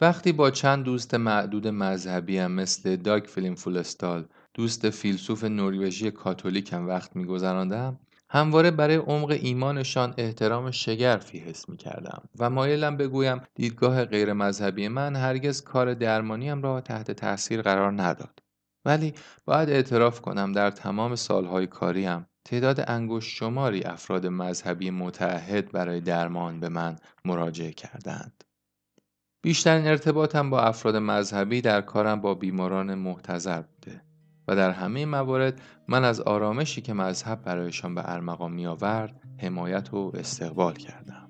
وقتی 0.00 0.32
با 0.32 0.50
چند 0.50 0.84
دوست 0.84 1.14
معدود 1.14 1.68
مذهبیم 1.68 2.46
مثل 2.46 2.96
داگ 2.96 3.24
فیلم 3.24 3.54
فولستال 3.54 4.28
دوست 4.54 4.90
فیلسوف 4.90 5.44
نروژی 5.44 6.10
کاتولیکم 6.10 6.88
وقت 6.88 7.16
میگذراندم 7.16 8.00
همواره 8.30 8.70
برای 8.70 8.96
عمق 8.96 9.30
ایمانشان 9.30 10.14
احترام 10.18 10.70
شگرفی 10.70 11.38
حس 11.38 11.68
می 11.68 11.76
کردم 11.76 12.22
و 12.38 12.50
مایلم 12.50 12.96
بگویم 12.96 13.40
دیدگاه 13.54 14.04
غیر 14.04 14.32
مذهبی 14.32 14.88
من 14.88 15.16
هرگز 15.16 15.62
کار 15.62 15.94
درمانیم 15.94 16.62
را 16.62 16.80
تحت 16.80 17.10
تاثیر 17.10 17.62
قرار 17.62 18.02
نداد. 18.02 18.38
ولی 18.84 19.14
باید 19.44 19.70
اعتراف 19.70 20.20
کنم 20.20 20.52
در 20.52 20.70
تمام 20.70 21.14
سالهای 21.14 21.66
کاریم 21.66 22.26
تعداد 22.44 22.84
انگشت 22.86 23.36
شماری 23.36 23.84
افراد 23.84 24.26
مذهبی 24.26 24.90
متعهد 24.90 25.72
برای 25.72 26.00
درمان 26.00 26.60
به 26.60 26.68
من 26.68 26.96
مراجعه 27.24 27.72
کردند. 27.72 28.44
بیشترین 29.42 29.86
ارتباطم 29.86 30.50
با 30.50 30.60
افراد 30.60 30.96
مذهبی 30.96 31.60
در 31.60 31.80
کارم 31.80 32.20
با 32.20 32.34
بیماران 32.34 32.94
محتضر. 32.94 33.62
و 34.48 34.56
در 34.56 34.70
همه 34.70 35.06
موارد 35.06 35.60
من 35.88 36.04
از 36.04 36.20
آرامشی 36.20 36.80
که 36.80 36.92
مذهب 36.92 37.42
برایشان 37.42 37.94
به 37.94 38.02
ارمغان 38.04 38.52
می 38.52 38.66
آورد 38.66 39.20
حمایت 39.38 39.94
و 39.94 40.12
استقبال 40.14 40.74
کردم. 40.74 41.28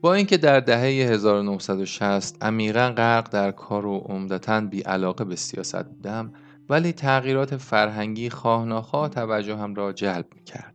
با 0.00 0.14
اینکه 0.14 0.36
در 0.36 0.60
دهه 0.60 0.80
1960 0.80 2.44
عمیقا 2.44 2.90
غرق 2.96 3.30
در 3.30 3.50
کار 3.50 3.86
و 3.86 3.98
عمدتا 3.98 4.60
بی 4.60 4.80
علاقه 4.80 5.24
به 5.24 5.36
سیاست 5.36 5.84
بودم 5.84 6.32
ولی 6.68 6.92
تغییرات 6.92 7.56
فرهنگی 7.56 8.30
خواه 8.30 9.08
توجه 9.08 9.56
هم 9.56 9.74
را 9.74 9.92
جلب 9.92 10.26
می 10.34 10.44
کرد. 10.44 10.73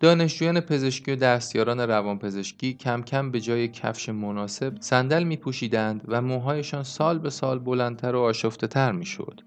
دانشجویان 0.00 0.60
پزشکی 0.60 1.12
و 1.12 1.16
دستیاران 1.16 1.80
روانپزشکی 1.80 2.74
کم 2.74 3.02
کم 3.02 3.30
به 3.30 3.40
جای 3.40 3.68
کفش 3.68 4.08
مناسب 4.08 4.80
صندل 4.80 5.22
می 5.22 5.36
پوشیدند 5.36 6.04
و 6.08 6.22
موهایشان 6.22 6.82
سال 6.82 7.18
به 7.18 7.30
سال 7.30 7.58
بلندتر 7.58 8.14
و 8.14 8.20
آشفته 8.20 8.66
تر 8.66 8.92
می 8.92 9.06
شد. 9.06 9.40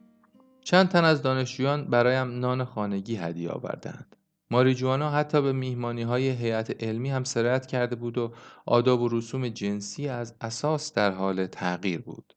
چند 0.63 0.89
تن 0.89 1.03
از 1.03 1.21
دانشجویان 1.21 1.85
برایم 1.85 2.39
نان 2.39 2.65
خانگی 2.65 3.15
هدیه 3.15 3.49
آوردند. 3.49 4.15
ماریجوانا 4.51 5.09
حتی 5.09 5.41
به 5.41 5.53
میهمانی 5.53 6.01
های 6.01 6.29
هیئت 6.29 6.83
علمی 6.83 7.09
هم 7.09 7.23
سرایت 7.23 7.65
کرده 7.65 7.95
بود 7.95 8.17
و 8.17 8.33
آداب 8.65 9.01
و 9.01 9.09
رسوم 9.09 9.49
جنسی 9.49 10.07
از 10.07 10.35
اساس 10.41 10.93
در 10.93 11.11
حال 11.11 11.45
تغییر 11.45 12.01
بود. 12.01 12.33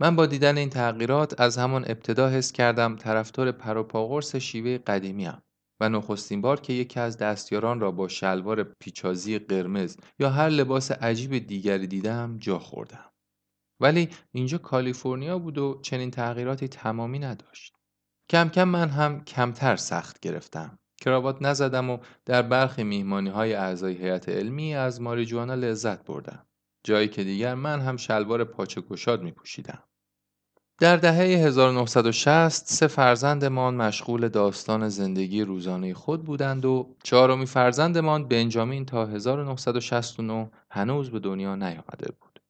من 0.00 0.16
با 0.16 0.26
دیدن 0.26 0.58
این 0.58 0.70
تغییرات 0.70 1.40
از 1.40 1.58
همان 1.58 1.84
ابتدا 1.84 2.28
حس 2.28 2.52
کردم 2.52 2.96
طرفدار 2.96 3.52
پروپاگورس 3.52 4.36
شیوه 4.36 4.78
قدیمیم 4.78 5.42
و 5.82 5.88
نخستین 5.88 6.40
بار 6.40 6.60
که 6.60 6.72
یکی 6.72 7.00
از 7.00 7.18
دستیاران 7.18 7.80
را 7.80 7.90
با 7.90 8.08
شلوار 8.08 8.62
پیچازی 8.62 9.38
قرمز 9.38 9.96
یا 10.18 10.30
هر 10.30 10.48
لباس 10.48 10.92
عجیب 10.92 11.38
دیگری 11.38 11.86
دیدم 11.86 12.36
جا 12.38 12.58
خوردم. 12.58 13.10
ولی 13.80 14.08
اینجا 14.32 14.58
کالیفرنیا 14.58 15.38
بود 15.38 15.58
و 15.58 15.80
چنین 15.82 16.10
تغییراتی 16.10 16.68
تمامی 16.68 17.18
نداشت. 17.18 17.76
کم 18.30 18.48
کم 18.48 18.64
من 18.64 18.88
هم 18.88 19.24
کمتر 19.24 19.76
سخت 19.76 20.20
گرفتم. 20.20 20.78
کراوات 21.00 21.38
نزدم 21.40 21.90
و 21.90 21.98
در 22.24 22.42
برخی 22.42 22.84
میهمانی 22.84 23.30
های 23.30 23.54
اعضای 23.54 23.94
هیئت 23.94 24.28
علمی 24.28 24.74
از 24.74 25.00
ماریجوانا 25.00 25.54
لذت 25.54 26.04
بردم. 26.04 26.46
جایی 26.84 27.08
که 27.08 27.24
دیگر 27.24 27.54
من 27.54 27.80
هم 27.80 27.96
شلوار 27.96 28.44
پاچه 28.44 28.80
گشاد 28.80 29.22
می 29.22 29.32
پوشیدم. 29.32 29.82
در 30.82 30.96
دهه 30.96 31.16
1960 31.16 32.66
سه 32.66 32.86
فرزندمان 32.86 33.74
مشغول 33.74 34.28
داستان 34.28 34.88
زندگی 34.88 35.42
روزانه 35.42 35.94
خود 35.94 36.24
بودند 36.24 36.64
و 36.64 36.94
چهارمی 37.02 37.46
فرزندمان 37.46 38.28
بنجامین 38.28 38.84
تا 38.86 39.06
1969 39.06 40.50
هنوز 40.70 41.10
به 41.10 41.18
دنیا 41.18 41.54
نیامده 41.54 42.12
بود. 42.20 42.40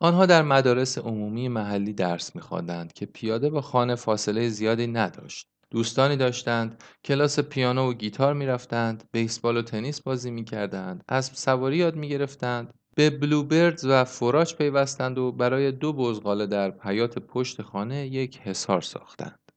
آنها 0.00 0.26
در 0.26 0.42
مدارس 0.42 0.98
عمومی 0.98 1.48
محلی 1.48 1.92
درس 1.92 2.36
می‌خواندند 2.36 2.92
که 2.92 3.06
پیاده 3.06 3.50
به 3.50 3.60
خانه 3.60 3.94
فاصله 3.94 4.48
زیادی 4.48 4.86
نداشت. 4.86 5.48
دوستانی 5.70 6.16
داشتند، 6.16 6.82
کلاس 7.04 7.40
پیانو 7.40 7.90
و 7.90 7.92
گیتار 7.92 8.34
می‌رفتند، 8.34 9.04
بیسبال 9.12 9.56
و 9.56 9.62
تنیس 9.62 10.00
بازی 10.00 10.30
می‌کردند، 10.30 11.04
اسب 11.08 11.34
سواری 11.34 11.76
یاد 11.76 11.96
می‌گرفتند 11.96 12.74
به 13.00 13.10
بلوبردز 13.10 13.84
و 13.84 14.04
فوراج 14.04 14.54
پیوستند 14.54 15.18
و 15.18 15.32
برای 15.32 15.72
دو 15.72 15.92
بزغاله 15.92 16.46
در 16.46 16.74
حیات 16.80 17.18
پشت 17.18 17.62
خانه 17.62 18.06
یک 18.06 18.38
حصار 18.38 18.80
ساختند. 18.80 19.52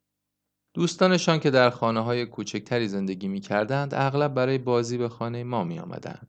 دوستانشان 0.74 1.40
که 1.40 1.52
در 1.52 1.70
خانه 1.70 2.00
های 2.00 2.26
کوچکتری 2.26 2.88
زندگی 2.88 3.28
می 3.28 3.40
کردند 3.40 3.94
اغلب 3.94 4.34
برای 4.34 4.58
بازی 4.58 4.98
به 4.98 5.10
خانه 5.10 5.44
ما 5.44 5.64
می 5.64 5.80
آمدند. 5.80 6.28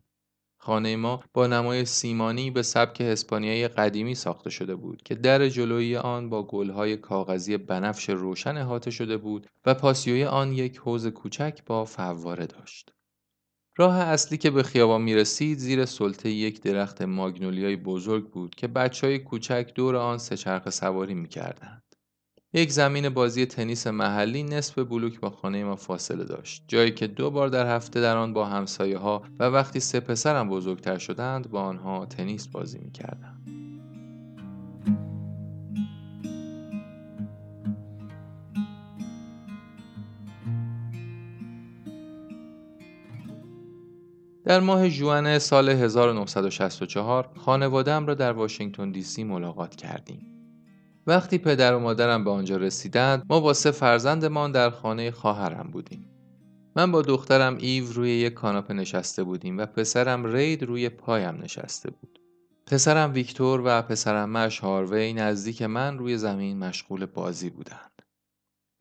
خانه 0.61 0.97
ما 0.97 1.23
با 1.33 1.47
نمای 1.47 1.85
سیمانی 1.85 2.51
به 2.51 2.63
سبک 2.63 3.01
اسپانیایی 3.01 3.69
قدیمی 3.69 4.15
ساخته 4.15 4.51
شده 4.51 4.75
بود 4.75 5.03
که 5.03 5.15
در 5.15 5.49
جلویی 5.49 5.97
آن 5.97 6.31
با 6.31 6.43
گلهای 6.43 6.97
کاغذی 6.97 7.57
بنفش 7.57 8.11
روشن 8.11 8.57
احاطه 8.57 8.91
شده 8.91 9.17
بود 9.17 9.47
و 9.67 9.75
پاسیوی 9.75 10.25
آن 10.25 10.53
یک 10.53 10.77
حوز 10.77 11.07
کوچک 11.07 11.59
با 11.67 11.85
فواره 11.85 12.47
داشت. 12.47 12.94
راه 13.77 13.99
اصلی 13.99 14.39
که 14.39 14.51
به 14.51 14.63
خیابان 14.63 15.03
می 15.03 15.15
رسید 15.15 15.59
زیر 15.59 15.85
سلطه 15.85 16.31
یک 16.31 16.63
درخت 16.63 17.03
ماگنولیای 17.03 17.77
بزرگ 17.77 18.31
بود 18.31 18.55
که 18.55 18.69
بچه 18.69 19.07
های 19.07 19.19
کوچک 19.19 19.73
دور 19.75 19.97
آن 19.97 20.19
سه 20.19 20.37
سواری 20.71 21.15
می 21.15 21.29
کردند. 21.29 21.83
یک 22.53 22.73
زمین 22.73 23.09
بازی 23.09 23.47
تنیس 23.47 23.87
محلی 23.87 24.43
نصف 24.43 24.79
بلوک 24.79 25.21
با 25.21 25.31
خانه 25.31 25.65
ما 25.65 25.77
فاصله 25.77 26.25
داشت 26.25 26.65
جایی 26.69 26.91
که 26.91 27.07
دو 27.07 27.31
بار 27.31 27.49
در 27.49 27.77
هفته 27.77 28.01
در 28.01 28.17
آن 28.17 28.33
با 28.33 28.47
همسایه 28.47 28.99
ها 28.99 29.23
و 29.39 29.45
وقتی 29.45 29.81
سه 29.81 30.01
پسرم 30.01 30.49
بزرگتر 30.49 30.99
شدند 30.99 31.51
با 31.51 31.63
آنها 31.63 32.07
تنیس 32.07 32.47
بازی 32.47 32.79
می. 32.79 32.93
در 44.45 44.61
ماه 44.61 44.89
جوان 44.89 45.39
سال 45.39 45.69
1964 45.69 47.31
خانوادم 47.37 48.07
را 48.07 48.15
در 48.15 48.33
واشنگتن 48.33 48.91
دی 48.91 49.03
سی 49.03 49.25
ملاقات 49.25 49.75
کردیم. 49.77 50.27
وقتی 51.07 51.39
پدر 51.39 51.75
و 51.75 51.79
مادرم 51.79 52.25
به 52.25 52.31
آنجا 52.31 52.57
رسیدند 52.57 53.23
ما 53.29 53.41
با 53.41 53.53
سه 53.53 53.71
فرزندمان 53.71 54.53
در 54.53 54.71
خانه 54.71 55.11
خواهرم 55.11 55.71
بودیم. 55.73 56.11
من 56.77 56.93
با 56.93 57.03
دخترم 57.03 57.57
ایو 57.61 57.93
روی 57.93 58.11
یک 58.11 58.35
کاناپه 58.35 58.75
نشسته 58.75 59.25
بودیم 59.25 59.59
و 59.59 59.67
پسرم 59.67 60.27
رید 60.27 60.63
روی 60.63 60.89
پایم 60.89 61.39
نشسته 61.43 61.91
بود. 61.91 62.21
پسرم 62.67 63.13
ویکتور 63.13 63.63
و 63.65 63.83
پسرم 63.83 64.31
مش 64.31 64.59
هاروی 64.59 65.13
نزدیک 65.13 65.63
من 65.63 65.99
روی 65.99 66.19
زمین 66.19 66.59
مشغول 66.59 67.07
بازی 67.07 67.51
بودند. 67.51 68.03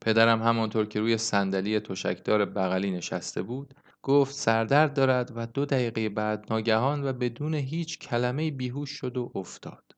پدرم 0.02 0.44
همانطور 0.44 0.86
که 0.86 1.00
روی 1.00 1.18
صندلی 1.18 1.80
تشکدار 1.80 2.46
بغلی 2.46 2.92
نشسته 2.92 3.42
بود 3.42 3.74
گفت 4.04 4.36
سردرد 4.36 4.94
دارد 4.94 5.32
و 5.36 5.48
دو 5.48 5.66
دقیقه 5.66 6.10
بعد 6.10 6.46
ناگهان 6.50 7.04
و 7.04 7.14
بدون 7.14 7.54
هیچ 7.54 8.00
کلمه 8.00 8.52
بیهوش 8.52 8.90
شد 8.90 9.18
و 9.18 9.32
افتاد. 9.36 9.92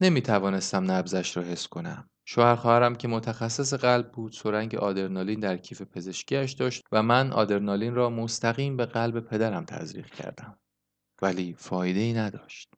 نمی 0.00 0.22
توانستم 0.22 0.90
نبزش 0.90 1.36
را 1.36 1.42
حس 1.42 1.68
کنم. 1.68 2.10
شوهر 2.24 2.56
خواهرم 2.56 2.94
که 2.94 3.08
متخصص 3.08 3.74
قلب 3.74 4.12
بود 4.12 4.32
سرنگ 4.32 4.74
آدرنالین 4.74 5.40
در 5.40 5.56
کیف 5.56 5.82
پزشکیش 5.82 6.52
داشت 6.52 6.84
و 6.92 7.02
من 7.02 7.32
آدرنالین 7.32 7.94
را 7.94 8.10
مستقیم 8.10 8.76
به 8.76 8.86
قلب 8.86 9.20
پدرم 9.20 9.64
تزریق 9.64 10.06
کردم. 10.06 10.58
ولی 11.22 11.54
فایده 11.58 12.00
ای 12.00 12.12
نداشت. 12.12 12.74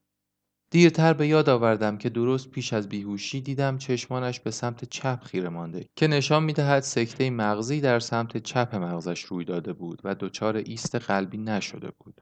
دیرتر 0.71 1.12
به 1.12 1.27
یاد 1.29 1.49
آوردم 1.49 1.99
که 1.99 2.09
درست 2.09 2.51
پیش 2.51 2.73
از 2.73 2.89
بیهوشی 2.89 3.41
دیدم 3.41 3.79
چشمانش 3.79 4.41
به 4.41 4.51
سمت 4.51 4.85
چپ 4.85 5.23
خیره 5.23 5.49
مانده 5.49 5.89
که 5.97 6.07
نشان 6.07 6.43
می‌دهد 6.43 6.83
سکته 6.83 7.31
مغزی 7.31 7.81
در 7.81 8.01
سمت 8.01 8.37
چپ 8.37 8.75
مغزش 8.75 9.21
روی 9.21 9.45
داده 9.45 9.73
بود 9.73 10.01
و 10.05 10.14
دچار 10.14 10.57
ایست 10.57 10.95
قلبی 10.95 11.39
نشده 11.39 11.91
بود. 11.99 12.21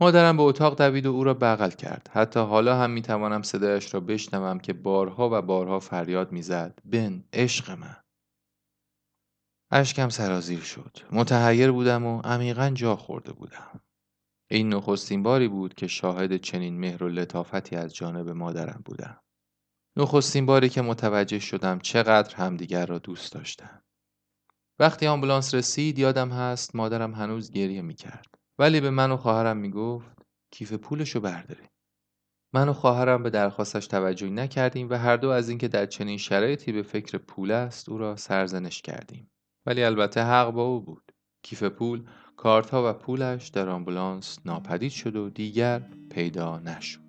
مادرم 0.00 0.36
به 0.36 0.42
اتاق 0.42 0.78
دوید 0.78 1.06
و 1.06 1.10
او 1.10 1.24
را 1.24 1.34
بغل 1.34 1.70
کرد. 1.70 2.10
حتی 2.12 2.40
حالا 2.40 2.76
هم 2.76 2.90
می‌توانم 2.90 3.42
صدایش 3.42 3.94
را 3.94 4.00
بشنوم 4.00 4.58
که 4.58 4.72
بارها 4.72 5.28
و 5.32 5.42
بارها 5.42 5.80
فریاد 5.80 6.32
می‌زد 6.32 6.78
بن 6.84 7.24
عشق 7.32 7.70
من. 7.70 7.96
اشکم 9.70 10.08
سرازیر 10.08 10.60
شد. 10.60 10.98
متحیر 11.12 11.72
بودم 11.72 12.06
و 12.06 12.20
عمیقا 12.20 12.70
جا 12.70 12.96
خورده 12.96 13.32
بودم. 13.32 13.80
این 14.50 14.74
نخستین 14.74 15.22
باری 15.22 15.48
بود 15.48 15.74
که 15.74 15.86
شاهد 15.86 16.36
چنین 16.36 16.80
مهر 16.80 17.04
و 17.04 17.08
لطافتی 17.08 17.76
از 17.76 17.94
جانب 17.94 18.28
مادرم 18.28 18.82
بودم. 18.84 19.20
نخستین 19.96 20.46
باری 20.46 20.68
که 20.68 20.82
متوجه 20.82 21.38
شدم 21.38 21.78
چقدر 21.78 22.36
همدیگر 22.36 22.86
را 22.86 22.98
دوست 22.98 23.32
داشتند. 23.32 23.82
وقتی 24.78 25.06
آمبولانس 25.06 25.54
رسید 25.54 25.98
یادم 25.98 26.30
هست 26.30 26.76
مادرم 26.76 27.14
هنوز 27.14 27.50
گریه 27.50 27.82
می 27.82 27.94
کرد. 27.94 28.26
ولی 28.58 28.80
به 28.80 28.90
من 28.90 29.12
و 29.12 29.16
خواهرم 29.16 29.56
می 29.56 29.70
گفت 29.70 30.22
کیف 30.50 30.72
پولشو 30.72 31.20
برداریم. 31.20 31.68
من 32.54 32.68
و 32.68 32.72
خواهرم 32.72 33.22
به 33.22 33.30
درخواستش 33.30 33.86
توجهی 33.86 34.30
نکردیم 34.30 34.90
و 34.90 34.94
هر 34.94 35.16
دو 35.16 35.28
از 35.28 35.48
اینکه 35.48 35.68
در 35.68 35.86
چنین 35.86 36.18
شرایطی 36.18 36.72
به 36.72 36.82
فکر 36.82 37.18
پول 37.18 37.50
است 37.50 37.88
او 37.88 37.98
را 37.98 38.16
سرزنش 38.16 38.82
کردیم. 38.82 39.30
ولی 39.66 39.84
البته 39.84 40.22
حق 40.22 40.50
با 40.50 40.62
او 40.62 40.80
بود. 40.80 41.12
کیف 41.42 41.62
پول 41.62 42.04
کارتها 42.36 42.90
و 42.90 42.92
پولش 42.92 43.48
در 43.48 43.68
آمبولانس 43.68 44.38
ناپدید 44.44 44.92
شد 44.92 45.16
و 45.16 45.30
دیگر 45.30 45.82
پیدا 46.10 46.58
نشد. 46.58 47.00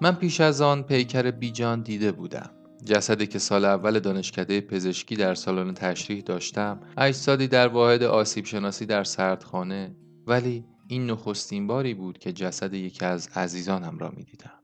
من 0.00 0.12
پیش 0.12 0.40
از 0.40 0.60
آن 0.60 0.82
پیکر 0.82 1.30
بیجان 1.30 1.82
دیده 1.82 2.12
بودم. 2.12 2.50
جسدی 2.84 3.26
که 3.26 3.38
سال 3.38 3.64
اول 3.64 3.98
دانشکده 3.98 4.60
پزشکی 4.60 5.16
در 5.16 5.34
سالن 5.34 5.74
تشریح 5.74 6.20
داشتم 6.20 6.80
اجسادی 6.96 7.48
در 7.48 7.68
واحد 7.68 8.02
آسیب 8.02 8.44
شناسی 8.44 8.86
در 8.86 9.04
سردخانه 9.04 9.96
ولی 10.26 10.64
این 10.92 11.10
نخستین 11.10 11.66
باری 11.66 11.94
بود 11.94 12.18
که 12.18 12.32
جسد 12.32 12.74
یکی 12.74 13.04
از 13.04 13.28
عزیزانم 13.34 13.98
را 13.98 14.10
می 14.16 14.24
دیدم. 14.24 14.60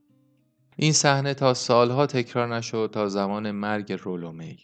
این 0.75 0.93
صحنه 0.93 1.33
تا 1.33 1.53
سالها 1.53 2.05
تکرار 2.05 2.55
نشد 2.55 2.89
تا 2.93 3.09
زمان 3.09 3.51
مرگ 3.51 3.93
رولومی. 3.93 4.57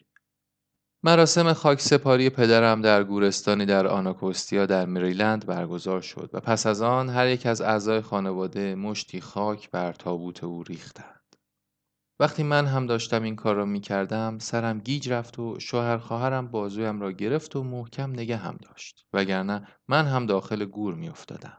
مراسم 1.04 1.54
خاک 1.54 1.82
سپاری 1.82 2.30
پدرم 2.30 2.82
در 2.82 3.04
گورستانی 3.04 3.66
در 3.66 3.88
آناکوستیا 3.88 4.66
در 4.66 4.86
مریلند 4.86 5.46
برگزار 5.46 6.02
شد 6.02 6.30
و 6.34 6.40
پس 6.40 6.66
از 6.66 6.82
آن 6.82 7.10
هر 7.10 7.28
یک 7.28 7.46
از 7.46 7.62
اعضای 7.62 8.02
خانواده 8.02 8.76
مشتی 8.76 9.22
خاک 9.22 9.72
بر 9.72 9.94
تابوت 9.94 10.44
او 10.44 10.64
ریختند. 10.64 11.15
وقتی 12.20 12.44
من 12.44 12.66
هم 12.66 12.86
داشتم 12.86 13.24
این 13.24 13.36
کار 13.36 13.56
را 13.56 13.66
می 13.66 13.80
کردم 13.80 14.40
سرم 14.40 14.80
گیج 14.80 15.10
رفت 15.10 15.40
و 15.40 15.60
شوهر 15.60 15.98
خواهرم 15.98 16.48
بازویم 16.48 17.02
را 17.02 17.12
گرفت 17.12 17.56
و 17.56 17.64
محکم 17.64 18.12
نگه 18.12 18.38
هم 18.38 18.58
داشت 18.62 19.06
وگرنه 19.14 19.68
من 19.88 20.06
هم 20.06 20.26
داخل 20.26 20.66
گور 20.66 20.94
می 20.94 21.10
افتادم. 21.10 21.58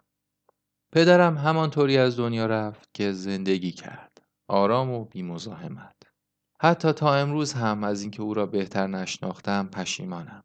پدرم 0.92 1.38
همانطوری 1.38 1.98
از 1.98 2.16
دنیا 2.16 2.46
رفت 2.46 2.88
که 2.94 3.12
زندگی 3.12 3.72
کرد. 3.72 4.22
آرام 4.48 4.90
و 4.90 5.04
بیمزاحمت. 5.04 5.96
حتی 6.61 6.92
تا 6.92 7.14
امروز 7.14 7.52
هم 7.52 7.84
از 7.84 8.02
اینکه 8.02 8.22
او 8.22 8.34
را 8.34 8.46
بهتر 8.46 8.86
نشناختم 8.86 9.68
پشیمانم. 9.72 10.44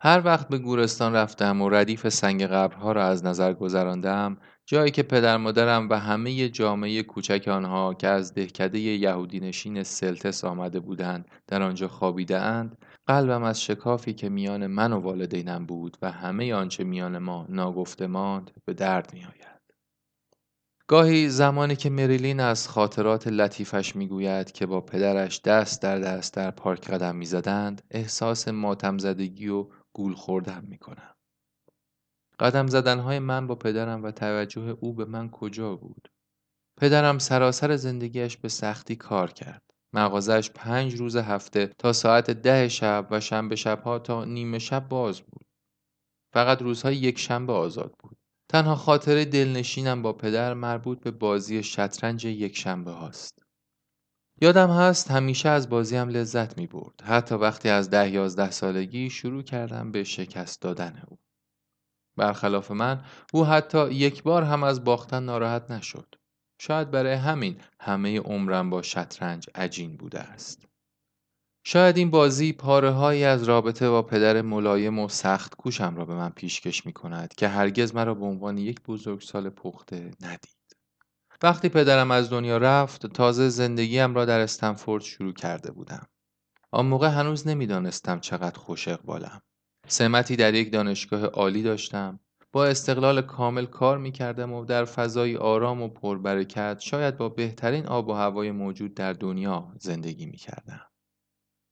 هر 0.00 0.22
وقت 0.24 0.48
به 0.48 0.58
گورستان 0.58 1.14
رفتم 1.14 1.62
و 1.62 1.68
ردیف 1.68 2.08
سنگ 2.08 2.42
قبرها 2.42 2.92
را 2.92 3.06
از 3.06 3.24
نظر 3.24 3.52
گذراندم 3.52 4.36
جایی 4.66 4.90
که 4.90 5.02
پدر 5.02 5.36
مادرم 5.36 5.88
و 5.88 5.94
همه 5.94 6.48
جامعه 6.48 7.02
کوچک 7.02 7.48
آنها 7.48 7.94
که 7.94 8.08
از 8.08 8.34
دهکده 8.34 8.78
یهودی 8.78 9.40
نشین 9.40 9.82
سلتس 9.82 10.44
آمده 10.44 10.80
بودند 10.80 11.28
در 11.46 11.62
آنجا 11.62 11.88
خوابیده 11.88 12.38
اند 12.38 12.78
قلبم 13.06 13.42
از 13.42 13.62
شکافی 13.62 14.12
که 14.12 14.28
میان 14.28 14.66
من 14.66 14.92
و 14.92 15.00
والدینم 15.00 15.66
بود 15.66 15.96
و 16.02 16.10
همه 16.10 16.54
آنچه 16.54 16.84
میان 16.84 17.18
ما 17.18 17.46
ناگفته 17.48 18.06
ماند 18.06 18.50
به 18.64 18.74
درد 18.74 19.10
می 19.14 19.24
آید. 19.24 19.60
گاهی 20.86 21.28
زمانی 21.28 21.76
که 21.76 21.90
مریلین 21.90 22.40
از 22.40 22.68
خاطرات 22.68 23.28
لطیفش 23.28 23.96
می‌گوید 23.96 24.52
که 24.52 24.66
با 24.66 24.80
پدرش 24.80 25.40
دست 25.40 25.82
در 25.82 25.98
دست 25.98 26.34
در 26.34 26.50
پارک 26.50 26.90
قدم 26.90 27.16
می‌زدند 27.16 27.82
احساس 27.90 28.48
ماتم 28.48 28.98
زدگی 28.98 29.48
و 29.48 29.66
گول 29.92 30.14
خوردن 30.14 30.64
می‌کنم. 30.68 31.13
قدم 32.38 32.66
زدنهای 32.66 33.18
من 33.18 33.46
با 33.46 33.54
پدرم 33.54 34.02
و 34.02 34.10
توجه 34.10 34.76
او 34.80 34.92
به 34.92 35.04
من 35.04 35.30
کجا 35.30 35.76
بود؟ 35.76 36.08
پدرم 36.76 37.18
سراسر 37.18 37.76
زندگیش 37.76 38.36
به 38.36 38.48
سختی 38.48 38.96
کار 38.96 39.32
کرد. 39.32 39.62
مغازش 39.92 40.50
پنج 40.50 40.94
روز 40.94 41.16
هفته 41.16 41.66
تا 41.78 41.92
ساعت 41.92 42.30
ده 42.30 42.68
شب 42.68 43.06
و 43.10 43.20
شنبه 43.20 43.56
شبها 43.56 43.98
تا 43.98 44.24
نیمه 44.24 44.58
شب 44.58 44.88
باز 44.88 45.20
بود. 45.20 45.46
فقط 46.32 46.62
روزهای 46.62 46.96
یک 46.96 47.18
شنبه 47.18 47.52
آزاد 47.52 47.94
بود. 47.98 48.16
تنها 48.48 48.74
خاطره 48.74 49.24
دلنشینم 49.24 50.02
با 50.02 50.12
پدر 50.12 50.54
مربوط 50.54 51.00
به 51.00 51.10
بازی 51.10 51.62
شطرنج 51.62 52.24
یک 52.24 52.56
شنبه 52.56 52.90
هاست. 52.90 53.38
یادم 54.40 54.70
هست 54.70 55.10
همیشه 55.10 55.48
از 55.48 55.68
بازیم 55.68 56.08
لذت 56.08 56.58
می 56.58 56.66
برد. 56.66 57.00
حتی 57.02 57.34
وقتی 57.34 57.68
از 57.68 57.90
ده 57.90 58.10
یازده 58.10 58.50
سالگی 58.50 59.10
شروع 59.10 59.42
کردم 59.42 59.92
به 59.92 60.04
شکست 60.04 60.62
دادن 60.62 61.02
او. 61.08 61.18
برخلاف 62.16 62.70
من 62.70 63.04
او 63.32 63.44
حتی 63.46 63.90
یک 63.90 64.22
بار 64.22 64.42
هم 64.42 64.62
از 64.62 64.84
باختن 64.84 65.22
ناراحت 65.22 65.70
نشد. 65.70 66.14
شاید 66.58 66.90
برای 66.90 67.12
همین 67.14 67.60
همه 67.80 68.20
عمرم 68.20 68.70
با 68.70 68.82
شطرنج 68.82 69.46
عجین 69.54 69.96
بوده 69.96 70.20
است. 70.20 70.64
شاید 71.66 71.96
این 71.96 72.10
بازی 72.10 72.52
پاره 72.52 73.16
از 73.26 73.42
رابطه 73.42 73.90
با 73.90 74.02
پدر 74.02 74.42
ملایم 74.42 74.98
و 74.98 75.08
سخت 75.08 75.54
کوشم 75.54 75.96
را 75.96 76.04
به 76.04 76.14
من 76.14 76.30
پیشکش 76.30 76.86
می 76.86 76.92
کند 76.92 77.34
که 77.34 77.48
هرگز 77.48 77.94
مرا 77.94 78.14
به 78.14 78.24
عنوان 78.24 78.58
یک 78.58 78.82
بزرگسال 78.82 79.50
پخته 79.50 80.10
ندید. 80.20 80.76
وقتی 81.42 81.68
پدرم 81.68 82.10
از 82.10 82.30
دنیا 82.30 82.58
رفت 82.58 83.06
تازه 83.06 83.48
زندگیم 83.48 84.14
را 84.14 84.24
در 84.24 84.40
استنفورد 84.40 85.02
شروع 85.02 85.32
کرده 85.32 85.72
بودم. 85.72 86.06
آن 86.70 86.86
موقع 86.86 87.08
هنوز 87.08 87.46
نمی‌دانستم 87.48 88.20
چقدر 88.20 88.58
خوش 88.58 88.88
اقبالم. 88.88 89.42
سمتی 89.86 90.36
در 90.36 90.54
یک 90.54 90.72
دانشگاه 90.72 91.24
عالی 91.24 91.62
داشتم 91.62 92.20
با 92.52 92.66
استقلال 92.66 93.22
کامل 93.22 93.66
کار 93.66 93.98
می 93.98 94.12
کردم 94.12 94.52
و 94.52 94.64
در 94.64 94.84
فضای 94.84 95.36
آرام 95.36 95.82
و 95.82 95.88
پربرکت 95.88 96.80
شاید 96.80 97.16
با 97.16 97.28
بهترین 97.28 97.86
آب 97.86 98.08
و 98.08 98.12
هوای 98.12 98.50
موجود 98.50 98.94
در 98.94 99.12
دنیا 99.12 99.72
زندگی 99.80 100.26
می 100.26 100.36
کردم. 100.36 100.80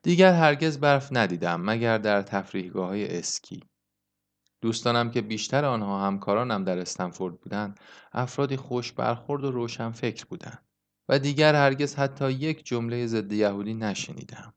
دیگر 0.02 0.32
هرگز 0.32 0.78
برف 0.78 1.08
ندیدم 1.12 1.60
مگر 1.60 1.98
در 1.98 2.22
تفریحگاه 2.22 2.88
های 2.88 3.18
اسکی. 3.18 3.62
دوستانم 4.60 5.10
که 5.10 5.20
بیشتر 5.20 5.64
آنها 5.64 6.06
همکارانم 6.06 6.64
در 6.64 6.78
استنفورد 6.78 7.40
بودند 7.40 7.80
افرادی 8.12 8.56
خوش 8.56 8.92
برخورد 8.92 9.44
و 9.44 9.50
روشن 9.50 9.90
فکر 9.92 10.24
بودند 10.24 10.66
و 11.08 11.18
دیگر 11.18 11.54
هرگز 11.54 11.94
حتی 11.94 12.32
یک 12.32 12.64
جمله 12.64 13.06
ضد 13.06 13.32
یهودی 13.32 13.74
نشنیدم. 13.74 14.54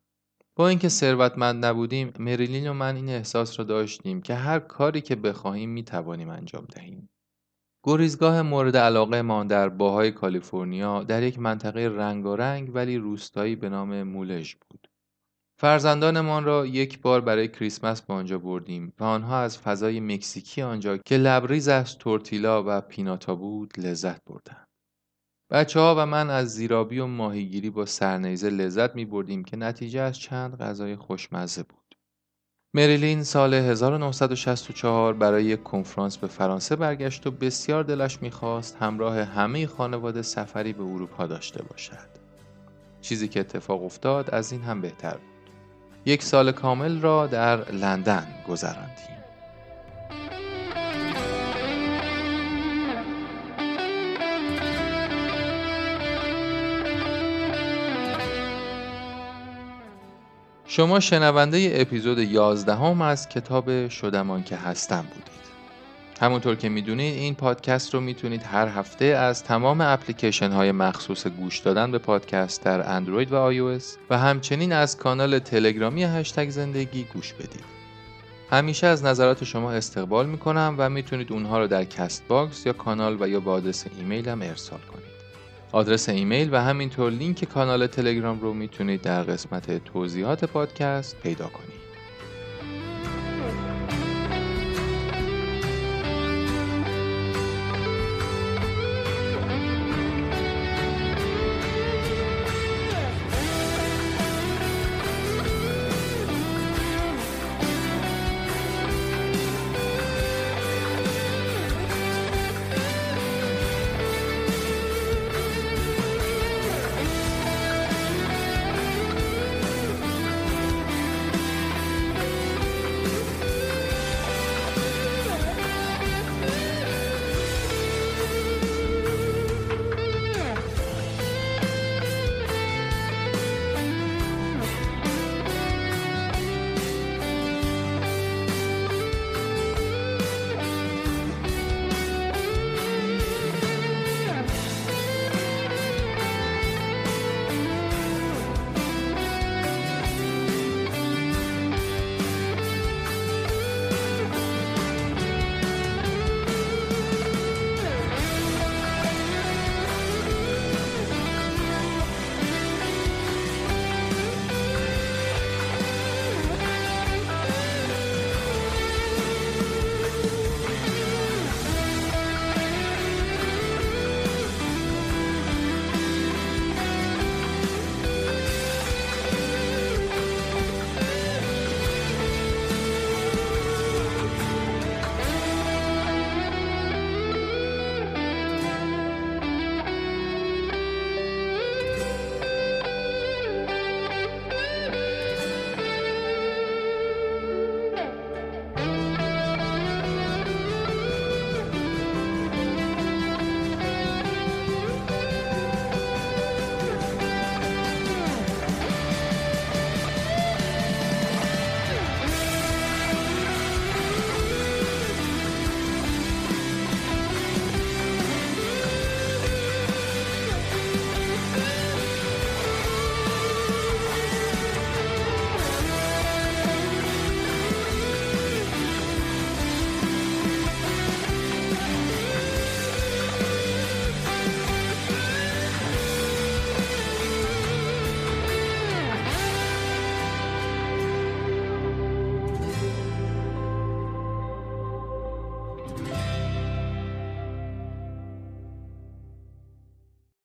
با 0.56 0.68
اینکه 0.68 0.90
ثروتمند 0.90 1.66
نبودیم 1.66 2.14
مریلین 2.20 2.70
و 2.70 2.74
من 2.74 2.96
این 2.96 3.10
احساس 3.10 3.60
را 3.60 3.66
داشتیم 3.66 4.22
که 4.22 4.36
هر 4.36 4.60
کاری 4.60 5.02
که 5.02 5.16
بخواهیم 5.16 5.70
می 5.70 5.84
توانیم 5.84 6.30
انجام 6.30 6.66
دهیم. 6.66 7.10
گریزگاه 7.84 8.42
مورد 8.42 8.78
علاقه 8.78 9.22
ما 9.22 9.44
در 9.44 9.70
باهای 9.70 10.12
کالیفرنیا 10.12 11.04
در 11.04 11.24
یک 11.24 11.40
منطقه 11.40 11.88
رنگارنگ 11.88 12.76
ولی 12.76 12.98
روستایی 12.98 13.56
به 13.56 13.70
نام 13.70 14.04
مولژ 14.04 14.56
بود. 14.56 14.88
فرزندانمان 15.58 16.44
را 16.44 16.66
یک 16.66 17.02
بار 17.02 17.22
برای 17.22 17.48
کریسمس 17.48 18.02
به 18.02 18.14
آنجا 18.14 18.40
بردیم 18.40 18.94
و 19.00 19.04
آنها 19.04 19.40
از 19.40 19.58
فضای 19.58 20.00
مکزیکی 20.00 20.62
آنجا 20.62 20.98
که 20.98 21.18
لبریز 21.18 21.68
از 21.68 21.98
تورتیلا 21.98 22.64
و 22.68 22.82
پیناتا 22.82 23.36
بود 23.36 23.80
لذت 23.80 24.26
بردند. 24.26 24.65
بچه 25.52 25.80
ها 25.80 25.96
و 25.98 26.06
من 26.06 26.30
از 26.30 26.54
زیرابی 26.54 27.00
و 27.00 27.06
ماهیگیری 27.06 27.70
با 27.70 27.86
سرنیزه 27.86 28.50
لذت 28.50 28.96
می 28.96 29.06
بردیم 29.06 29.44
که 29.44 29.58
نتیجه 29.58 30.02
از 30.02 30.20
چند 30.20 30.58
غذای 30.58 30.96
خوشمزه 30.96 31.64
بود. 31.64 31.96
مریلین 32.74 33.24
سال 33.24 33.54
1964 33.54 35.14
برای 35.14 35.46
یک 35.46 35.64
کنفرانس 35.64 36.18
به 36.18 36.28
فرانسه 36.28 36.76
برگشت 36.76 37.28
و 37.28 37.32
بسیار 37.32 37.84
دلش 37.84 38.22
می‌خواست 38.22 38.78
همراه 38.80 39.20
همه 39.20 39.68
خانواده 39.68 40.22
سفری 40.22 40.74
به 40.74 40.84
اروپا 40.84 41.28
داشته 41.28 41.64
باشد. 41.64 42.10
چیزی 43.02 43.28
که 43.28 43.40
اتفاق 43.40 43.84
افتاد 43.84 44.30
از 44.30 44.52
این 44.52 44.62
هم 44.62 44.82
بهتر 44.82 45.14
بود. 45.14 45.52
یک 46.06 46.24
سال 46.24 46.52
کامل 46.52 47.02
را 47.02 47.28
در 47.28 47.72
لندن 47.72 48.28
گذراندیم. 48.50 49.25
شما 60.76 61.00
شنونده 61.00 61.72
اپیزود 61.74 62.20
11 62.20 62.76
هم 62.76 63.02
از 63.02 63.30
کتاب 63.30 63.88
شدم 63.88 64.44
آنکه 64.44 64.56
هستم 64.56 65.02
بودید. 65.02 65.46
همونطور 66.22 66.56
که 66.56 66.70
می‌دونید 66.70 67.14
این 67.14 67.36
پادکست 67.36 67.94
رو 67.94 68.02
می‌تونید 68.02 68.44
هر 68.44 68.68
هفته 68.68 69.06
از 69.06 69.44
تمام 69.44 69.82
اپلیکیشن 69.82 70.52
های 70.52 70.72
مخصوص 70.72 71.28
گوش 71.28 71.60
دادن 71.60 71.92
به 71.92 71.98
پادکست 71.98 72.64
در 72.64 72.90
اندروید 72.90 73.32
و 73.32 73.36
آی 73.36 73.80
و 74.10 74.18
همچنین 74.18 74.74
از 74.74 74.98
کانال 74.98 75.40
تلگرامی 75.40 76.04
هشتگ 76.04 76.50
زندگی 76.50 77.04
گوش 77.14 77.34
بدید. 77.34 77.66
همیشه 78.52 78.88
از 78.88 79.04
نظرات 79.04 79.44
شما 79.44 79.72
استقبال 79.72 80.26
می‌کنم 80.26 80.76
و 80.78 80.90
می‌تونید 80.90 81.32
اونها 81.32 81.60
رو 81.60 81.68
در 81.68 81.84
Castbox 81.84 82.66
یا 82.66 82.74
کانال 82.74 83.18
و 83.20 83.28
یا 83.28 83.40
با 83.40 83.52
آدرس 83.52 83.86
ایمیلم 83.98 84.42
ارسال 84.42 84.80
کنید. 84.80 85.05
آدرس 85.76 86.10
ایمیل 86.10 86.50
و 86.52 86.62
همینطور 86.62 87.12
لینک 87.12 87.46
کانال 87.46 87.88
تلگرام 87.88 88.40
رو 88.40 88.54
می‌تونید 88.54 89.02
در 89.02 89.24
قسمت 89.24 89.86
توضیحات 89.86 90.46
پادکست 90.46 91.22
پیدا 91.24 91.48
کنید. 91.48 91.75